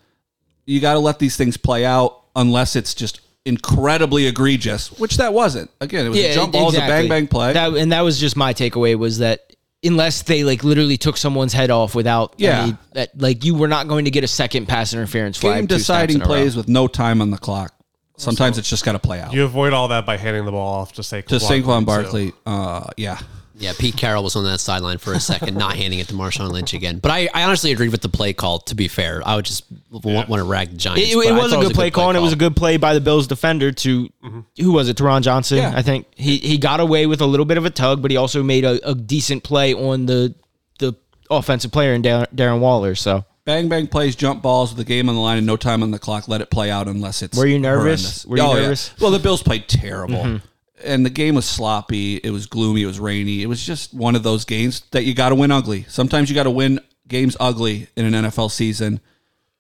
You 0.65 0.81
got 0.81 0.95
to 0.95 1.01
let 1.01 1.19
these 1.19 1.37
things 1.37 1.59
play 1.59 1.85
out 1.85 2.19
unless 2.35 2.77
it's 2.77 2.95
just 2.95 3.21
incredibly 3.45 4.27
egregious, 4.27 4.89
which 4.99 5.19
that 5.19 5.35
wasn't. 5.35 5.71
Again, 5.83 6.07
it 6.07 6.09
was 6.09 6.19
a 6.19 6.33
jump 6.33 6.53
ball, 6.55 6.63
it 6.63 6.65
was 6.65 6.75
a 6.77 6.79
bang 6.79 7.09
bang 7.11 7.27
play. 7.27 7.53
That, 7.53 7.75
and 7.75 7.93
that 7.93 8.01
was 8.01 8.19
just 8.19 8.39
my 8.39 8.55
takeaway 8.55 8.97
was 8.97 9.19
that 9.19 9.53
unless 9.85 10.23
they 10.23 10.45
like 10.45 10.65
literally 10.65 10.97
took 10.97 11.19
someone's 11.19 11.53
head 11.53 11.71
off 11.71 11.95
without 11.95 12.37
Yeah. 12.39 12.63
any, 12.63 12.77
that 12.95 13.21
like 13.21 13.45
you 13.45 13.55
were 13.55 13.69
not 13.69 13.87
going 13.87 14.07
to 14.07 14.11
get 14.11 14.25
a 14.25 14.29
second 14.29 14.65
pass 14.67 14.95
interference 14.95 15.37
flag. 15.37 15.57
Game 15.59 15.67
deciding 15.67 16.23
a 16.23 16.25
plays 16.25 16.57
with 16.57 16.69
no 16.69 16.87
time 16.89 17.21
on 17.21 17.31
the 17.31 17.37
clock. 17.37 17.75
Sometimes 18.23 18.59
it's 18.59 18.69
just 18.69 18.85
got 18.85 18.93
to 18.93 18.99
play 18.99 19.21
out. 19.21 19.33
You 19.33 19.45
avoid 19.45 19.73
all 19.73 19.89
that 19.89 20.07
by 20.07 20.17
handing 20.17 20.45
the 20.45 20.53
ball 20.53 20.75
off 20.81 20.93
to 20.95 21.03
Saquon. 21.03 21.27
to 21.27 21.37
Saquon 21.37 21.81
too. 21.81 21.87
Barkley, 21.87 22.33
uh, 22.47 22.89
yeah. 22.97 23.19
Yeah, 23.55 23.73
Pete 23.79 23.97
Carroll 23.97 24.25
was 24.25 24.35
on 24.35 24.43
that 24.45 24.59
sideline 24.59 24.99
for 24.99 25.13
a 25.13 25.21
second, 25.21 25.57
not 25.57 25.77
handing 25.77 26.01
it 26.01 26.09
to 26.09 26.15
Marshawn 26.15 26.51
Lynch 26.51 26.73
again. 26.75 26.99
But 26.99 27.13
I, 27.13 27.29
I 27.33 27.45
honestly 27.45 27.71
agree 27.71 27.91
with 27.91 28.01
the 28.01 28.09
play 28.09 28.33
call. 28.33 28.59
To 28.61 28.75
be 28.75 28.89
fair, 28.89 29.23
I 29.25 29.37
would 29.37 29.45
just 29.45 29.65
want, 29.91 30.29
want 30.29 30.41
to 30.41 30.45
rag 30.45 30.71
the 30.71 30.77
Giants. 30.79 31.13
It, 31.13 31.15
but 31.15 31.27
it 31.27 31.33
I 31.33 31.39
was 31.39 31.53
a 31.53 31.59
good 31.59 31.75
play 31.75 31.91
call, 31.91 32.09
and 32.09 32.17
it 32.17 32.21
was 32.23 32.33
a 32.33 32.37
good 32.37 32.57
play 32.57 32.77
by 32.77 32.95
the 32.95 33.01
Bills 33.01 33.29
defender 33.29 33.71
to 33.71 34.09
who 34.57 34.73
was 34.73 34.89
it? 34.89 34.97
Taron 34.97 35.23
Johnson, 35.23 35.59
Yeah. 35.59 35.73
I 35.77 35.83
think. 35.83 36.07
He 36.17 36.39
he 36.39 36.59
got 36.59 36.81
away 36.81 37.07
with 37.07 37.21
a 37.21 37.27
little 37.27 37.47
bit 37.47 37.57
of 37.59 37.65
a 37.65 37.71
tug, 37.71 38.03
but 38.03 38.11
he 38.11 38.17
also 38.17 38.43
made 38.43 38.65
a, 38.65 38.81
a 38.89 38.95
decent 38.97 39.45
play 39.45 39.75
on 39.75 40.07
the 40.07 40.35
the 40.81 40.95
offensive 41.31 41.71
player 41.71 41.93
in 41.95 42.03
Darren, 42.03 42.27
Darren 42.35 42.59
Waller. 42.59 42.95
So 42.97 43.25
Bang 43.45 43.69
bang 43.69 43.89
plays, 43.89 44.15
jump 44.15 44.41
balls 44.41 44.71
with 44.71 44.79
the 44.79 44.85
game 44.85 45.09
on 45.09 45.17
the 45.17 45.21
line 45.21 45.37
and 45.39 45.47
no 45.47 45.57
time 45.57 45.83
on 45.83 45.91
the 45.91 45.99
clock. 45.99 46.29
Let 46.29 46.41
it 46.41 46.51
play 46.51 46.71
out 46.71 46.87
unless 46.87 47.23
it's. 47.23 47.37
Were 47.37 47.47
you 47.47 47.59
nervous? 47.59 48.23
horrendous. 48.23 48.27
Were 48.27 48.37
you 48.37 48.43
Oh, 48.43 48.55
nervous? 48.55 48.89
Mm-hmm. 48.91 49.03
Well, 49.05 49.11
the 49.11 49.19
Bills 49.19 49.43
played 49.43 49.67
terrible, 49.69 50.41
and 50.85 51.05
the 51.05 51.11
game 51.11 51.35
was 51.35 51.45
sloppy. 51.45 52.17
It 52.19 52.31
was 52.31 52.47
gloomy. 52.47 52.83
It 52.83 52.87
was 52.87 53.01
rainy. 53.01 53.43
It 53.43 53.47
was 53.47 53.65
just 53.65 53.93
one 53.95 54.15
of 54.15 54.23
those 54.23 54.45
games 54.45 54.83
that 54.93 55.05
you 55.05 55.15
got 55.15 55.31
to 55.31 55.35
win 55.35 55.51
ugly. 55.51 55.85
Sometimes 55.89 56.29
you 56.29 56.37
got 56.37 56.45
to 56.45 56.51
win 56.51 56.79
games 57.09 57.37
ugly 57.41 57.89
in 57.97 58.13
an 58.15 58.25
NFL 58.27 58.51
season, 58.53 59.01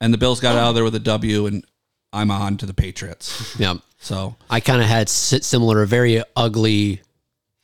and 0.00 0.14
the 0.14 0.18
Bills 0.18 0.38
got 0.38 0.54
out 0.56 0.68
of 0.68 0.74
there 0.76 0.84
with 0.84 0.94
a 0.94 1.00
W. 1.00 1.46
And 1.46 1.64
I'm 2.12 2.30
on 2.30 2.58
to 2.58 2.66
the 2.66 2.74
Patriots. 2.74 3.56
Yeah, 3.58 3.74
So 3.98 4.36
I 4.48 4.60
kind 4.60 4.80
of 4.80 4.86
had 4.86 5.08
similar, 5.08 5.82
a 5.82 5.88
very 5.88 6.22
ugly 6.36 7.00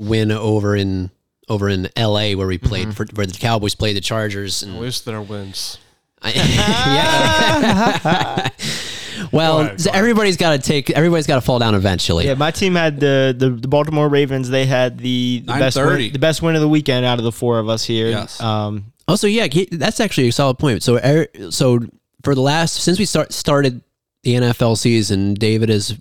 win 0.00 0.33
over 0.33 0.74
in 0.74 1.12
over 1.48 1.68
in 1.68 1.88
L.A. 1.96 2.35
where 2.35 2.46
we 2.48 2.59
played 2.59 2.92
for 2.94 3.07
where 3.14 3.24
the 3.26 3.33
Cowboys 3.35 3.76
played 3.76 3.96
the 3.96 4.00
Chargers. 4.00 4.64
At 4.64 4.68
And 4.70 4.81
least 4.81 5.04
there 5.04 5.22
wins. 5.22 5.78
yeah. 6.35 8.48
well, 9.33 9.59
Go 9.59 9.64
ahead, 9.66 9.85
go 9.85 9.90
everybody's 9.92 10.37
got 10.37 10.52
to 10.52 10.59
take. 10.59 10.90
Everybody's 10.90 11.26
got 11.26 11.37
to 11.37 11.40
fall 11.40 11.59
down 11.59 11.74
eventually. 11.74 12.26
yeah, 12.26 12.35
my 12.35 12.50
team 12.50 12.74
had 12.74 13.00
the 13.00 13.35
the, 13.37 13.50
the 13.50 13.68
Baltimore 13.68 14.09
Ravens. 14.09 14.48
They 14.48 14.66
had 14.66 14.98
the, 14.98 15.42
the 15.46 15.52
best 15.52 15.76
win, 15.76 16.12
the 16.12 16.18
best 16.18 16.42
win 16.42 16.54
of 16.54 16.61
the 16.61 16.68
weekend 16.68 17.07
out 17.07 17.18
of 17.18 17.24
the 17.24 17.33
four 17.33 17.59
of 17.59 17.68
us 17.68 17.85
here. 17.85 18.09
Yes. 18.09 18.40
Um, 18.40 18.92
Also, 19.07 19.26
yeah, 19.26 19.46
that's 19.72 20.00
actually 20.00 20.28
a 20.28 20.33
solid 20.33 20.59
point. 20.59 20.83
So, 20.83 20.96
er, 20.96 21.28
so 21.50 21.81
for 22.22 22.35
the 22.35 22.42
last 22.42 22.74
since 22.74 22.98
we 22.98 23.04
start 23.04 23.33
started 23.33 23.83
the 24.24 24.35
NFL 24.35 24.76
season, 24.76 25.35
David 25.35 25.68
has 25.68 25.96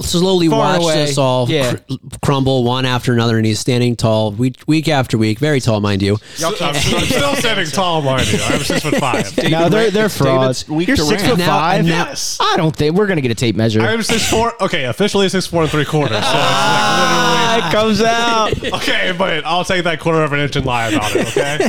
slowly 0.00 0.48
Far 0.48 0.58
watched 0.58 0.82
away. 0.82 1.02
us 1.04 1.16
all 1.16 1.48
Yeah. 1.48 1.74
cr- 1.76 1.94
crumble 2.20 2.64
one 2.64 2.84
after 2.84 3.12
another, 3.12 3.36
and 3.36 3.46
he's 3.46 3.60
standing 3.60 3.94
tall 3.94 4.32
week 4.32 4.56
week 4.66 4.88
after 4.88 5.16
week, 5.16 5.38
very 5.38 5.60
tall, 5.60 5.80
mind 5.80 6.02
you. 6.02 6.18
I'm, 6.44 6.54
I'm 6.60 6.74
still 6.74 7.34
standing 7.36 7.66
tall, 7.68 8.02
mind 8.02 8.30
you. 8.32 8.40
I'm 8.42 8.58
six 8.60 8.82
foot 8.82 8.96
five. 8.96 9.36
no, 9.50 9.68
they're 9.68 9.90
they're 9.92 10.08
David's 10.08 10.16
frauds. 10.16 10.64
You're 10.68 10.96
six 10.96 11.22
foot 11.24 11.38
Now- 11.38 11.46
five. 11.46 11.84
now- 11.86 12.06
Yes. 12.06 12.36
I 12.40 12.56
don't 12.56 12.74
think 12.74 12.96
we're 12.96 13.06
gonna 13.06 13.20
get 13.20 13.30
a 13.30 13.34
tape 13.36 13.54
measure. 13.54 13.80
I'm 13.80 14.02
six 14.02 14.28
four. 14.28 14.60
Okay, 14.62 14.84
officially 14.84 15.28
six 15.28 15.46
four 15.46 15.62
and 15.62 15.70
three 15.70 15.84
quarters. 15.84 16.16
So 16.16 16.22
it's 16.22 16.26
Ah, 16.34 17.68
it 17.68 17.72
comes 17.72 18.02
out. 18.02 18.72
Okay, 18.82 19.14
but 19.16 19.44
I'll 19.46 19.64
take 19.64 19.84
that 19.84 20.00
quarter 20.00 20.22
of 20.24 20.32
an 20.32 20.40
inch 20.40 20.56
and 20.56 20.66
lie 20.66 20.88
about 20.88 21.14
it. 21.14 21.28
Okay. 21.28 21.68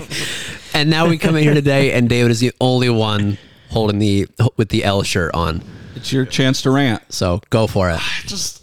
And 0.73 0.89
now 0.89 1.07
we 1.07 1.19
come 1.19 1.35
in 1.35 1.43
here 1.43 1.53
today, 1.53 1.91
and 1.91 2.09
David 2.09 2.31
is 2.31 2.39
the 2.39 2.51
only 2.59 2.89
one 2.89 3.37
holding 3.69 3.99
the 3.99 4.27
with 4.57 4.69
the 4.69 4.83
L 4.83 5.03
shirt 5.03 5.31
on. 5.35 5.61
It's 6.03 6.11
your 6.11 6.25
chance 6.25 6.61
to 6.63 6.69
rant. 6.69 7.01
So 7.13 7.39
go 7.49 7.65
for 7.65 7.89
it. 7.89 8.01
just 8.25 8.61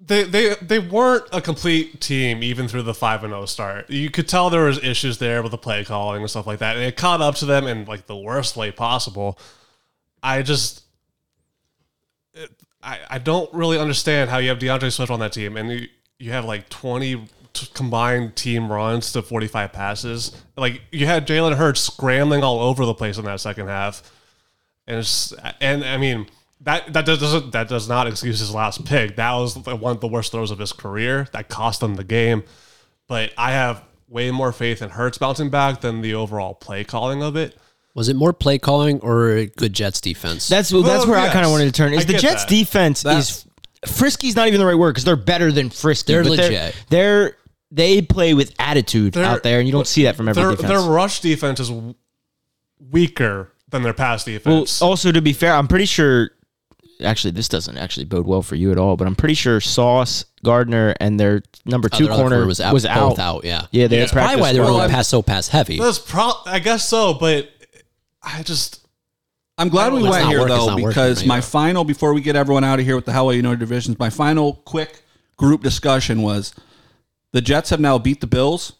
they 0.00 0.24
they 0.24 0.54
they 0.62 0.78
weren't 0.78 1.24
a 1.30 1.42
complete 1.42 2.00
team 2.00 2.42
even 2.42 2.68
through 2.68 2.84
the 2.84 2.94
five 2.94 3.22
and 3.22 3.32
zero 3.32 3.44
start. 3.44 3.90
You 3.90 4.10
could 4.10 4.26
tell 4.26 4.48
there 4.48 4.64
was 4.64 4.82
issues 4.82 5.18
there 5.18 5.42
with 5.42 5.52
the 5.52 5.58
play 5.58 5.84
calling 5.84 6.22
and 6.22 6.30
stuff 6.30 6.46
like 6.46 6.60
that, 6.60 6.76
and 6.76 6.84
it 6.86 6.96
caught 6.96 7.20
up 7.20 7.34
to 7.36 7.44
them 7.46 7.66
in 7.66 7.84
like 7.84 8.06
the 8.06 8.16
worst 8.16 8.56
way 8.56 8.70
possible. 8.72 9.38
I 10.22 10.40
just. 10.40 10.84
it- 12.32 12.50
I, 12.82 12.98
I 13.08 13.18
don't 13.18 13.50
really 13.54 13.78
understand 13.78 14.28
how 14.28 14.36
you 14.36 14.50
have 14.50 14.58
D'Andre 14.58 14.90
Swift 14.90 15.10
on 15.10 15.18
that 15.20 15.32
team 15.32 15.56
and 15.56 15.70
you, 15.70 15.86
you 16.18 16.32
have 16.32 16.44
like 16.44 16.68
20 16.68 17.26
t- 17.54 17.66
combined 17.72 18.36
team 18.36 18.70
runs 18.70 19.10
to 19.12 19.22
45 19.22 19.72
passes. 19.72 20.36
Like 20.54 20.82
you 20.92 21.06
had 21.06 21.26
Jalen 21.26 21.56
Hurts 21.56 21.80
scrambling 21.80 22.44
all 22.44 22.60
over 22.60 22.84
the 22.84 22.92
place 22.92 23.16
in 23.16 23.24
that 23.24 23.40
second 23.40 23.68
half. 23.68 24.02
And 24.86 24.98
it's, 24.98 25.32
and 25.60 25.84
I 25.84 25.96
mean 25.96 26.26
that 26.60 26.92
that 26.92 27.06
doesn't 27.06 27.52
that 27.52 27.68
does 27.68 27.88
not 27.88 28.06
excuse 28.06 28.38
his 28.38 28.52
last 28.54 28.84
pick. 28.84 29.16
That 29.16 29.32
was 29.32 29.56
one 29.56 29.92
of 29.96 30.00
the 30.00 30.08
worst 30.08 30.32
throws 30.32 30.50
of 30.50 30.58
his 30.58 30.72
career. 30.72 31.26
That 31.32 31.48
cost 31.48 31.82
him 31.82 31.94
the 31.94 32.04
game. 32.04 32.42
But 33.06 33.32
I 33.38 33.52
have 33.52 33.82
way 34.08 34.30
more 34.30 34.52
faith 34.52 34.80
in 34.82 34.90
Hurts 34.90 35.18
bouncing 35.18 35.50
back 35.50 35.80
than 35.80 36.00
the 36.00 36.14
overall 36.14 36.54
play 36.54 36.84
calling 36.84 37.22
of 37.22 37.36
it. 37.36 37.56
Was 37.94 38.08
it 38.08 38.16
more 38.16 38.32
play 38.32 38.58
calling 38.58 38.98
or 39.00 39.44
good 39.56 39.72
Jets 39.72 40.00
defense? 40.00 40.48
That's 40.48 40.70
that's 40.70 40.72
Well, 40.82 41.06
where 41.08 41.18
I 41.18 41.30
kind 41.32 41.44
of 41.46 41.52
wanted 41.52 41.66
to 41.66 41.72
turn. 41.72 41.92
Is 41.92 42.02
I 42.02 42.04
the 42.12 42.18
Jets' 42.18 42.42
that. 42.44 42.48
defense 42.50 43.04
is 43.04 43.46
frisky's 43.86 44.34
not 44.36 44.48
even 44.48 44.58
the 44.58 44.66
right 44.66 44.74
word 44.74 44.92
because 44.92 45.04
they're 45.04 45.16
better 45.16 45.52
than 45.52 45.70
frisky. 45.70 46.12
They're 46.12 46.24
legit. 46.24 46.74
They're, 46.90 47.36
they 47.70 48.02
play 48.02 48.34
with 48.34 48.54
attitude 48.58 49.12
They're- 49.12 49.24
out 49.24 49.42
there, 49.42 49.58
and 49.60 49.68
you 49.68 49.72
don't 49.72 49.86
see 49.86 50.04
that 50.04 50.16
from 50.16 50.28
every 50.28 50.42
Their 50.42 50.50
defense. 50.56 50.68
their 50.68 50.80
rush 50.90 51.20
defense 51.20 51.60
is 51.60 51.70
w- 53.82 53.82
weaker 53.82 53.82
than 53.82 53.82
their 53.82 53.92
pass 53.92 54.26
well, 54.80 54.88
also 54.88 55.12
to 55.12 55.20
be 55.22 55.32
fair, 55.32 55.54
I'm 55.54 55.68
pretty 55.68 55.86
sure. 55.86 56.30
Actually, 57.02 57.32
this 57.32 57.48
doesn't 57.48 57.76
actually 57.76 58.04
bode 58.04 58.24
well 58.26 58.40
for 58.40 58.54
you 58.54 58.70
at 58.70 58.78
all. 58.78 58.96
But 58.96 59.08
I'm 59.08 59.16
pretty 59.16 59.34
sure 59.34 59.60
Sauce, 59.60 60.24
Gardner, 60.44 60.94
and 61.00 61.18
their 61.18 61.42
number 61.64 61.88
Oh, 61.92 61.98
two 61.98 62.04
their 62.04 62.12
other 62.14 62.22
corner 62.22 62.46
was 62.46 62.60
out. 62.60 62.72
was 62.72 62.84
both 62.84 63.18
out. 63.18 63.18
out. 63.18 63.44
Yeah. 63.44 63.66
Yeah, 63.72 63.88
they 63.88 63.96
Yeah. 63.96 64.02
had 64.02 64.12
Probably 64.12 64.26
Probably 64.28 64.40
why 64.42 64.52
they 64.52 64.60
were 64.60 64.66
for- 64.66 64.72
going 64.72 64.90
pass 64.90 65.08
so 65.08 65.20
pass 65.22 65.48
heavy. 65.48 65.78
That's 65.78 65.98
pro. 65.98 66.30
I 66.46 66.60
guess 66.60 66.88
so, 66.88 67.14
but 67.14 67.50
I 68.22 68.42
just 68.44 68.80
I'm 69.58 69.68
glad 69.68 69.92
we 69.92 70.02
went 70.02 70.26
here 70.28 70.40
work- 70.40 70.48
though 70.48 70.66
not 70.66 70.74
working 70.76 70.88
because 70.88 71.18
right 71.18 71.26
my 71.26 71.36
now. 71.36 71.40
final 71.42 71.84
before 71.84 72.14
we 72.14 72.20
get 72.20 72.36
everyone 72.36 72.62
out 72.64 72.78
of 72.78 72.84
here 72.86 72.94
with 72.96 73.04
the 73.06 73.12
How 73.12 73.24
Well 73.26 73.34
You 73.34 73.42
Know 73.42 73.54
divisions, 73.56 73.98
my 73.98 74.08
final 74.10 74.54
quick 74.64 75.02
group 75.36 75.62
discussion 75.64 76.22
was 76.22 76.54
the 77.32 77.40
Jets 77.40 77.70
have 77.70 77.80
now 77.80 77.98
beat 77.98 78.20
the 78.20 78.26
Bills, 78.28 78.74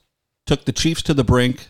took 0.46 0.64
the 0.66 0.72
Chiefs 0.72 1.02
to 1.02 1.14
the 1.14 1.24
brink, 1.24 1.66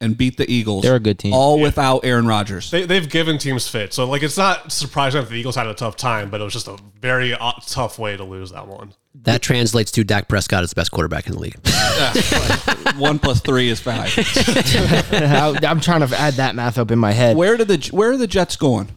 and 0.00 0.16
beat 0.16 0.36
the 0.36 0.50
Eagles. 0.50 0.82
They're 0.82 0.96
a 0.96 1.00
good 1.00 1.18
team. 1.18 1.32
All 1.34 1.60
without 1.60 2.04
Aaron 2.04 2.26
Rodgers. 2.26 2.70
They, 2.70 2.86
they've 2.86 3.08
given 3.08 3.38
teams 3.38 3.68
fit, 3.68 3.92
so 3.92 4.06
like 4.06 4.22
it's 4.22 4.38
not 4.38 4.72
surprising 4.72 5.20
that 5.20 5.30
the 5.30 5.36
Eagles 5.36 5.56
had 5.56 5.66
a 5.66 5.74
tough 5.74 5.96
time, 5.96 6.30
but 6.30 6.40
it 6.40 6.44
was 6.44 6.52
just 6.52 6.68
a 6.68 6.78
very 7.00 7.34
uh, 7.34 7.52
tough 7.66 7.98
way 7.98 8.16
to 8.16 8.24
lose 8.24 8.50
that 8.52 8.66
one. 8.66 8.94
That 9.14 9.42
translates 9.42 9.90
to 9.92 10.04
Dak 10.04 10.28
Prescott 10.28 10.62
is 10.62 10.70
the 10.70 10.76
best 10.76 10.92
quarterback 10.92 11.26
in 11.26 11.32
the 11.32 11.40
league. 11.40 11.58
One 12.98 13.18
plus 13.18 13.40
three 13.40 13.68
is 13.68 13.80
five. 13.80 14.12
I, 14.16 15.58
I'm 15.62 15.80
trying 15.80 16.06
to 16.06 16.16
add 16.18 16.34
that 16.34 16.54
math 16.54 16.78
up 16.78 16.90
in 16.90 16.98
my 16.98 17.12
head. 17.12 17.36
Where 17.36 17.56
did 17.56 17.68
the 17.68 17.90
where 17.92 18.12
are 18.12 18.16
the 18.16 18.28
Jets 18.28 18.56
going? 18.56 18.88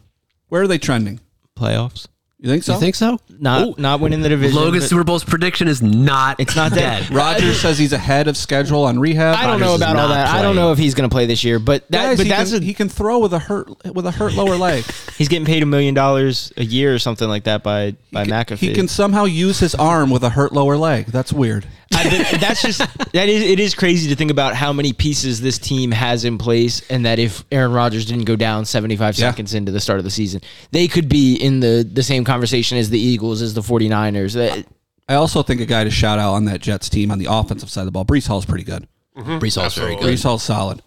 Where 0.48 0.62
are 0.62 0.68
they 0.68 0.78
trending? 0.78 1.20
Playoffs? 1.58 2.06
You 2.44 2.50
think 2.50 2.62
so? 2.62 2.74
You 2.74 2.78
think 2.78 2.94
so? 2.94 3.18
Not 3.38 3.78
not 3.78 4.00
winning 4.00 4.20
the 4.20 4.28
division. 4.28 4.60
Logan 4.60 4.82
Super 4.82 5.02
Bowl's 5.02 5.24
prediction 5.24 5.66
is 5.66 5.80
not. 5.80 6.38
It's 6.38 6.54
not 6.54 6.74
dead. 6.74 7.10
Rodgers 7.10 7.58
says 7.62 7.78
he's 7.78 7.94
ahead 7.94 8.28
of 8.28 8.36
schedule 8.36 8.84
on 8.84 8.98
rehab. 8.98 9.34
I 9.38 9.46
don't 9.46 9.60
know 9.60 9.74
about 9.74 9.96
all 9.96 10.08
not 10.08 10.14
that. 10.14 10.28
I 10.28 10.42
don't 10.42 10.54
know 10.54 10.70
if 10.70 10.76
he's 10.76 10.92
going 10.92 11.08
to 11.08 11.14
play 11.14 11.24
this 11.24 11.42
year, 11.42 11.58
but 11.58 11.88
that 11.88 12.04
Guys, 12.04 12.16
but 12.18 12.26
he, 12.26 12.28
that's 12.30 12.52
can, 12.52 12.62
a, 12.62 12.66
he 12.66 12.74
can 12.74 12.90
throw 12.90 13.18
with 13.20 13.32
a 13.32 13.38
hurt 13.38 13.70
with 13.94 14.04
a 14.04 14.10
hurt 14.10 14.34
lower 14.34 14.56
leg. 14.56 14.84
he's 15.16 15.28
getting 15.28 15.46
paid 15.46 15.62
a 15.62 15.66
million 15.66 15.94
dollars 15.94 16.52
a 16.58 16.64
year 16.64 16.94
or 16.94 16.98
something 16.98 17.28
like 17.28 17.44
that 17.44 17.62
by 17.62 17.96
by 18.12 18.26
McAfee. 18.26 18.58
He 18.58 18.74
can 18.74 18.88
somehow 18.88 19.24
use 19.24 19.58
his 19.58 19.74
arm 19.74 20.10
with 20.10 20.22
a 20.22 20.28
hurt 20.28 20.52
lower 20.52 20.76
leg. 20.76 21.06
That's 21.06 21.32
weird. 21.32 21.66
I, 21.94 22.08
that's 22.40 22.60
just 22.60 22.80
that 23.12 23.28
is 23.30 23.42
it 23.42 23.58
is 23.58 23.74
crazy 23.74 24.10
to 24.10 24.16
think 24.16 24.30
about 24.30 24.54
how 24.54 24.74
many 24.74 24.92
pieces 24.92 25.40
this 25.40 25.58
team 25.58 25.92
has 25.92 26.26
in 26.26 26.36
place, 26.36 26.82
and 26.90 27.06
that 27.06 27.18
if 27.18 27.42
Aaron 27.50 27.72
Rodgers 27.72 28.04
didn't 28.04 28.24
go 28.24 28.36
down 28.36 28.66
75 28.66 29.16
Yeah. 29.18 29.30
seconds 29.30 29.54
into 29.54 29.72
the 29.72 29.80
start 29.80 29.98
of 29.98 30.04
the 30.04 30.10
season, 30.10 30.42
they 30.72 30.88
could 30.88 31.08
be 31.08 31.36
in 31.36 31.60
the 31.60 31.88
the 31.90 32.02
same 32.02 32.22
conversation 32.22 32.33
as 32.42 32.90
the 32.90 32.98
Eagles, 32.98 33.40
is 33.42 33.54
the 33.54 33.60
49ers. 33.60 34.34
That- 34.34 34.66
I 35.08 35.14
also 35.14 35.42
think 35.42 35.60
a 35.60 35.66
guy 35.66 35.84
to 35.84 35.90
shout 35.90 36.18
out 36.18 36.32
on 36.32 36.46
that 36.46 36.60
Jets 36.62 36.88
team 36.88 37.10
on 37.10 37.18
the 37.18 37.26
offensive 37.28 37.68
side 37.68 37.82
of 37.82 37.86
the 37.86 37.92
ball. 37.92 38.04
Breece 38.06 38.26
Hall's 38.26 38.46
pretty 38.46 38.64
good. 38.64 38.88
Mm-hmm. 39.16 39.38
Breece 39.38 39.60
Hall's 39.60 39.74
very 39.74 39.96
good. 39.96 40.04
Breece 40.04 40.22
Hall's 40.22 40.42
solid. 40.42 40.80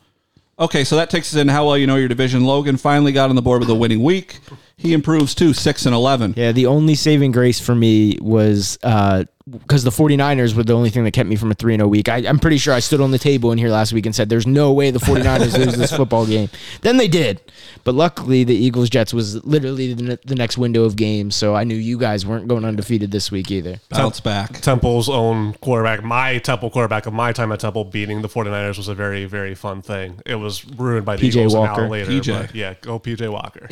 Okay, 0.59 0.83
so 0.83 0.95
that 0.95 1.11
takes 1.11 1.33
us 1.35 1.39
in 1.39 1.47
how 1.49 1.67
well 1.67 1.77
you 1.77 1.85
know 1.85 1.97
your 1.97 2.07
division. 2.07 2.43
Logan 2.43 2.77
finally 2.77 3.11
got 3.11 3.29
on 3.29 3.35
the 3.35 3.43
board 3.43 3.59
with 3.59 3.69
a 3.69 3.75
winning 3.75 4.01
week. 4.01 4.39
He 4.75 4.93
improves 4.93 5.35
to 5.35 5.53
six 5.53 5.85
and 5.85 5.93
eleven. 5.93 6.33
Yeah, 6.35 6.51
the 6.51 6.65
only 6.65 6.95
saving 6.95 7.31
grace 7.31 7.59
for 7.59 7.75
me 7.75 8.17
was 8.19 8.79
uh, 8.81 9.25
because 9.49 9.83
the 9.83 9.89
49ers 9.91 10.55
were 10.55 10.63
the 10.63 10.73
only 10.73 10.89
thing 10.89 11.03
that 11.05 11.11
kept 11.11 11.29
me 11.29 11.35
from 11.35 11.51
a 11.51 11.53
3 11.53 11.75
0 11.77 11.87
week. 11.87 12.09
I, 12.09 12.17
I'm 12.27 12.39
pretty 12.39 12.57
sure 12.57 12.73
I 12.73 12.79
stood 12.79 12.99
on 12.99 13.11
the 13.11 13.17
table 13.17 13.51
in 13.51 13.57
here 13.57 13.69
last 13.69 13.93
week 13.93 14.05
and 14.05 14.13
said, 14.13 14.29
There's 14.29 14.45
no 14.47 14.73
way 14.73 14.91
the 14.91 14.99
49ers 14.99 15.57
lose 15.57 15.77
this 15.77 15.91
football 15.91 16.25
game. 16.25 16.49
Then 16.81 16.97
they 16.97 17.07
did. 17.07 17.41
But 17.83 17.95
luckily, 17.95 18.43
the 18.43 18.55
Eagles 18.55 18.89
Jets 18.89 19.13
was 19.13 19.43
literally 19.45 19.93
the, 19.93 20.19
the 20.25 20.35
next 20.35 20.57
window 20.57 20.83
of 20.83 20.95
games. 20.95 21.35
So 21.35 21.55
I 21.55 21.63
knew 21.63 21.75
you 21.75 21.97
guys 21.97 22.25
weren't 22.25 22.47
going 22.47 22.65
undefeated 22.65 23.11
this 23.11 23.31
week 23.31 23.49
either. 23.51 23.79
Bounce 23.89 24.19
back. 24.19 24.61
Temple's 24.61 25.09
own 25.09 25.53
quarterback, 25.55 26.03
my 26.03 26.37
Temple 26.39 26.69
quarterback 26.69 27.05
of 27.05 27.13
my 27.13 27.31
time 27.31 27.51
at 27.51 27.59
Temple, 27.61 27.85
beating 27.85 28.21
the 28.21 28.29
49ers 28.29 28.77
was 28.77 28.87
a 28.87 28.95
very, 28.95 29.25
very 29.25 29.55
fun 29.55 29.81
thing. 29.81 30.21
It 30.25 30.35
was 30.35 30.65
ruined 30.65 31.05
by 31.05 31.15
the 31.15 31.27
PJ 31.27 31.35
Eagles 31.35 31.53
an 31.53 31.61
Walker. 31.61 31.81
hour 31.81 31.89
later. 31.89 32.11
PJ. 32.11 32.41
but 32.47 32.55
yeah, 32.55 32.73
go 32.81 32.99
PJ 32.99 33.31
Walker. 33.31 33.67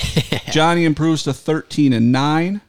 Johnny 0.52 0.86
improves 0.86 1.24
to 1.24 1.34
thirteen 1.34 1.94
and 1.94 2.12
nine. 2.12 2.62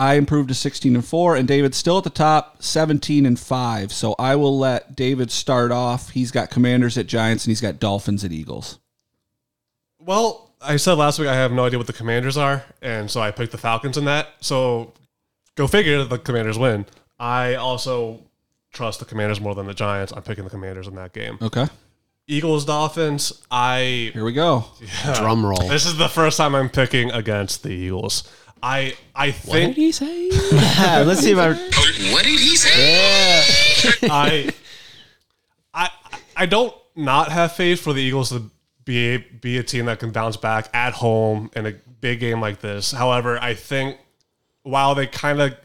I 0.00 0.14
improved 0.14 0.48
to 0.48 0.54
sixteen 0.54 0.94
and 0.94 1.04
four, 1.04 1.36
and 1.36 1.46
David's 1.46 1.76
still 1.76 1.98
at 1.98 2.04
the 2.04 2.10
top, 2.10 2.62
seventeen 2.62 3.26
and 3.26 3.38
five. 3.38 3.92
So 3.92 4.14
I 4.18 4.34
will 4.34 4.58
let 4.58 4.96
David 4.96 5.30
start 5.30 5.70
off. 5.70 6.10
He's 6.10 6.30
got 6.30 6.50
Commanders 6.50 6.96
at 6.96 7.06
Giants, 7.06 7.44
and 7.44 7.50
he's 7.50 7.60
got 7.60 7.78
Dolphins 7.78 8.24
at 8.24 8.32
Eagles. 8.32 8.78
well, 9.98 10.50
I 10.62 10.76
said 10.76 10.94
last 10.94 11.18
week 11.18 11.28
I 11.28 11.34
have 11.34 11.52
no 11.52 11.64
idea 11.66 11.78
what 11.78 11.86
the 11.86 11.92
Commanders 11.92 12.36
are, 12.36 12.64
and 12.82 13.10
so 13.10 13.20
I 13.20 13.30
picked 13.30 13.52
the 13.52 13.58
Falcons 13.58 13.96
in 13.96 14.04
that. 14.06 14.28
So 14.40 14.92
go 15.54 15.66
figure, 15.66 16.02
the 16.04 16.18
Commanders 16.18 16.58
win. 16.58 16.86
I 17.18 17.54
also 17.54 18.20
trust 18.72 19.00
the 19.00 19.04
Commanders 19.06 19.40
more 19.40 19.54
than 19.54 19.66
the 19.66 19.74
Giants. 19.74 20.12
I'm 20.16 20.22
picking 20.22 20.44
the 20.44 20.50
Commanders 20.50 20.86
in 20.86 20.94
that 20.96 21.12
game. 21.12 21.38
Okay, 21.42 21.66
Eagles, 22.26 22.64
Dolphins. 22.64 23.42
I 23.50 24.10
here 24.14 24.24
we 24.24 24.32
go. 24.32 24.64
Drum 25.16 25.44
roll. 25.44 25.68
this 25.68 25.84
is 25.84 25.96
the 25.98 26.08
first 26.08 26.36
time 26.38 26.54
I'm 26.54 26.70
picking 26.70 27.10
against 27.10 27.62
the 27.62 27.70
Eagles. 27.70 28.24
I 28.62 28.94
I 29.14 29.30
think. 29.30 29.68
What 29.68 29.74
did 29.74 29.76
he 29.76 29.92
say? 29.92 30.30
Let's 31.04 31.20
see 31.20 31.32
if 31.32 31.38
I. 31.38 31.48
What 32.12 32.24
did 32.24 32.38
he 32.38 32.56
say? 32.56 32.92
Yeah. 32.92 34.08
I, 34.10 34.50
I, 35.72 35.90
I 36.36 36.46
don't 36.46 36.74
not 36.96 37.32
have 37.32 37.52
faith 37.52 37.80
for 37.80 37.92
the 37.92 38.02
Eagles 38.02 38.30
to 38.30 38.50
be 38.84 39.14
a, 39.14 39.18
be 39.18 39.58
a 39.58 39.62
team 39.62 39.86
that 39.86 40.00
can 40.00 40.10
bounce 40.10 40.36
back 40.36 40.68
at 40.74 40.94
home 40.94 41.50
in 41.54 41.66
a 41.66 41.72
big 42.00 42.20
game 42.20 42.40
like 42.40 42.60
this. 42.60 42.92
However, 42.92 43.38
I 43.40 43.54
think 43.54 43.98
while 44.62 44.94
they 44.94 45.06
kind 45.06 45.40
of 45.40 45.56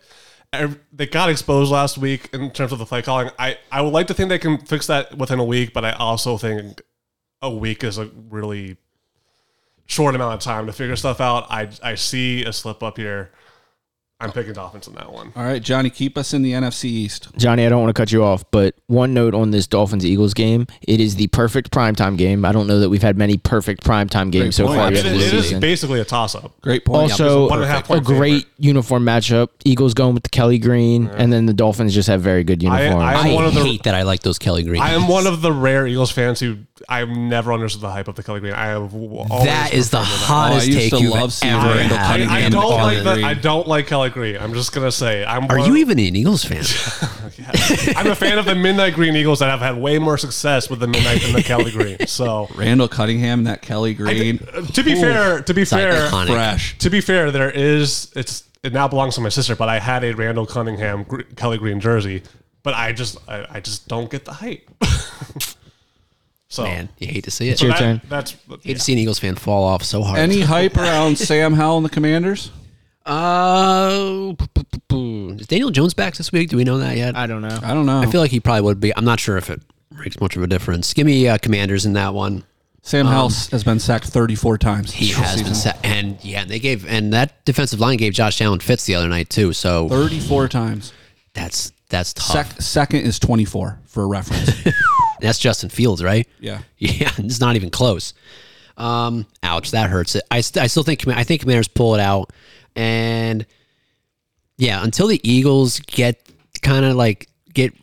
they 0.93 1.05
got 1.05 1.29
exposed 1.29 1.71
last 1.71 1.97
week 1.97 2.29
in 2.33 2.49
terms 2.51 2.71
of 2.71 2.79
the 2.79 2.85
play 2.85 3.01
calling, 3.01 3.29
I 3.37 3.57
I 3.71 3.81
would 3.81 3.93
like 3.93 4.07
to 4.07 4.13
think 4.13 4.29
they 4.29 4.39
can 4.39 4.57
fix 4.59 4.87
that 4.87 5.17
within 5.17 5.39
a 5.39 5.45
week. 5.45 5.73
But 5.73 5.85
I 5.85 5.91
also 5.93 6.37
think 6.37 6.81
a 7.41 7.49
week 7.49 7.83
is 7.83 7.97
a 7.97 8.05
really 8.29 8.77
short 9.85 10.15
amount 10.15 10.33
of 10.33 10.39
time 10.39 10.65
to 10.65 10.73
figure 10.73 10.95
stuff 10.95 11.21
out. 11.21 11.45
I 11.49 11.69
I 11.83 11.95
see 11.95 12.43
a 12.43 12.53
slip 12.53 12.81
up 12.83 12.97
here. 12.97 13.31
I'm 14.21 14.31
picking 14.31 14.53
Dolphins 14.53 14.87
in 14.87 14.95
that 14.95 15.11
one. 15.11 15.33
All 15.35 15.43
right, 15.43 15.61
Johnny, 15.61 15.89
keep 15.89 16.17
us 16.17 16.33
in 16.33 16.41
the 16.41 16.53
NFC 16.53 16.85
East. 16.85 17.27
Johnny, 17.37 17.65
I 17.65 17.69
don't 17.69 17.81
want 17.81 17.93
to 17.93 17.99
cut 18.01 18.13
you 18.13 18.23
off, 18.23 18.45
but 18.49 18.73
one 18.87 19.13
note 19.13 19.33
on 19.35 19.51
this 19.51 19.67
Dolphins 19.67 20.05
Eagles 20.05 20.33
game: 20.33 20.67
it 20.87 21.01
is 21.01 21.17
the 21.17 21.27
perfect 21.27 21.69
primetime 21.69 22.17
game. 22.17 22.45
I 22.45 22.53
don't 22.53 22.65
know 22.65 22.79
that 22.79 22.89
we've 22.89 23.01
had 23.01 23.17
many 23.17 23.35
perfect 23.35 23.83
primetime 23.83 24.31
games 24.31 24.55
so 24.55 24.67
point. 24.67 24.77
far 24.77 24.85
I 24.85 24.91
It, 24.91 24.95
yet 24.95 25.03
mean, 25.03 25.15
it 25.15 25.17
this 25.17 25.33
is 25.33 25.43
season. 25.43 25.59
basically 25.59 25.99
a 25.99 26.05
toss 26.05 26.33
up. 26.33 26.53
Great 26.61 26.85
point. 26.85 27.11
Also, 27.11 27.49
one 27.49 27.55
and 27.59 27.63
a 27.65 27.67
half 27.67 27.83
a 27.83 27.87
point 27.87 28.05
great 28.05 28.31
favorite. 28.45 28.45
uniform 28.57 29.03
matchup. 29.03 29.49
Eagles 29.65 29.93
going 29.93 30.13
with 30.13 30.23
the 30.23 30.29
Kelly 30.29 30.59
Green, 30.59 31.07
and 31.07 31.33
then 31.33 31.45
the 31.45 31.53
Dolphins 31.53 31.93
just 31.93 32.07
have 32.07 32.21
very 32.21 32.45
good 32.45 32.63
I- 32.63 32.83
uniforms. 32.83 33.03
I- 33.03 33.31
I 33.31 33.33
one 33.33 33.43
of 33.45 33.53
the- 33.53 33.63
hate 33.65 33.83
that 33.83 33.95
I 33.95 34.03
like 34.03 34.21
those 34.21 34.39
Kelly 34.39 34.63
Green. 34.63 34.81
I 34.81 34.91
am 34.93 35.09
one 35.09 35.27
of 35.27 35.41
the 35.41 35.51
rare 35.51 35.85
Eagles 35.87 36.11
fans 36.11 36.39
who 36.39 36.59
I've 36.87 37.09
never 37.09 37.51
understood 37.51 37.81
the 37.81 37.91
hype 37.91 38.07
of 38.07 38.15
the 38.15 38.23
Kelly 38.23 38.39
Green. 38.39 38.53
I 38.53 38.67
have 38.67 38.93
always 38.95 39.27
that 39.45 39.73
is 39.73 39.89
the 39.89 39.97
Oh, 39.99 40.03
hottest 40.03 40.67
used 40.67 40.79
take 40.79 40.89
to 40.91 40.99
you've 41.01 41.11
love 41.11 41.33
seeing 41.33 41.53
ever 41.53 41.81
had. 41.83 42.21
I, 42.21 42.45
I 42.45 42.49
don't 42.49 42.69
like 42.69 43.03
that. 43.03 43.17
I 43.23 43.33
don't 43.33 43.67
like 43.67 43.87
Kelly 43.87 44.04
Green. 44.13 44.37
I'm 44.37 44.53
just 44.53 44.73
gonna 44.73 44.91
say 44.91 45.23
I'm. 45.25 45.45
Are 45.49 45.57
one- 45.59 45.67
you 45.69 45.75
even 45.77 45.99
an 45.99 46.15
Eagles 46.15 46.43
fan? 46.45 46.63
I'm 47.95 48.07
a 48.07 48.15
fan 48.15 48.37
of 48.37 48.45
the 48.45 48.55
Midnight 48.55 48.93
Green 48.93 49.15
Eagles 49.15 49.39
that 49.39 49.49
have 49.49 49.59
had 49.59 49.77
way 49.77 49.99
more 49.99 50.17
success 50.17 50.69
with 50.69 50.79
the 50.79 50.87
Midnight 50.87 51.21
than 51.21 51.33
the 51.33 51.43
Kelly 51.43 51.71
Green. 51.71 52.07
So 52.07 52.47
Randall 52.55 52.87
Cunningham 52.87 53.43
that 53.45 53.61
Kelly 53.61 53.93
Green. 53.93 54.39
Uh, 54.53 54.61
to 54.67 54.83
be 54.83 54.95
fair, 54.95 55.41
to 55.41 55.53
be 55.53 55.65
fair, 55.65 56.07
iconic. 56.07 56.27
Fresh. 56.27 56.77
to 56.79 56.89
be 56.89 57.01
fair, 57.01 57.31
there 57.31 57.51
is 57.51 58.11
it's 58.15 58.43
it 58.63 58.73
now 58.73 58.87
belongs 58.87 59.15
to 59.15 59.21
my 59.21 59.29
sister, 59.29 59.55
but 59.55 59.69
I 59.69 59.79
had 59.79 60.03
a 60.03 60.13
Randall 60.13 60.45
Cunningham 60.45 61.03
Gr- 61.03 61.21
Kelly 61.35 61.57
Green 61.57 61.79
jersey, 61.79 62.23
but 62.63 62.73
I 62.73 62.93
just 62.93 63.17
I, 63.29 63.45
I 63.49 63.59
just 63.59 63.87
don't 63.87 64.09
get 64.09 64.25
the 64.25 64.33
hype. 64.33 64.69
so 66.47 66.63
Man, 66.63 66.89
you 66.99 67.07
hate 67.07 67.23
to 67.25 67.31
see 67.31 67.49
it. 67.49 67.59
so 67.59 67.65
your 67.65 67.73
that- 67.73 67.79
turn. 67.79 68.01
That's 68.09 68.35
hate 68.63 68.75
to 68.75 68.79
see 68.79 68.93
an 68.93 68.99
Eagles 68.99 69.19
fan 69.19 69.35
fall 69.35 69.63
off 69.63 69.83
so 69.83 70.01
hard. 70.03 70.19
Any 70.19 70.41
hype 70.41 70.77
around 70.77 71.17
Sam 71.17 71.53
Howell 71.53 71.77
and 71.77 71.85
the 71.85 71.89
Commanders? 71.89 72.51
Uh, 73.05 74.33
is 74.91 75.47
Daniel 75.47 75.69
Jones 75.71 75.93
back 75.93 76.15
this 76.15 76.31
week? 76.31 76.49
Do 76.49 76.57
we 76.57 76.63
know 76.63 76.79
that 76.79 76.97
yet? 76.97 77.15
I 77.15 77.27
don't 77.27 77.41
know. 77.41 77.59
I 77.61 77.73
don't 77.73 77.85
know. 77.85 77.99
I 77.99 78.07
feel 78.07 78.21
like 78.21 78.31
he 78.31 78.39
probably 78.39 78.61
would 78.61 78.79
be. 78.79 78.95
I'm 78.95 79.05
not 79.05 79.19
sure 79.19 79.37
if 79.37 79.49
it 79.49 79.61
makes 79.91 80.19
much 80.19 80.35
of 80.35 80.43
a 80.43 80.47
difference. 80.47 80.93
Give 80.93 81.05
me 81.05 81.27
uh, 81.27 81.37
Commanders 81.37 81.85
in 81.85 81.93
that 81.93 82.13
one. 82.13 82.43
Sam 82.81 83.07
Howell 83.07 83.29
has 83.29 83.63
been 83.63 83.79
sacked 83.79 84.05
34 84.05 84.57
times. 84.59 84.91
He 84.93 85.09
has 85.09 85.31
season. 85.31 85.45
been 85.45 85.55
set, 85.55 85.79
and 85.83 86.23
yeah, 86.23 86.45
they 86.45 86.59
gave 86.59 86.85
and 86.87 87.13
that 87.13 87.43
defensive 87.43 87.79
line 87.79 87.97
gave 87.97 88.13
Josh 88.13 88.39
Allen 88.41 88.59
fits 88.59 88.85
the 88.85 88.93
other 88.95 89.07
night 89.07 89.29
too. 89.29 89.53
So 89.53 89.89
34 89.89 90.47
times. 90.49 90.93
that's 91.33 91.71
that's 91.89 92.13
tough. 92.13 92.27
Sec- 92.53 92.61
second 92.61 93.01
is 93.01 93.17
24 93.19 93.79
for 93.85 94.03
a 94.03 94.07
reference. 94.07 94.51
That's 95.21 95.39
Justin 95.39 95.69
Fields, 95.69 96.03
right? 96.03 96.27
yeah. 96.41 96.59
Yeah, 96.77 97.09
it's 97.17 97.39
not 97.39 97.55
even 97.55 97.69
close. 97.69 98.13
Um, 98.75 99.25
ouch, 99.43 99.71
that 99.71 99.89
hurts. 99.89 100.17
I, 100.29 100.41
st- 100.41 100.61
I 100.61 100.67
still 100.67 100.83
think 100.83 101.07
I 101.07 101.23
think 101.23 101.41
Commanders 101.41 101.69
pull 101.69 101.95
it 101.95 102.01
out, 102.01 102.31
and 102.75 103.45
yeah, 104.57 104.83
until 104.83 105.07
the 105.07 105.19
Eagles 105.29 105.79
get 105.81 106.29
kind 106.61 106.85
of 106.85 106.95
like 106.95 107.27
get 107.53 107.73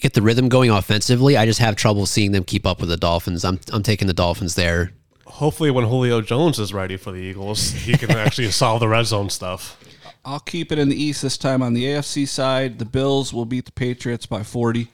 get 0.00 0.12
the 0.14 0.22
rhythm 0.22 0.48
going 0.48 0.70
offensively, 0.70 1.36
I 1.36 1.46
just 1.46 1.60
have 1.60 1.76
trouble 1.76 2.06
seeing 2.06 2.32
them 2.32 2.44
keep 2.44 2.66
up 2.66 2.80
with 2.80 2.88
the 2.88 2.96
Dolphins. 2.96 3.44
I'm 3.44 3.58
I'm 3.72 3.82
taking 3.82 4.08
the 4.08 4.14
Dolphins 4.14 4.54
there. 4.54 4.92
hopefully 5.26 5.70
when 5.70 5.84
Julio 5.84 6.20
Jones 6.20 6.58
is 6.58 6.72
ready 6.72 6.96
for 6.96 7.12
the 7.12 7.18
Eagles, 7.18 7.70
he 7.72 7.96
can 7.96 8.10
actually 8.16 8.50
solve 8.50 8.80
the 8.80 8.88
red 8.88 9.04
zone 9.06 9.30
stuff. 9.30 9.78
I'll 10.24 10.40
keep 10.40 10.72
it 10.72 10.78
in 10.78 10.88
the 10.88 11.00
East 11.00 11.22
this 11.22 11.38
time. 11.38 11.62
On 11.62 11.72
the 11.72 11.84
AFC 11.84 12.26
side, 12.26 12.78
the 12.80 12.84
Bills 12.84 13.32
will 13.32 13.44
beat 13.44 13.64
the 13.64 13.72
Patriots 13.72 14.26
by 14.26 14.42
40. 14.42 14.88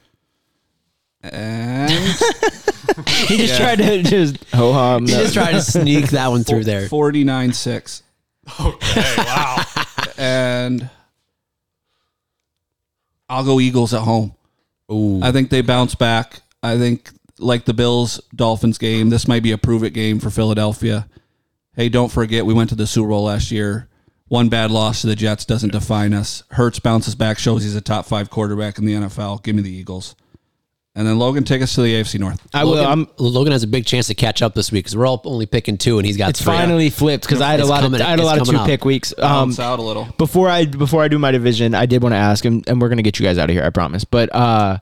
And 1.22 1.90
He 3.28 3.38
just 3.38 3.56
tried 3.56 3.76
to 3.78 4.02
just 4.02 4.44
ho 4.52 4.72
hum. 4.72 5.06
He 5.06 5.12
Just 5.12 5.32
tried 5.34 5.52
to 5.52 5.62
sneak 5.62 6.08
that 6.10 6.28
one 6.28 6.44
through 6.44 6.64
there. 6.64 6.88
49 6.88 7.52
6. 7.52 8.02
Okay, 8.60 9.14
wow. 9.18 9.64
And 10.18 10.88
I'll 13.28 13.44
go 13.44 13.58
Eagles 13.58 13.94
at 13.94 14.02
home. 14.02 14.34
Ooh. 14.92 15.20
I 15.22 15.32
think 15.32 15.50
they 15.50 15.62
bounce 15.62 15.94
back. 15.94 16.42
I 16.62 16.76
think, 16.78 17.10
like 17.38 17.64
the 17.64 17.74
Bills 17.74 18.20
Dolphins 18.34 18.78
game, 18.78 19.08
this 19.08 19.26
might 19.26 19.42
be 19.42 19.52
a 19.52 19.58
prove 19.58 19.82
it 19.82 19.90
game 19.90 20.20
for 20.20 20.30
Philadelphia. 20.30 21.08
Hey, 21.74 21.88
don't 21.88 22.12
forget, 22.12 22.46
we 22.46 22.54
went 22.54 22.68
to 22.70 22.76
the 22.76 22.86
Super 22.86 23.08
Bowl 23.08 23.24
last 23.24 23.50
year. 23.50 23.88
One 24.28 24.48
bad 24.48 24.70
loss 24.70 25.00
to 25.00 25.06
the 25.08 25.16
Jets 25.16 25.44
doesn't 25.44 25.72
define 25.72 26.14
us. 26.14 26.42
Hurts 26.50 26.78
bounces 26.78 27.14
back, 27.14 27.38
shows 27.38 27.64
he's 27.64 27.74
a 27.74 27.80
top 27.80 28.06
five 28.06 28.30
quarterback 28.30 28.78
in 28.78 28.84
the 28.84 28.94
NFL. 28.94 29.42
Give 29.42 29.56
me 29.56 29.62
the 29.62 29.70
Eagles. 29.70 30.14
And 30.94 31.06
then 31.06 31.18
Logan, 31.18 31.42
take 31.44 31.62
us 31.62 31.74
to 31.76 31.80
the 31.82 31.94
AFC 31.94 32.20
North. 32.20 32.46
I 32.52 32.64
will. 32.64 32.72
Logan, 32.72 32.86
I'm. 32.90 33.08
Logan 33.16 33.52
has 33.52 33.62
a 33.62 33.66
big 33.66 33.86
chance 33.86 34.08
to 34.08 34.14
catch 34.14 34.42
up 34.42 34.54
this 34.54 34.70
week 34.70 34.84
because 34.84 34.94
we're 34.96 35.06
all 35.06 35.22
only 35.24 35.46
picking 35.46 35.78
two, 35.78 35.98
and 35.98 36.04
he's 36.06 36.18
got 36.18 36.30
It's 36.30 36.42
three. 36.42 36.52
finally 36.52 36.90
flipped 36.90 37.24
because 37.24 37.40
I 37.40 37.50
had 37.52 37.60
a 37.60 37.64
lot 37.66 37.80
coming- 37.80 38.00
of 38.00 38.06
I 38.06 38.10
had 38.10 38.20
a 38.20 38.24
lot 38.24 38.38
of 38.38 38.46
two 38.46 38.56
up. 38.58 38.66
pick 38.66 38.84
weeks. 38.84 39.14
Um, 39.16 39.22
Balance 39.22 39.58
out 39.58 39.78
a 39.78 39.82
little. 39.82 40.06
before 40.18 40.50
I 40.50 40.66
before 40.66 41.02
I 41.02 41.08
do 41.08 41.18
my 41.18 41.30
division, 41.30 41.74
I 41.74 41.86
did 41.86 42.02
want 42.02 42.12
to 42.12 42.18
ask, 42.18 42.44
and, 42.44 42.62
and 42.68 42.78
we're 42.80 42.90
gonna 42.90 43.00
get 43.02 43.18
you 43.18 43.24
guys 43.24 43.38
out 43.38 43.48
of 43.48 43.54
here, 43.56 43.64
I 43.64 43.70
promise. 43.70 44.04
But 44.04 44.34
uh, 44.34 44.78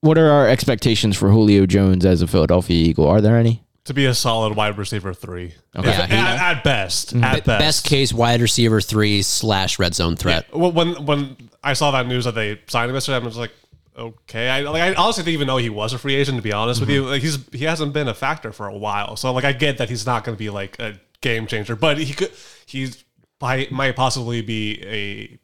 what 0.00 0.16
are 0.16 0.30
our 0.30 0.48
expectations 0.48 1.14
for 1.18 1.28
Julio 1.30 1.66
Jones 1.66 2.06
as 2.06 2.22
a 2.22 2.26
Philadelphia 2.26 2.76
Eagle? 2.88 3.06
Are 3.06 3.20
there 3.20 3.36
any? 3.36 3.60
to 3.84 3.92
be 3.92 4.06
a 4.06 4.14
solid 4.14 4.56
wide 4.56 4.78
receiver 4.78 5.12
three. 5.12 5.52
Okay. 5.76 5.90
If- 5.90 6.08
Yeah, 6.08 6.14
at, 6.40 6.56
at 6.56 6.64
best. 6.64 7.10
Mm-hmm. 7.14 7.22
At 7.22 7.44
best. 7.44 7.58
Best 7.60 7.84
case 7.84 8.14
wide 8.14 8.40
receiver 8.40 8.80
three 8.80 9.20
slash 9.20 9.78
red 9.78 9.94
zone 9.94 10.16
threat. 10.16 10.46
Well, 10.56 10.72
when 10.72 11.04
when 11.04 11.36
I 11.62 11.74
saw 11.74 11.90
that 11.90 12.06
news 12.06 12.24
that 12.24 12.34
they 12.34 12.58
signed 12.66 12.88
him 12.88 12.96
yesterday, 12.96 13.16
I 13.16 13.18
was 13.18 13.36
like, 13.36 13.52
okay. 13.96 14.48
I 14.48 14.60
like 14.60 14.82
I 14.82 14.94
honestly 14.94 15.24
didn't 15.24 15.34
even 15.34 15.46
know 15.46 15.56
he 15.56 15.70
was 15.70 15.92
a 15.92 15.98
free 15.98 16.14
agent. 16.14 16.36
To 16.36 16.42
be 16.42 16.52
honest 16.52 16.80
with 16.80 16.90
you, 16.90 17.04
like 17.06 17.22
he's 17.22 17.38
he 17.52 17.64
hasn't 17.64 17.92
been 17.92 18.08
a 18.08 18.14
factor 18.14 18.52
for 18.52 18.66
a 18.66 18.76
while. 18.76 19.16
So 19.16 19.32
like 19.32 19.44
I 19.44 19.52
get 19.52 19.78
that 19.78 19.88
he's 19.88 20.06
not 20.06 20.24
going 20.24 20.36
to 20.36 20.38
be 20.38 20.50
like 20.50 20.78
a 20.78 20.98
game 21.20 21.46
changer, 21.46 21.76
but 21.76 21.98
he 21.98 22.12
could 22.12 22.32
he's 22.66 23.04
might 23.40 23.72
might 23.72 23.96
possibly 23.96 24.42
be 24.42 24.82
a 24.84 25.38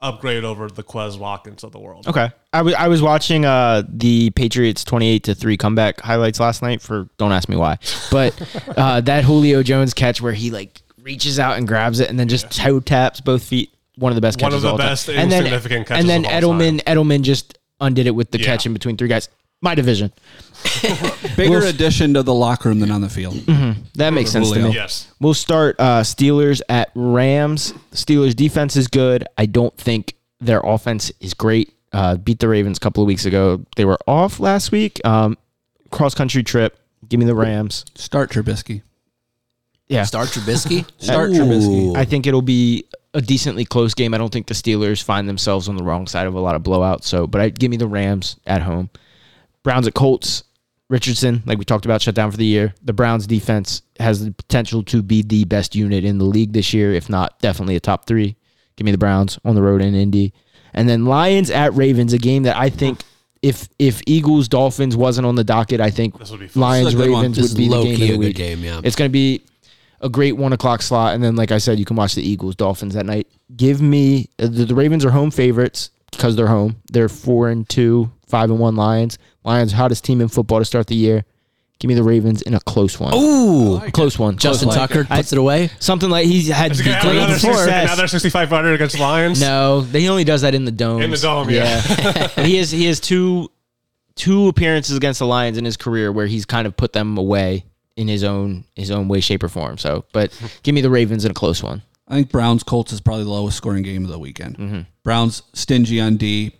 upgrade 0.00 0.44
over 0.44 0.68
the 0.68 0.82
Quez 0.82 1.18
Watkins 1.18 1.64
of 1.64 1.72
the 1.72 1.78
world. 1.78 2.06
Okay. 2.06 2.30
I 2.52 2.62
was 2.62 2.74
I 2.74 2.88
was 2.88 3.02
watching 3.02 3.44
uh 3.44 3.82
the 3.88 4.30
Patriots 4.30 4.84
twenty 4.84 5.08
eight 5.08 5.24
to 5.24 5.34
three 5.34 5.56
comeback 5.56 6.00
highlights 6.00 6.40
last 6.40 6.62
night 6.62 6.82
for 6.82 7.08
don't 7.18 7.32
ask 7.32 7.48
me 7.48 7.56
why, 7.56 7.78
but 8.10 8.34
uh, 8.76 9.00
that 9.02 9.24
Julio 9.24 9.62
Jones 9.62 9.94
catch 9.94 10.20
where 10.20 10.32
he 10.32 10.50
like 10.50 10.82
reaches 11.00 11.38
out 11.38 11.58
and 11.58 11.68
grabs 11.68 12.00
it 12.00 12.10
and 12.10 12.18
then 12.18 12.28
just 12.28 12.50
toe 12.50 12.80
taps 12.80 13.20
both 13.20 13.42
feet. 13.42 13.70
One 13.96 14.10
of 14.10 14.16
the 14.16 14.22
best 14.22 14.38
catches. 14.38 14.54
One 14.54 14.56
of 14.56 14.62
the 14.62 14.70
all 14.70 14.78
time. 14.78 14.88
best 14.88 15.08
and 15.08 15.30
then, 15.30 15.42
insignificant 15.42 15.86
catches 15.86 16.00
And 16.00 16.10
then 16.10 16.24
Edelman 16.24 16.82
Edelman 16.82 17.22
just 17.22 17.58
undid 17.84 18.06
it 18.06 18.12
with 18.12 18.30
the 18.30 18.38
Yeah. 18.38 18.46
catch 18.46 18.66
in 18.66 18.72
between 18.72 18.96
three 18.96 19.08
guys. 19.08 19.28
My 19.62 19.74
division. 19.74 20.12
Bigger 21.36 21.50
We'll- 21.50 21.66
addition 21.68 22.14
to 22.14 22.22
the 22.22 22.34
locker 22.34 22.68
room 22.68 22.80
than 22.80 22.90
on 22.90 23.00
the 23.00 23.08
field. 23.08 23.34
That 23.94 24.12
makes 24.12 24.30
sense 24.30 24.50
to 24.50 24.58
me. 24.60 24.72
Yes. 24.74 25.08
We'll 25.20 25.32
start 25.34 25.76
uh, 25.78 26.00
Steelers 26.02 26.60
at 26.68 26.90
Rams. 26.94 27.72
Steelers 27.92 28.34
defense 28.34 28.76
is 28.76 28.88
good. 28.88 29.26
I 29.38 29.46
don't 29.46 29.74
think 29.76 30.14
their 30.40 30.60
offense 30.60 31.12
is 31.20 31.32
great. 31.34 31.72
Uh, 31.92 32.16
beat 32.16 32.40
the 32.40 32.48
Ravens 32.48 32.76
a 32.76 32.80
couple 32.80 33.02
of 33.02 33.06
weeks 33.06 33.24
ago. 33.24 33.64
They 33.76 33.84
were 33.84 33.98
off 34.06 34.40
last 34.40 34.72
week. 34.72 35.00
Um, 35.06 35.38
cross 35.90 36.14
country 36.14 36.42
trip. 36.42 36.76
Give 37.08 37.20
me 37.20 37.26
the 37.26 37.34
Rams. 37.34 37.84
Start 37.94 38.30
Trubisky. 38.30 38.82
Yeah, 39.88 40.02
Start 40.04 40.28
Trubisky. 40.28 40.84
Start 40.98 41.30
Ooh. 41.30 41.34
Trubisky. 41.34 41.96
I 41.96 42.04
think 42.04 42.26
it'll 42.26 42.42
be 42.42 42.84
a 43.14 43.22
decently 43.22 43.64
close 43.64 43.94
game. 43.94 44.12
I 44.12 44.18
don't 44.18 44.32
think 44.32 44.48
the 44.48 44.54
Steelers 44.54 45.02
find 45.02 45.28
themselves 45.28 45.68
on 45.68 45.76
the 45.76 45.84
wrong 45.84 46.06
side 46.06 46.26
of 46.26 46.34
a 46.34 46.40
lot 46.40 46.54
of 46.56 46.62
blowouts. 46.62 47.04
So, 47.04 47.26
but 47.26 47.40
I 47.40 47.48
give 47.48 47.70
me 47.70 47.76
the 47.76 47.86
Rams 47.86 48.36
at 48.46 48.62
home. 48.62 48.90
Browns 49.62 49.86
at 49.86 49.94
Colts. 49.94 50.44
Richardson, 50.90 51.42
like 51.46 51.56
we 51.58 51.64
talked 51.64 51.86
about, 51.86 52.02
shut 52.02 52.14
down 52.14 52.30
for 52.30 52.36
the 52.36 52.44
year. 52.44 52.74
The 52.82 52.92
Browns 52.92 53.26
defense 53.26 53.80
has 53.98 54.22
the 54.22 54.32
potential 54.32 54.82
to 54.84 55.02
be 55.02 55.22
the 55.22 55.44
best 55.46 55.74
unit 55.74 56.04
in 56.04 56.18
the 56.18 56.26
league 56.26 56.52
this 56.52 56.74
year, 56.74 56.92
if 56.92 57.08
not 57.08 57.38
definitely 57.40 57.74
a 57.74 57.80
top 57.80 58.06
three. 58.06 58.36
Give 58.76 58.84
me 58.84 58.92
the 58.92 58.98
Browns 58.98 59.38
on 59.46 59.54
the 59.54 59.62
road 59.62 59.80
in 59.80 59.94
Indy. 59.94 60.34
And 60.74 60.86
then 60.86 61.06
Lions 61.06 61.50
at 61.50 61.72
Ravens, 61.72 62.12
a 62.12 62.18
game 62.18 62.42
that 62.42 62.56
I 62.56 62.68
think 62.68 63.00
if 63.40 63.68
if 63.78 64.02
Eagles 64.06 64.46
Dolphins 64.46 64.94
wasn't 64.94 65.26
on 65.26 65.36
the 65.36 65.44
docket, 65.44 65.80
I 65.80 65.90
think 65.90 66.18
This 66.18 66.30
would 66.30 66.40
be. 66.40 66.48
Lions 66.54 66.86
This 66.86 66.94
is 66.94 67.00
a 67.00 67.04
good 67.04 67.12
one. 67.12 67.22
Ravens 67.22 67.40
would 67.40 67.56
be 67.56 67.68
the 67.68 67.82
game 67.82 67.92
of 67.92 67.98
the 67.98 68.18
week. 68.18 68.36
game. 68.36 68.60
Yeah. 68.60 68.80
It's 68.84 68.96
going 68.96 69.08
to 69.08 69.12
be 69.12 69.42
a 70.04 70.08
great 70.10 70.36
one 70.36 70.52
o'clock 70.52 70.82
slot, 70.82 71.14
and 71.14 71.24
then 71.24 71.34
like 71.34 71.50
I 71.50 71.58
said, 71.58 71.78
you 71.78 71.84
can 71.84 71.96
watch 71.96 72.14
the 72.14 72.22
Eagles 72.22 72.54
Dolphins 72.54 72.94
that 72.94 73.06
night. 73.06 73.26
Give 73.56 73.80
me 73.80 74.28
uh, 74.38 74.46
the, 74.46 74.66
the 74.66 74.74
Ravens 74.74 75.04
are 75.04 75.10
home 75.10 75.30
favorites 75.30 75.90
because 76.12 76.36
they're 76.36 76.46
home. 76.46 76.76
They're 76.92 77.08
four 77.08 77.48
and 77.48 77.68
two, 77.68 78.12
five 78.28 78.50
and 78.50 78.60
one 78.60 78.76
Lions. 78.76 79.18
Lions 79.44 79.72
hottest 79.72 80.04
team 80.04 80.20
in 80.20 80.28
football 80.28 80.58
to 80.58 80.64
start 80.64 80.86
the 80.86 80.94
year. 80.94 81.24
Give 81.80 81.88
me 81.88 81.94
the 81.94 82.02
Ravens 82.02 82.42
in 82.42 82.54
a 82.54 82.60
close 82.60 83.00
one. 83.00 83.12
Ooh. 83.14 83.80
close 83.90 84.18
one. 84.18 84.36
Justin 84.36 84.68
Close 84.68 84.78
one. 84.78 84.88
Tucker 84.88 85.04
puts 85.04 85.32
it 85.32 85.38
away. 85.38 85.70
Something 85.80 86.08
like 86.08 86.26
he's 86.26 86.48
had 86.48 86.70
Is 86.70 86.78
he 86.78 86.84
gonna 86.84 86.96
have 86.96 87.04
great 87.04 87.16
another, 87.16 87.32
60, 87.32 87.52
success. 87.52 87.84
another 87.84 88.08
6500 88.08 88.74
against 88.74 88.98
Lions? 88.98 89.40
No, 89.40 89.80
he 89.80 90.08
only 90.08 90.24
does 90.24 90.42
that 90.42 90.54
in 90.54 90.64
the 90.64 90.70
dome. 90.70 91.02
In 91.02 91.10
the 91.10 91.16
dome, 91.16 91.50
yeah. 91.50 91.82
But 92.36 92.46
he 92.46 92.58
has 92.58 92.70
he 92.70 92.86
has 92.86 93.00
two 93.00 93.50
two 94.14 94.48
appearances 94.48 94.96
against 94.96 95.18
the 95.18 95.26
Lions 95.26 95.58
in 95.58 95.64
his 95.64 95.76
career 95.76 96.12
where 96.12 96.26
he's 96.26 96.46
kind 96.46 96.66
of 96.66 96.76
put 96.76 96.92
them 96.92 97.18
away 97.18 97.64
in 97.96 98.08
his 98.08 98.24
own 98.24 98.64
his 98.74 98.90
own 98.90 99.08
way, 99.08 99.20
shape, 99.20 99.42
or 99.42 99.48
form. 99.48 99.78
So, 99.78 100.04
but 100.12 100.38
give 100.62 100.74
me 100.74 100.80
the 100.80 100.90
Ravens 100.90 101.24
in 101.24 101.30
a 101.30 101.34
close 101.34 101.62
one. 101.62 101.82
I 102.08 102.16
think 102.16 102.30
Browns 102.30 102.62
Colts 102.62 102.92
is 102.92 103.00
probably 103.00 103.24
the 103.24 103.30
lowest 103.30 103.56
scoring 103.56 103.82
game 103.82 104.04
of 104.04 104.10
the 104.10 104.18
weekend. 104.18 104.58
Mm-hmm. 104.58 104.80
Browns 105.02 105.42
stingy 105.52 106.00
on 106.00 106.16
D. 106.16 106.52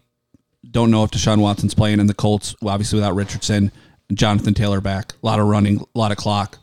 Don't 0.70 0.90
know 0.90 1.04
if 1.04 1.10
Deshaun 1.10 1.40
Watson's 1.40 1.74
playing, 1.74 2.00
and 2.00 2.08
the 2.08 2.14
Colts 2.14 2.54
well, 2.62 2.74
obviously 2.74 2.96
without 2.96 3.14
Richardson, 3.14 3.70
Jonathan 4.12 4.54
Taylor 4.54 4.80
back. 4.80 5.12
A 5.22 5.26
lot 5.26 5.38
of 5.38 5.46
running, 5.46 5.80
a 5.94 5.98
lot 5.98 6.12
of 6.12 6.16
clock. 6.16 6.58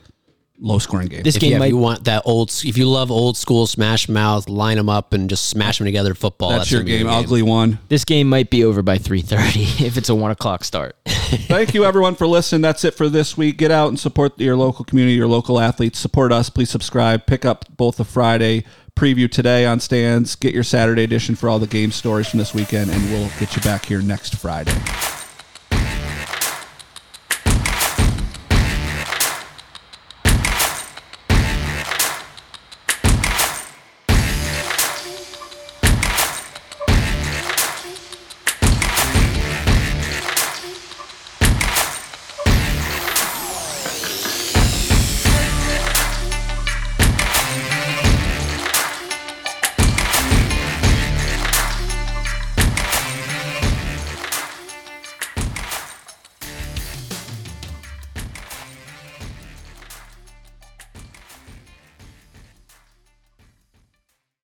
Low 0.64 0.78
scoring 0.78 1.08
game. 1.08 1.24
This 1.24 1.36
If, 1.36 1.42
game 1.42 1.50
you, 1.50 1.56
if 1.56 1.60
might 1.60 1.66
you 1.70 1.78
want 1.78 2.04
that 2.04 2.22
old, 2.24 2.52
if 2.64 2.78
you 2.78 2.88
love 2.88 3.10
old 3.10 3.36
school 3.36 3.66
smash 3.66 4.08
mouth, 4.08 4.48
line 4.48 4.78
them 4.78 4.90
up 4.90 5.12
and 5.12 5.28
just 5.28 5.48
smash 5.48 5.80
them 5.80 5.86
together 5.86 6.14
football. 6.14 6.52
That's, 6.52 6.72
your 6.72 6.82
gonna 6.82 6.98
game. 7.00 7.08
Ugly 7.08 7.42
one. 7.42 7.80
this 7.90 8.06
game 8.06 8.30
might 8.30 8.52
be 8.52 8.64
over 8.64 8.84
by 8.84 9.00
three 9.00 9.22
thirty 9.22 9.64
if 9.84 9.98
it's 9.98 10.10
a 10.10 10.16
one 10.16 10.30
o'clock 10.30 10.64
start. 10.64 10.96
Thank 11.08 11.74
you 11.74 11.84
everyone 11.84 12.14
for 12.14 12.28
listening. 12.28 12.62
That's 12.62 12.84
it 12.84 12.94
for 12.94 13.10
this 13.10 13.36
week. 13.36 13.58
Get 13.58 13.72
out 13.72 13.88
and 13.88 14.00
support 14.00 14.40
your 14.40 14.56
local 14.56 14.86
community, 14.86 15.16
your 15.16 15.28
local 15.28 15.60
athletes. 15.60 15.98
Support 15.98 16.32
us. 16.32 16.52
Please 16.52 16.70
subscribe. 16.70 17.26
Pick 17.26 17.44
up 17.44 17.66
both 17.76 17.98
the 17.98 18.06
Friday 18.06 18.64
preview 18.96 19.32
today 19.32 19.66
on 19.66 19.80
stands. 19.80 20.36
Get 20.36 20.54
your 20.54 20.64
Saturday 20.64 21.04
edition 21.04 21.36
for 21.36 21.50
all 21.50 21.58
the 21.58 21.66
game 21.66 21.92
stories 21.92 22.30
from 22.30 22.38
this 22.38 22.54
weekend, 22.54 22.92
and 22.92 23.04
we'll 23.12 23.32
get 23.40 23.56
you 23.56 23.62
back 23.64 23.86
here 23.86 24.02
next 24.02 24.36
Friday. 24.36 24.78